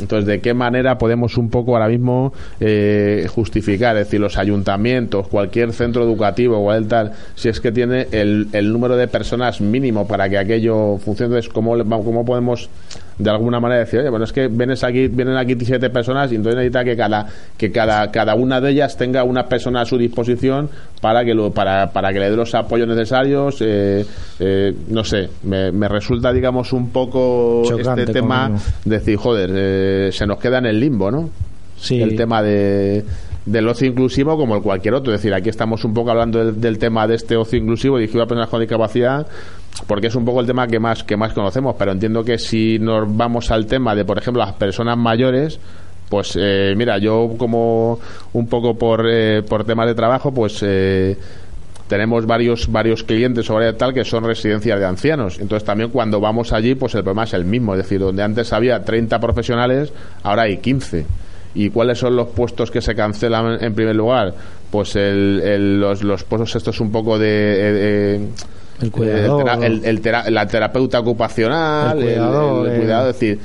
Entonces, 0.00 0.26
¿de 0.26 0.40
qué 0.40 0.54
manera 0.54 0.96
podemos 0.96 1.36
un 1.36 1.50
poco 1.50 1.74
ahora 1.76 1.86
mismo 1.86 2.32
eh, 2.60 3.26
justificar? 3.28 3.94
Es 3.98 4.06
decir, 4.06 4.20
los 4.20 4.38
ayuntamientos, 4.38 5.28
cualquier 5.28 5.72
centro 5.74 6.02
educativo, 6.02 6.62
cualquier 6.62 6.88
tal, 6.88 7.12
si 7.34 7.50
es 7.50 7.60
que 7.60 7.72
tiene 7.72 8.06
el, 8.10 8.48
el 8.52 8.72
número 8.72 8.96
de 8.96 9.06
personas 9.06 9.60
mínimo 9.60 10.06
para 10.08 10.30
que 10.30 10.38
aquello 10.38 10.96
funcione, 10.96 11.34
entonces, 11.36 11.52
¿cómo, 11.52 11.76
cómo 12.02 12.24
podemos 12.24 12.70
de 13.18 13.30
alguna 13.30 13.60
manera 13.60 13.80
decir, 13.80 14.00
oye, 14.00 14.10
bueno, 14.10 14.24
es 14.24 14.32
que 14.32 14.48
vienes 14.48 14.82
aquí, 14.84 15.08
vienen 15.08 15.36
aquí 15.36 15.56
siete 15.64 15.90
personas 15.90 16.32
y 16.32 16.36
entonces 16.36 16.56
necesita 16.56 16.84
que 16.84 16.96
cada, 16.96 17.26
que 17.56 17.70
cada, 17.70 18.10
cada 18.10 18.34
una 18.34 18.60
de 18.60 18.70
ellas 18.70 18.96
tenga 18.96 19.24
una 19.24 19.44
persona 19.44 19.82
a 19.82 19.84
su 19.84 19.98
disposición 19.98 20.68
para 21.00 21.24
que 21.24 21.34
lo, 21.34 21.50
para, 21.50 21.90
para 21.92 22.12
que 22.12 22.18
le 22.18 22.30
dé 22.30 22.36
los 22.36 22.54
apoyos 22.54 22.88
necesarios, 22.88 23.60
eh, 23.60 24.04
eh, 24.40 24.74
no 24.88 25.04
sé, 25.04 25.28
me, 25.44 25.72
me 25.72 25.88
resulta, 25.88 26.32
digamos, 26.32 26.72
un 26.72 26.90
poco 26.90 27.62
Chocante, 27.64 28.02
este 28.02 28.12
tema 28.12 28.50
decir, 28.84 29.16
joder, 29.16 29.50
eh, 29.54 30.12
se 30.12 30.26
nos 30.26 30.38
queda 30.38 30.58
en 30.58 30.66
el 30.66 30.80
limbo, 30.80 31.10
¿no? 31.10 31.30
Sí. 31.76 32.00
El 32.00 32.16
tema 32.16 32.42
de 32.42 33.04
del 33.44 33.68
ocio 33.68 33.88
inclusivo 33.88 34.36
como 34.36 34.56
el 34.56 34.62
cualquier 34.62 34.94
otro. 34.94 35.12
Es 35.12 35.20
decir, 35.20 35.34
aquí 35.34 35.48
estamos 35.48 35.84
un 35.84 35.92
poco 35.92 36.10
hablando 36.10 36.44
del, 36.44 36.60
del 36.60 36.78
tema 36.78 37.06
de 37.06 37.16
este 37.16 37.36
ocio 37.36 37.58
inclusivo 37.58 37.98
dirigido 37.98 38.22
a 38.22 38.26
personas 38.26 38.48
con 38.48 38.60
discapacidad, 38.60 39.26
porque 39.86 40.08
es 40.08 40.14
un 40.14 40.24
poco 40.24 40.40
el 40.40 40.46
tema 40.46 40.66
que 40.66 40.78
más, 40.78 41.02
que 41.04 41.16
más 41.16 41.32
conocemos, 41.32 41.74
pero 41.78 41.92
entiendo 41.92 42.24
que 42.24 42.38
si 42.38 42.78
nos 42.78 43.14
vamos 43.16 43.50
al 43.50 43.66
tema 43.66 43.94
de, 43.94 44.04
por 44.04 44.18
ejemplo, 44.18 44.42
las 44.44 44.52
personas 44.54 44.96
mayores, 44.98 45.58
pues 46.08 46.36
eh, 46.40 46.74
mira, 46.76 46.98
yo 46.98 47.34
como 47.38 47.98
un 48.34 48.46
poco 48.46 48.74
por, 48.76 49.06
eh, 49.10 49.42
por 49.42 49.64
temas 49.64 49.86
de 49.86 49.94
trabajo, 49.94 50.32
pues... 50.32 50.58
Eh, 50.62 51.16
tenemos 51.88 52.24
varios 52.24 52.72
varios 52.72 53.02
clientes 53.02 53.46
varias 53.48 53.76
tal 53.76 53.92
que 53.92 54.02
son 54.02 54.24
residencias 54.24 54.78
de 54.78 54.86
ancianos. 54.86 55.38
Entonces 55.38 55.66
también 55.66 55.90
cuando 55.90 56.20
vamos 56.20 56.50
allí, 56.54 56.74
pues 56.74 56.94
el 56.94 57.02
problema 57.02 57.24
es 57.24 57.34
el 57.34 57.44
mismo. 57.44 57.74
Es 57.74 57.78
decir, 57.82 58.00
donde 58.00 58.22
antes 58.22 58.50
había 58.54 58.82
30 58.82 59.20
profesionales, 59.20 59.92
ahora 60.22 60.42
hay 60.42 60.56
15. 60.56 61.04
¿Y 61.54 61.68
cuáles 61.68 61.98
son 61.98 62.16
los 62.16 62.28
puestos 62.28 62.70
que 62.70 62.80
se 62.80 62.94
cancelan 62.94 63.62
en 63.62 63.74
primer 63.74 63.94
lugar? 63.94 64.32
Pues 64.70 64.96
el, 64.96 65.42
el- 65.44 65.80
los, 65.80 66.02
los 66.02 66.24
puestos 66.24 66.56
estos 66.56 66.80
un 66.80 66.90
poco 66.92 67.18
de... 67.18 67.28
eh, 67.28 68.16
eh, 68.16 68.28
El 68.82 68.90
cuidador. 68.90 69.64
el- 69.64 69.84
el 69.84 70.00
tera- 70.00 70.28
la 70.30 70.46
terapeuta 70.46 71.00
ocupacional, 71.00 71.98
El 71.98 72.08
el, 72.08 72.14
cuidador, 72.14 72.66
el 72.68 72.72
eh. 72.74 72.78
cuidado, 72.78 73.08
es 73.10 73.14
decir, 73.20 73.38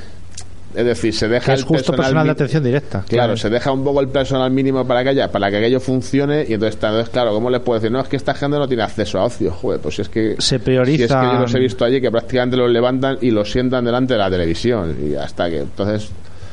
es 0.75 0.85
decir, 0.85 1.13
se 1.13 1.27
deja 1.27 1.53
es 1.53 1.61
el 1.61 1.65
justo 1.65 1.93
personal 1.93 2.25
de 2.25 2.31
atención 2.31 2.63
directa. 2.63 3.03
Claro, 3.07 3.35
se 3.37 3.49
deja 3.49 3.71
un 3.71 3.83
poco 3.83 3.99
el 4.01 4.09
personal 4.09 4.51
mínimo 4.51 4.85
para 4.85 5.01
que 5.03 5.09
haya, 5.09 5.31
para 5.31 5.49
que 5.49 5.57
aquello 5.57 5.79
funcione 5.79 6.45
y 6.47 6.53
entonces, 6.53 6.75
entonces, 6.75 7.09
claro, 7.09 7.31
¿cómo 7.33 7.49
les 7.49 7.61
puedo 7.61 7.79
decir? 7.79 7.91
No, 7.91 7.99
es 7.99 8.07
que 8.07 8.15
esta 8.17 8.33
gente 8.35 8.57
no 8.57 8.67
tiene 8.67 8.83
acceso 8.83 9.17
a 9.19 9.23
ocio. 9.23 9.49
Joder, 9.51 9.79
pues 9.79 9.95
si 9.95 10.01
es 10.03 10.09
que... 10.09 10.35
Se 10.37 10.41
Si 10.41 10.55
es 10.55 10.59
que 10.61 10.65
prioriza. 10.65 11.33
yo 11.33 11.39
los 11.39 11.55
he 11.55 11.59
visto 11.59 11.83
allí 11.83 11.99
que 11.99 12.11
prácticamente 12.11 12.57
los 12.57 12.69
levantan 12.69 13.17
y 13.21 13.31
los 13.31 13.49
sientan 13.51 13.85
delante 13.85 14.13
de 14.13 14.19
la 14.19 14.29
televisión 14.29 14.95
y 15.03 15.15
hasta 15.15 15.49
que... 15.49 15.59
Entonces, 15.61 16.09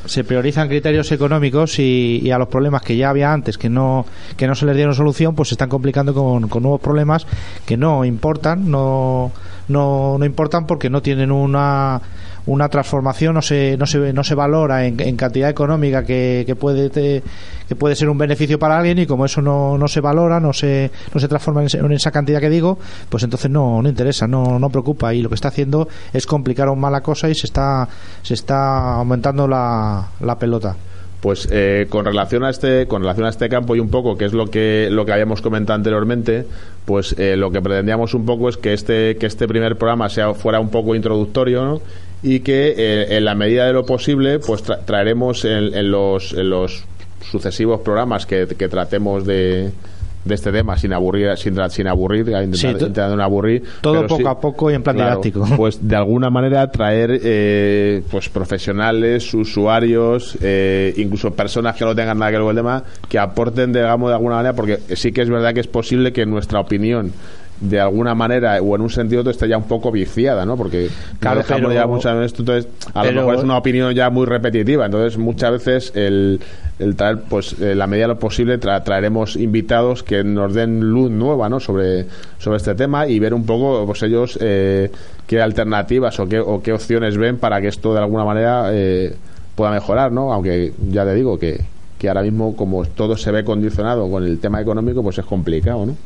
se 0.07 0.25
priorizan 0.25 0.69
criterios 0.69 1.11
económicos 1.13 1.79
y, 1.79 2.31
a 2.31 2.39
los 2.39 2.49
problemas 2.49 2.83
que 2.83 2.97
ya 2.97 3.11
había 3.11 3.33
antes 3.33 3.59
que 3.59 3.69
no 3.69 4.05
que 4.37 4.47
no 4.47 4.55
se 4.55 4.67
les 4.67 4.77
dieron 4.77 4.95
solución 4.95 5.35
pues 5.35 5.49
se 5.49 5.55
están 5.55 5.69
complicando 5.69 6.13
con, 6.15 6.49
con 6.49 6.63
nuevos 6.63 6.81
problemas 6.81 7.27
que 7.67 7.77
no 7.77 8.05
importan 8.05 8.71
no 8.71 9.33
no, 9.69 10.17
no 10.19 10.25
importan 10.27 10.67
porque 10.67 10.91
no 10.91 11.01
tienen 11.01 11.33
una 11.33 12.01
una 12.47 12.69
transformación 12.69 13.35
no 13.35 13.41
se 13.43 13.77
no 13.79 13.87
se, 13.87 14.13
no 14.13 14.23
se 14.25 14.35
valora 14.35 14.87
en, 14.87 15.01
en 15.01 15.17
cantidad 15.17 15.49
económica 15.49 16.05
que, 16.05 16.45
que 16.47 16.55
puede 16.57 16.91
te- 16.91 17.23
que 17.69 17.75
puede 17.77 17.97
ser 17.97 18.09
un 18.09 18.19
beneficio 18.19 18.59
para 18.59 18.79
alguien 18.79 18.99
y 18.99 19.07
como 19.07 19.25
eso 19.25 19.41
no, 19.41 19.79
no 19.79 19.89
se 19.89 20.01
valora 20.01 20.41
no 20.41 20.53
se 20.53 20.91
no 21.15 21.21
se 21.21 21.29
transforma 21.29 21.62
en, 21.65 21.93
esa 21.93 22.11
cantidad 22.11 22.41
que 22.41 22.51
digo 22.51 22.79
pues 23.09 23.23
entonces 23.23 23.51
no 23.51 23.81
no 23.83 23.89
interesa 23.89 24.27
no 24.27 24.59
no 24.59 24.71
preocupa 24.71 25.15
y 25.15 25.23
lo 25.23 25.29
que 25.29 25.35
está 25.35 25.49
haciendo 25.49 25.89
es 26.12 26.27
complicar 26.27 26.69
aún 26.69 26.81
más 26.81 26.93
la 26.93 27.03
cosa 27.03 27.29
y 27.29 27.35
se 27.35 27.47
está 27.47 27.89
se 28.23 28.35
está 28.35 28.95
aumentando 28.97 29.49
la, 29.49 30.09
la 30.21 30.39
pelota 30.39 30.77
pues 31.21 31.49
eh, 31.51 31.87
con 31.89 32.05
relación 32.05 32.45
a 32.45 32.51
este 32.51 32.87
con 32.87 33.01
relación 33.01 33.27
a 33.27 33.31
este 33.31 33.49
campo 33.49 33.75
y 33.75 33.81
un 33.81 33.89
poco 33.89 34.19
que 34.19 34.27
es 34.27 34.35
lo 34.35 34.47
que 34.51 34.89
lo 34.91 35.07
que 35.07 35.12
habíamos 35.12 35.41
comentado 35.41 35.77
anteriormente 35.77 36.45
pues 36.85 37.15
eh, 37.19 37.35
lo 37.39 37.51
que 37.51 37.62
pretendíamos 37.62 38.12
un 38.12 38.27
poco 38.27 38.51
es 38.51 38.59
que 38.59 38.75
este 38.75 39.17
que 39.17 39.25
este 39.25 39.49
primer 39.49 39.77
programa 39.79 40.11
sea 40.11 40.35
fuera 40.35 40.61
un 40.61 40.69
poco 40.69 40.95
introductorio 40.95 41.65
¿no? 41.65 41.81
y 42.23 42.41
que 42.41 42.75
eh, 42.77 43.17
en 43.17 43.25
la 43.25 43.35
medida 43.35 43.65
de 43.67 43.73
lo 43.73 43.87
posible 43.87 44.39
pues 44.39 44.65
tra- 44.67 44.81
traeremos 44.85 45.47
en, 45.47 45.75
en 45.75 45.91
los 45.91 46.35
en 46.35 46.51
los 46.51 46.85
sucesivos 47.31 47.81
programas 47.81 48.27
que, 48.27 48.47
que 48.47 48.68
tratemos 48.68 49.25
de 49.25 49.70
de 50.25 50.35
este 50.37 50.51
tema 50.53 50.79
sin 50.79 50.91
aburrir 50.95 51.37
sin, 51.37 51.55
sin 51.68 51.87
aburrir 51.87 52.25
Sí, 52.55 52.66
intentando 52.68 53.14
no 53.14 53.22
aburrir 53.22 53.62
todo 53.83 54.07
poco 54.07 54.16
sí- 54.16 54.27
a 54.27 54.35
poco 54.41 54.70
y 54.70 54.75
en 54.75 54.83
plan 54.83 54.97
Claro, 54.97 55.20
didáctico. 55.20 55.45
pues 55.59 55.87
de 55.87 55.97
alguna 55.97 56.31
manera 56.31 56.66
traer 56.70 57.20
eh, 57.22 58.03
pues 58.11 58.31
profesionales, 58.31 59.35
usuarios, 59.35 60.39
eh, 60.41 60.95
incluso 60.97 61.35
personas 61.35 61.77
que 61.77 61.85
no 61.85 61.95
tengan 61.95 62.18
nada 62.18 62.31
que 62.31 62.39
ver 62.39 62.45
con 62.47 62.57
el 62.57 62.62
tema, 62.62 62.85
que 63.07 63.18
aporten 63.18 63.75
digamos 63.75 64.09
de 64.09 64.14
alguna 64.14 64.37
manera, 64.37 64.55
porque 64.55 64.79
sí 64.97 65.12
que 65.12 65.20
es 65.20 65.29
verdad 65.29 65.53
que 65.53 65.61
es 65.61 65.66
posible 65.66 66.11
que 66.14 66.25
nuestra 66.25 66.59
opinión 66.59 67.12
de 67.61 67.81
alguna 67.81 68.15
manera 68.15 68.61
o 68.61 68.75
en 68.75 68.83
un 68.83 68.91
sentido 68.91 69.21
otro 69.21 69.31
esté 69.31 69.49
ya 69.49 69.57
un 69.57 69.65
poco 69.65 69.91
viciada, 69.93 70.45
¿no? 70.45 70.57
Porque 70.57 70.89
Claro, 71.21 71.37
nos 71.41 71.49
dejamos 71.49 72.03
pero- 72.05 72.19
ya 72.21 72.25
esto, 72.25 72.43
entonces 72.43 72.69
a 72.93 73.03
pero- 73.03 73.15
lo 73.15 73.21
mejor 73.23 73.37
es 73.37 73.45
una 73.45 73.57
opinión 73.59 73.95
ya 73.95 74.11
muy 74.11 74.27
repetitiva, 74.27 74.87
entonces 74.87 75.17
muchas 75.19 75.53
veces 75.53 75.93
el, 75.95 76.41
el 76.81 76.97
traer, 76.97 77.19
pues 77.29 77.59
la 77.61 77.87
medida 77.87 78.05
de 78.05 78.15
lo 78.15 78.19
posible 78.19 78.59
tra- 78.61 78.83
traeremos 78.83 79.37
invitados 79.37 80.03
que 80.03 80.25
nos 80.25 80.53
den 80.53 80.81
luz 80.81 81.11
nueva, 81.11 81.49
¿no? 81.49 81.61
Sobre, 81.61 82.07
sobre 82.39 82.57
este 82.59 82.75
tema 82.75 83.07
y 83.07 83.19
ver 83.21 83.33
un 83.35 83.47
poco, 83.47 83.87
pues 83.87 84.03
ellos 84.03 84.37
eh, 84.43 84.91
qué 85.27 85.41
alternativas 85.41 86.19
o 86.21 86.29
qué, 86.29 86.41
o 86.41 86.61
qué 86.63 86.73
opciones 86.73 87.17
ven 87.17 87.39
para 87.39 87.61
que 87.61 87.69
esto 87.69 87.95
de 87.95 88.01
alguna 88.01 88.25
manera 88.25 88.71
eh, 88.73 89.15
pueda 89.55 89.71
mejorar, 89.71 90.11
¿no? 90.11 90.33
Aunque 90.33 90.73
ya 90.91 91.05
te 91.05 91.15
digo 91.15 91.39
que, 91.39 91.61
que 91.99 92.09
ahora 92.09 92.23
mismo 92.23 92.57
como 92.57 92.85
todo 92.85 93.17
se 93.17 93.31
ve 93.31 93.45
condicionado 93.45 94.11
con 94.11 94.25
el 94.25 94.41
tema 94.41 94.61
económico, 94.61 95.03
pues 95.05 95.17
es 95.19 95.25
complicado, 95.25 95.87
¿no? 95.87 95.97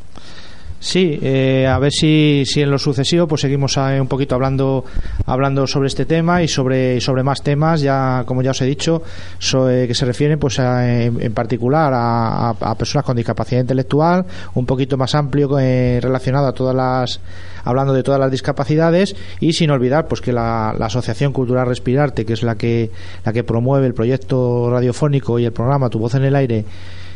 Sí, 0.80 1.18
eh, 1.22 1.66
a 1.66 1.76
ver 1.80 1.90
si, 1.90 2.44
si 2.46 2.62
en 2.62 2.70
lo 2.70 2.78
sucesivo 2.78 3.26
pues 3.26 3.40
seguimos 3.40 3.76
un 3.76 4.06
poquito 4.06 4.36
hablando 4.36 4.84
hablando 5.26 5.66
sobre 5.66 5.88
este 5.88 6.04
tema 6.06 6.40
y 6.40 6.46
sobre 6.46 7.00
sobre 7.00 7.24
más 7.24 7.42
temas. 7.42 7.80
Ya 7.80 8.22
como 8.26 8.42
ya 8.42 8.52
os 8.52 8.62
he 8.62 8.64
dicho 8.66 9.02
so- 9.40 9.68
eh, 9.68 9.88
que 9.88 9.94
se 9.94 10.04
refieren 10.06 10.38
pues 10.38 10.60
a, 10.60 11.02
en, 11.02 11.20
en 11.20 11.34
particular 11.34 11.92
a 11.94 12.74
personas 12.78 13.04
con 13.04 13.16
discapacidad 13.16 13.60
intelectual 13.60 14.24
un 14.54 14.66
poquito 14.66 14.96
más 14.96 15.16
amplio 15.16 15.58
eh, 15.58 15.98
relacionado 16.00 16.46
a 16.46 16.52
todas 16.52 16.76
las 16.76 17.20
hablando 17.64 17.92
de 17.92 18.04
todas 18.04 18.20
las 18.20 18.30
discapacidades 18.30 19.16
y 19.40 19.54
sin 19.54 19.70
olvidar 19.70 20.06
pues 20.06 20.20
que 20.20 20.32
la, 20.32 20.74
la 20.78 20.86
asociación 20.86 21.32
cultural 21.32 21.66
Respirarte 21.66 22.24
que 22.24 22.34
es 22.34 22.44
la 22.44 22.54
que 22.54 22.90
la 23.24 23.32
que 23.32 23.42
promueve 23.42 23.86
el 23.88 23.94
proyecto 23.94 24.70
radiofónico 24.70 25.40
y 25.40 25.44
el 25.44 25.52
programa 25.52 25.90
Tu 25.90 25.98
voz 25.98 26.14
en 26.14 26.24
el 26.24 26.36
aire 26.36 26.64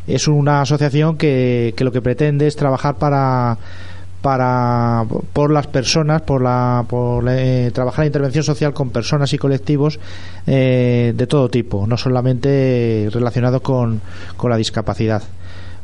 es 0.06 0.28
una 0.28 0.62
asociación 0.62 1.16
que, 1.16 1.74
que 1.76 1.84
lo 1.84 1.92
que 1.92 2.02
pretende 2.02 2.46
es 2.46 2.56
trabajar 2.56 2.96
para 2.96 3.58
para 4.22 5.04
por 5.32 5.50
las 5.50 5.66
personas 5.66 6.22
por 6.22 6.40
la 6.42 6.84
por 6.88 7.24
eh, 7.28 7.70
trabajar 7.74 8.04
la 8.04 8.06
intervención 8.06 8.44
social 8.44 8.72
con 8.72 8.90
personas 8.90 9.32
y 9.32 9.38
colectivos 9.38 9.98
eh, 10.46 11.12
de 11.14 11.26
todo 11.26 11.48
tipo 11.48 11.86
no 11.86 11.96
solamente 11.96 13.08
relacionados 13.12 13.60
con, 13.60 14.00
con 14.36 14.50
la 14.50 14.56
discapacidad. 14.56 15.22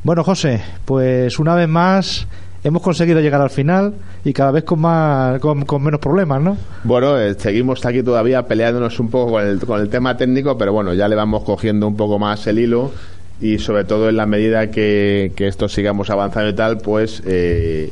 Bueno 0.04 0.22
José 0.22 0.62
pues 0.84 1.40
una 1.40 1.56
vez 1.56 1.68
más 1.68 2.28
hemos 2.62 2.80
conseguido 2.80 3.20
llegar 3.20 3.40
al 3.40 3.50
final 3.50 3.94
y 4.24 4.32
cada 4.32 4.52
vez 4.52 4.62
con 4.62 4.80
más 4.80 5.40
con, 5.40 5.64
con 5.64 5.82
menos 5.82 6.00
problemas 6.00 6.40
no 6.40 6.56
Bueno, 6.84 7.18
eh, 7.18 7.34
seguimos 7.34 7.84
aquí 7.84 8.04
todavía 8.04 8.46
peleándonos 8.46 9.00
un 9.00 9.10
poco 9.10 9.32
con 9.32 9.44
el, 9.46 9.58
con 9.58 9.80
el 9.80 9.88
tema 9.88 10.16
técnico, 10.16 10.56
pero 10.56 10.72
bueno, 10.72 10.94
ya 10.94 11.08
le 11.08 11.16
vamos 11.16 11.42
cogiendo 11.42 11.88
un 11.88 11.96
poco 11.96 12.20
más 12.20 12.46
el 12.46 12.60
hilo 12.60 12.92
y 13.40 13.58
sobre 13.58 13.84
todo 13.84 14.08
en 14.08 14.16
la 14.16 14.26
medida 14.26 14.70
que, 14.70 15.32
que 15.36 15.46
esto 15.46 15.68
sigamos 15.68 16.10
avanzando 16.10 16.50
y 16.50 16.54
tal, 16.54 16.78
pues, 16.78 17.22
eh, 17.26 17.90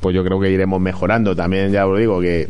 pues 0.00 0.14
yo 0.14 0.22
creo 0.24 0.38
que 0.40 0.50
iremos 0.50 0.80
mejorando. 0.80 1.34
También 1.34 1.72
ya 1.72 1.86
os 1.86 1.98
digo 1.98 2.20
que, 2.20 2.48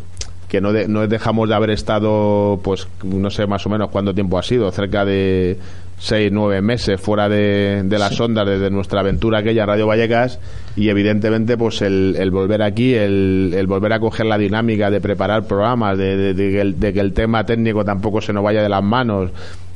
que 0.49 0.61
no, 0.61 0.73
de- 0.73 0.87
no 0.89 1.07
dejamos 1.07 1.49
de 1.49 1.55
haber 1.55 1.71
estado, 1.71 2.61
pues, 2.63 2.89
no 3.03 3.31
sé 3.31 3.47
más 3.47 3.65
o 3.67 3.71
menos 3.71 3.89
cuánto 3.91 4.15
tiempo 4.15 4.39
ha 4.39 4.43
sido, 4.43 4.71
cerca 4.71 5.05
de 5.05 5.57
seis, 5.97 6.31
nueve 6.33 6.61
meses 6.61 7.01
fuera 7.01 7.29
de, 7.29 7.83
de 7.85 7.99
las 7.99 8.21
ondas 8.21 8.47
desde 8.47 8.69
nuestra 8.69 9.01
aventura 9.01 9.39
aquella 9.39 9.65
Radio 9.65 9.87
Vallecas 9.87 10.41
y 10.77 10.89
evidentemente 10.89 11.57
pues 11.57 11.81
el, 11.83 12.17
el 12.19 12.33
volver 12.33 12.63
aquí, 12.63 12.95
el, 12.95 13.55
el 13.57 13.67
volver 13.69 13.93
a 13.93 14.01
coger 14.01 14.27
la 14.27 14.37
dinámica 14.37 14.91
de 14.91 15.01
preparar 15.01 15.47
programas, 15.47 15.97
de, 15.97 16.17
de- 16.17 16.35
de 16.35 16.51
que 16.51 16.61
el, 16.61 16.81
de 16.81 16.93
que 16.93 17.01
el 17.01 17.13
tema 17.13 17.47
técnico 17.47 17.85
tampoco 17.85 18.21
se 18.21 18.33
nos 18.33 18.43
vaya 18.43 18.61
de 18.61 18.69
las 18.69 18.83
manos, 18.83 19.31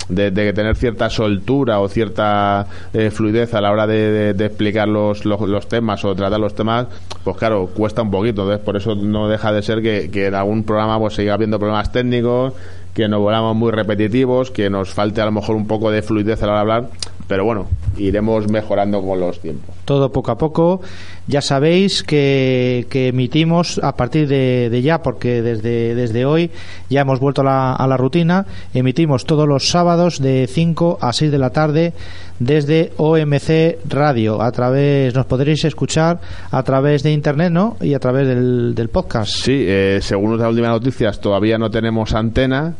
de, 0.08 0.30
de 0.30 0.52
tener 0.52 0.76
cierta 0.76 1.10
soltura 1.10 1.80
o 1.80 1.88
cierta 1.88 2.66
eh, 2.94 3.10
fluidez 3.10 3.54
a 3.54 3.60
la 3.60 3.70
hora 3.72 3.86
de, 3.86 4.34
de- 4.34 4.46
explicar 4.46 4.88
los, 4.88 5.24
los, 5.24 5.40
los 5.42 5.68
temas 5.68 6.04
o 6.04 6.14
tratar 6.14 6.40
los 6.40 6.54
temas, 6.54 6.86
pues 7.24 7.36
claro, 7.36 7.66
cuesta 7.74 8.02
un 8.02 8.10
poquito. 8.10 8.42
Entonces, 8.42 8.64
por 8.64 8.76
eso 8.76 8.94
no 8.94 9.28
deja 9.28 9.52
de 9.52 9.62
ser 9.62 9.82
que, 9.82 10.10
que 10.10 10.26
en 10.26 10.34
algún 10.34 10.64
programa 10.64 10.98
pues 10.98 11.14
siga 11.14 11.34
habiendo 11.34 11.58
problemas 11.58 11.92
técnicos, 11.92 12.54
que 12.94 13.06
nos 13.08 13.20
volamos 13.20 13.54
muy 13.54 13.70
repetitivos, 13.70 14.50
que 14.50 14.70
nos 14.70 14.90
falte 14.94 15.20
a 15.20 15.26
lo 15.26 15.32
mejor 15.32 15.54
un 15.56 15.66
poco 15.66 15.90
de 15.90 16.02
fluidez 16.02 16.42
a 16.42 16.46
la 16.46 16.52
hora 16.52 16.58
de 16.64 16.72
hablar, 16.72 16.90
pero 17.28 17.44
bueno, 17.44 17.66
iremos 17.98 18.48
mejorando 18.48 19.02
con 19.02 19.20
los 19.20 19.38
tiempos. 19.38 19.76
todo 19.84 20.10
poco 20.10 20.32
a 20.32 20.38
poco. 20.38 20.80
Ya 21.26 21.42
sabéis 21.42 22.02
que, 22.02 22.86
que 22.88 23.08
emitimos 23.08 23.78
a 23.82 23.94
partir 23.96 24.26
de, 24.26 24.70
de 24.70 24.80
ya, 24.82 25.02
porque 25.02 25.42
desde, 25.42 25.94
desde 25.94 26.24
hoy 26.24 26.50
ya 26.88 27.02
hemos 27.02 27.20
vuelto 27.20 27.42
a 27.42 27.44
la, 27.44 27.72
a 27.74 27.86
la 27.86 27.98
rutina, 27.98 28.46
emitimos 28.72 29.26
todos 29.26 29.46
los 29.46 29.68
sábados 29.68 30.20
de 30.22 30.46
5 30.48 30.98
a 31.02 31.12
6 31.12 31.30
de 31.30 31.38
la 31.38 31.50
tarde 31.50 31.92
desde 32.38 32.92
OMC 32.96 33.78
Radio. 33.88 34.40
A 34.40 34.50
través, 34.50 35.14
nos 35.14 35.26
podréis 35.26 35.66
escuchar 35.66 36.20
a 36.50 36.62
través 36.62 37.02
de 37.02 37.12
internet, 37.12 37.52
¿no? 37.52 37.76
Y 37.82 37.92
a 37.92 37.98
través 37.98 38.26
del, 38.26 38.74
del 38.74 38.88
podcast. 38.88 39.32
Sí, 39.32 39.64
eh, 39.66 39.98
según 40.00 40.38
las 40.38 40.48
últimas 40.48 40.70
noticias, 40.70 41.20
todavía 41.20 41.58
no 41.58 41.68
tenemos 41.68 42.14
antena, 42.14 42.74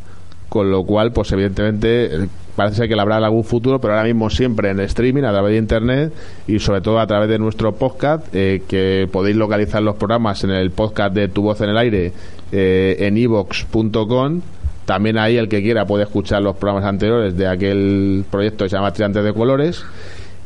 con 0.48 0.70
lo 0.70 0.84
cual, 0.84 1.12
pues 1.12 1.32
evidentemente, 1.32 2.28
parece 2.58 2.78
ser 2.78 2.88
que 2.88 2.96
la 2.96 3.02
habrá 3.02 3.18
en 3.18 3.24
algún 3.24 3.44
futuro, 3.44 3.80
pero 3.80 3.94
ahora 3.94 4.04
mismo 4.04 4.28
siempre 4.30 4.70
en 4.70 4.80
streaming, 4.80 5.22
a 5.22 5.30
través 5.30 5.52
de 5.52 5.58
internet 5.58 6.12
y 6.48 6.58
sobre 6.58 6.80
todo 6.80 6.98
a 6.98 7.06
través 7.06 7.28
de 7.28 7.38
nuestro 7.38 7.76
podcast, 7.76 8.34
eh, 8.34 8.64
que 8.66 9.08
podéis 9.12 9.36
localizar 9.36 9.80
los 9.80 9.94
programas 9.94 10.42
en 10.42 10.50
el 10.50 10.72
podcast 10.72 11.14
de 11.14 11.28
Tu 11.28 11.40
Voz 11.40 11.60
en 11.60 11.70
el 11.70 11.78
Aire 11.78 12.12
eh, 12.50 12.96
en 12.98 13.16
evox.com. 13.16 14.40
También 14.84 15.18
ahí 15.18 15.36
el 15.36 15.48
que 15.48 15.62
quiera 15.62 15.86
puede 15.86 16.02
escuchar 16.02 16.42
los 16.42 16.56
programas 16.56 16.84
anteriores 16.84 17.36
de 17.36 17.46
aquel 17.46 18.24
proyecto 18.28 18.64
que 18.64 18.70
se 18.70 18.76
llama 18.76 18.92
Triantes 18.92 19.22
de 19.22 19.32
Colores. 19.32 19.84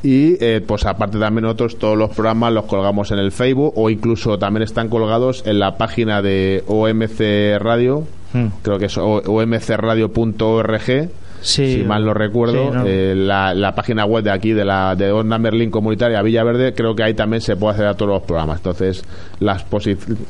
Y 0.03 0.37
eh, 0.45 0.61
pues 0.67 0.85
aparte 0.85 1.19
también 1.19 1.45
nosotros 1.45 1.79
todos 1.79 1.97
los 1.97 2.11
programas 2.11 2.53
los 2.53 2.67
colgamos 2.67 3.11
en 3.11 3.21
el 3.21 3.33
Facebook 3.33 3.73
o 3.75 3.89
incluso 3.89 4.39
también 4.39 4.65
están 4.65 4.91
colgados 4.91 5.45
en 5.47 5.59
la 5.59 5.79
página 5.79 6.21
de 6.21 6.63
OMC 6.67 7.59
Radio, 7.59 8.07
Hmm. 8.33 8.47
creo 8.63 8.79
que 8.79 8.87
es 8.87 8.97
omcradio.org, 8.97 11.11
Sí, 11.43 11.75
si 11.75 11.83
mal 11.85 12.05
no 12.05 12.15
recuerdo, 12.15 12.71
sí, 12.71 12.71
no. 12.79 12.85
eh, 12.87 13.15
la, 13.17 13.53
la 13.55 13.75
página 13.75 14.05
web 14.05 14.25
de 14.25 14.31
aquí 14.31 14.53
de 14.53 14.65
la 14.65 14.95
de 14.97 15.11
Onda 15.13 15.39
Merlín 15.39 15.71
Comunitaria 15.71 16.23
Villaverde, 16.23 16.73
creo 16.73 16.95
que 16.95 17.03
ahí 17.03 17.15
también 17.15 17.41
se 17.41 17.57
puede 17.57 17.73
acceder 17.73 17.91
a 17.91 17.95
todos 17.95 18.13
los 18.13 18.23
programas. 18.23 18.59
Entonces, 18.59 19.05
las 19.41 19.65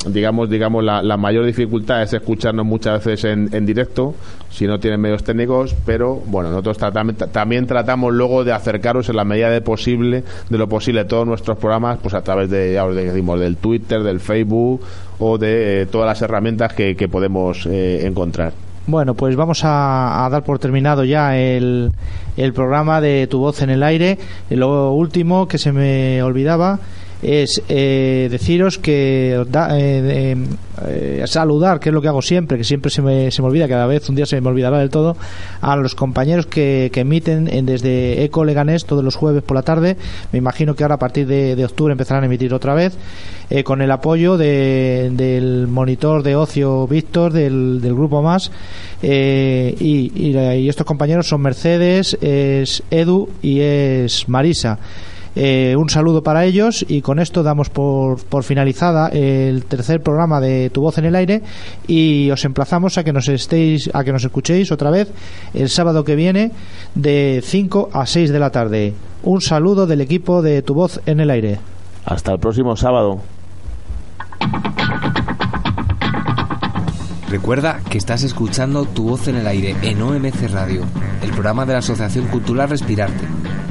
digamos, 0.08 0.48
digamos 0.48 0.82
la, 0.82 1.02
la 1.02 1.16
mayor 1.16 1.44
dificultad 1.44 2.02
es 2.02 2.12
escucharnos 2.14 2.64
muchas 2.64 3.04
veces 3.04 3.24
en, 3.30 3.48
en 3.52 3.66
directo, 3.66 4.14
si 4.50 4.66
no 4.66 4.80
tienen 4.80 5.00
medios 5.00 5.22
técnicos, 5.24 5.74
pero 5.84 6.16
bueno, 6.26 6.50
nosotros 6.50 6.78
tratam- 6.80 7.14
también 7.30 7.66
tratamos 7.66 8.12
luego 8.12 8.44
de 8.44 8.52
acercaros 8.52 9.08
en 9.08 9.16
la 9.16 9.24
medida 9.24 9.50
de 9.50 9.60
posible, 9.60 10.24
de 10.48 10.58
lo 10.58 10.68
posible, 10.68 11.04
todos 11.04 11.26
nuestros 11.26 11.58
programas, 11.58 11.98
pues 12.02 12.14
a 12.14 12.22
través 12.22 12.48
de, 12.50 12.72
ya 12.74 12.84
os 12.84 12.94
decimos, 12.94 13.38
del 13.38 13.56
Twitter, 13.56 14.02
del 14.02 14.20
Facebook 14.20 14.80
o 15.18 15.38
de 15.38 15.82
eh, 15.82 15.86
todas 15.86 16.06
las 16.06 16.22
herramientas 16.22 16.72
que, 16.72 16.96
que 16.96 17.08
podemos 17.08 17.66
eh, 17.66 18.06
encontrar. 18.06 18.52
Bueno, 18.86 19.14
pues 19.14 19.36
vamos 19.36 19.64
a, 19.64 20.24
a 20.26 20.30
dar 20.30 20.42
por 20.42 20.58
terminado 20.58 21.04
ya 21.04 21.36
el, 21.36 21.92
el 22.36 22.52
programa 22.52 23.00
de 23.00 23.28
Tu 23.28 23.38
Voz 23.38 23.62
en 23.62 23.70
el 23.70 23.82
Aire. 23.82 24.18
Lo 24.50 24.92
último 24.92 25.46
que 25.46 25.58
se 25.58 25.70
me 25.72 26.20
olvidaba 26.22 26.80
es 27.22 27.62
eh, 27.68 28.28
deciros 28.30 28.78
que 28.78 29.42
da- 29.48 29.78
eh, 29.78 30.36
eh, 30.88 31.22
saludar, 31.26 31.78
que 31.80 31.90
es 31.90 31.94
lo 31.94 32.02
que 32.02 32.08
hago 32.08 32.20
siempre, 32.22 32.58
que 32.58 32.64
siempre 32.64 32.90
se 32.90 33.00
me, 33.00 33.30
se 33.30 33.40
me 33.42 33.48
olvida, 33.48 33.68
cada 33.68 33.86
vez 33.86 34.08
un 34.08 34.16
día 34.16 34.26
se 34.26 34.40
me 34.40 34.48
olvidará 34.48 34.78
del 34.78 34.90
todo, 34.90 35.16
a 35.60 35.76
los 35.76 35.94
compañeros 35.94 36.46
que, 36.46 36.90
que 36.92 37.00
emiten 37.00 37.48
en- 37.52 37.64
desde 37.66 38.24
Eco 38.24 38.44
Leganés 38.44 38.84
todos 38.84 39.04
los 39.04 39.14
jueves 39.14 39.42
por 39.42 39.54
la 39.56 39.62
tarde. 39.62 39.96
Me 40.32 40.38
imagino 40.38 40.74
que 40.74 40.82
ahora 40.82 40.96
a 40.96 40.98
partir 40.98 41.26
de, 41.26 41.54
de 41.56 41.64
octubre 41.64 41.92
empezarán 41.92 42.24
a 42.24 42.26
emitir 42.26 42.52
otra 42.52 42.74
vez, 42.74 42.94
eh, 43.50 43.62
con 43.62 43.82
el 43.82 43.90
apoyo 43.92 44.36
de- 44.36 45.10
del 45.12 45.68
monitor 45.68 46.22
de 46.24 46.34
ocio 46.36 46.86
Víctor, 46.88 47.32
del, 47.32 47.80
del 47.80 47.94
grupo 47.94 48.20
más. 48.22 48.50
eh, 49.02 49.74
y, 49.80 50.12
y- 50.14 50.36
y 50.38 50.68
estos 50.68 50.86
compañeros 50.86 51.26
son 51.28 51.40
Mercedes, 51.42 52.16
es 52.20 52.82
Edu 52.90 53.28
y 53.42 53.60
es 53.60 54.28
Marisa. 54.28 54.78
Eh, 55.34 55.74
un 55.76 55.88
saludo 55.88 56.22
para 56.22 56.44
ellos 56.44 56.84
y 56.86 57.00
con 57.00 57.18
esto 57.18 57.42
damos 57.42 57.70
por, 57.70 58.22
por 58.24 58.44
finalizada 58.44 59.08
el 59.08 59.64
tercer 59.64 60.02
programa 60.02 60.40
de 60.40 60.70
Tu 60.70 60.80
Voz 60.80 60.98
en 60.98 61.06
el 61.06 61.14
Aire 61.14 61.42
y 61.86 62.30
os 62.30 62.44
emplazamos 62.44 62.98
a 62.98 63.04
que 63.04 63.12
nos 63.12 63.28
estéis 63.28 63.90
a 63.94 64.04
que 64.04 64.12
nos 64.12 64.24
escuchéis 64.24 64.70
otra 64.72 64.90
vez 64.90 65.10
el 65.54 65.68
sábado 65.68 66.04
que 66.04 66.16
viene 66.16 66.52
de 66.94 67.40
5 67.42 67.90
a 67.92 68.06
6 68.06 68.30
de 68.30 68.38
la 68.38 68.50
tarde. 68.50 68.94
Un 69.22 69.40
saludo 69.40 69.86
del 69.86 70.00
equipo 70.00 70.42
de 70.42 70.62
Tu 70.62 70.74
Voz 70.74 71.00
en 71.06 71.20
el 71.20 71.30
Aire. 71.30 71.60
Hasta 72.04 72.32
el 72.32 72.38
próximo 72.38 72.76
sábado. 72.76 73.20
Recuerda 77.32 77.80
que 77.88 77.96
estás 77.96 78.24
escuchando 78.24 78.84
Tu 78.84 79.04
Voz 79.04 79.26
en 79.26 79.36
el 79.36 79.46
Aire 79.46 79.74
en 79.80 80.02
OMC 80.02 80.50
Radio, 80.52 80.82
el 81.22 81.30
programa 81.30 81.64
de 81.64 81.72
la 81.72 81.78
Asociación 81.78 82.26
Cultural 82.26 82.68
Respirarte, 82.68 83.26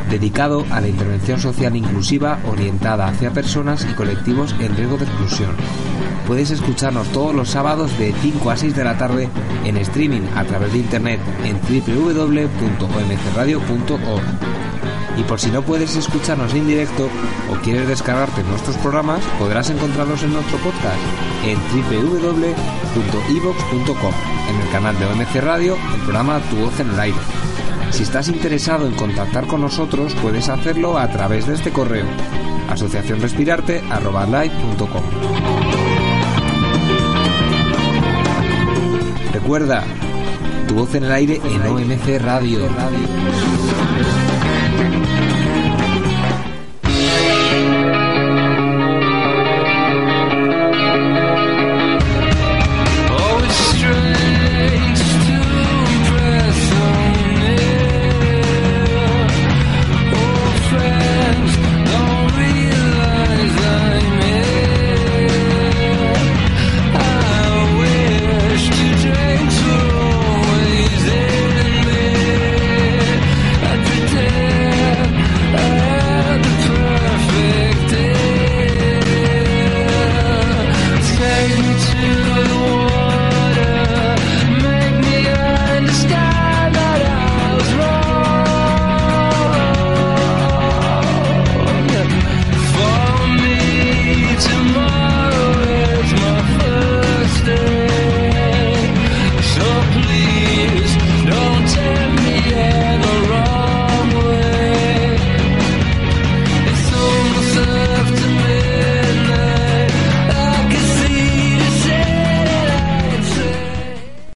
dedicado 0.09 0.65
a 0.71 0.81
la 0.81 0.87
intervención 0.87 1.39
social 1.39 1.75
inclusiva 1.75 2.39
orientada 2.49 3.07
hacia 3.07 3.29
personas 3.31 3.85
y 3.89 3.93
colectivos 3.93 4.55
en 4.59 4.75
riesgo 4.75 4.97
de 4.97 5.05
exclusión. 5.05 5.51
Puedes 6.27 6.51
escucharnos 6.51 7.07
todos 7.09 7.35
los 7.35 7.49
sábados 7.49 7.97
de 7.97 8.13
5 8.21 8.51
a 8.51 8.57
6 8.57 8.75
de 8.75 8.83
la 8.83 8.97
tarde 8.97 9.29
en 9.65 9.77
streaming 9.77 10.21
a 10.35 10.43
través 10.43 10.73
de 10.73 10.79
internet 10.79 11.21
en 11.43 11.59
www.omcradio.org. 11.59 14.23
Y 15.17 15.23
por 15.23 15.39
si 15.39 15.49
no 15.51 15.61
puedes 15.61 15.95
escucharnos 15.95 16.53
en 16.53 16.67
directo 16.67 17.07
o 17.51 17.55
quieres 17.61 17.87
descargarte 17.87 18.43
nuestros 18.43 18.75
programas, 18.77 19.21
podrás 19.37 19.69
encontrarlos 19.69 20.23
en 20.23 20.33
nuestro 20.33 20.57
podcast 20.59 20.97
en 21.45 21.59
www.evox.com, 21.73 24.13
en 24.49 24.55
el 24.61 24.69
canal 24.71 24.97
de 24.97 25.05
OMC 25.05 25.35
Radio, 25.41 25.77
el 25.93 26.01
programa 26.01 26.39
Tu 26.49 26.55
Voz 26.55 26.79
en 26.79 26.89
el 26.91 26.99
Aire. 26.99 27.19
Si 27.91 28.03
estás 28.03 28.29
interesado 28.29 28.87
en 28.87 28.93
contactar 28.93 29.47
con 29.47 29.61
nosotros, 29.61 30.15
puedes 30.21 30.49
hacerlo 30.49 30.97
a 30.97 31.09
través 31.09 31.47
de 31.47 31.55
este 31.55 31.71
correo 31.71 32.05
asociacionrespirarte.com. 32.71 35.03
Recuerda, 39.33 39.83
tu 40.67 40.75
voz 40.75 40.93
en 40.95 41.03
el 41.03 41.11
aire 41.11 41.41
en 41.43 41.61
OMC 41.63 42.21
Radio. 42.21 42.69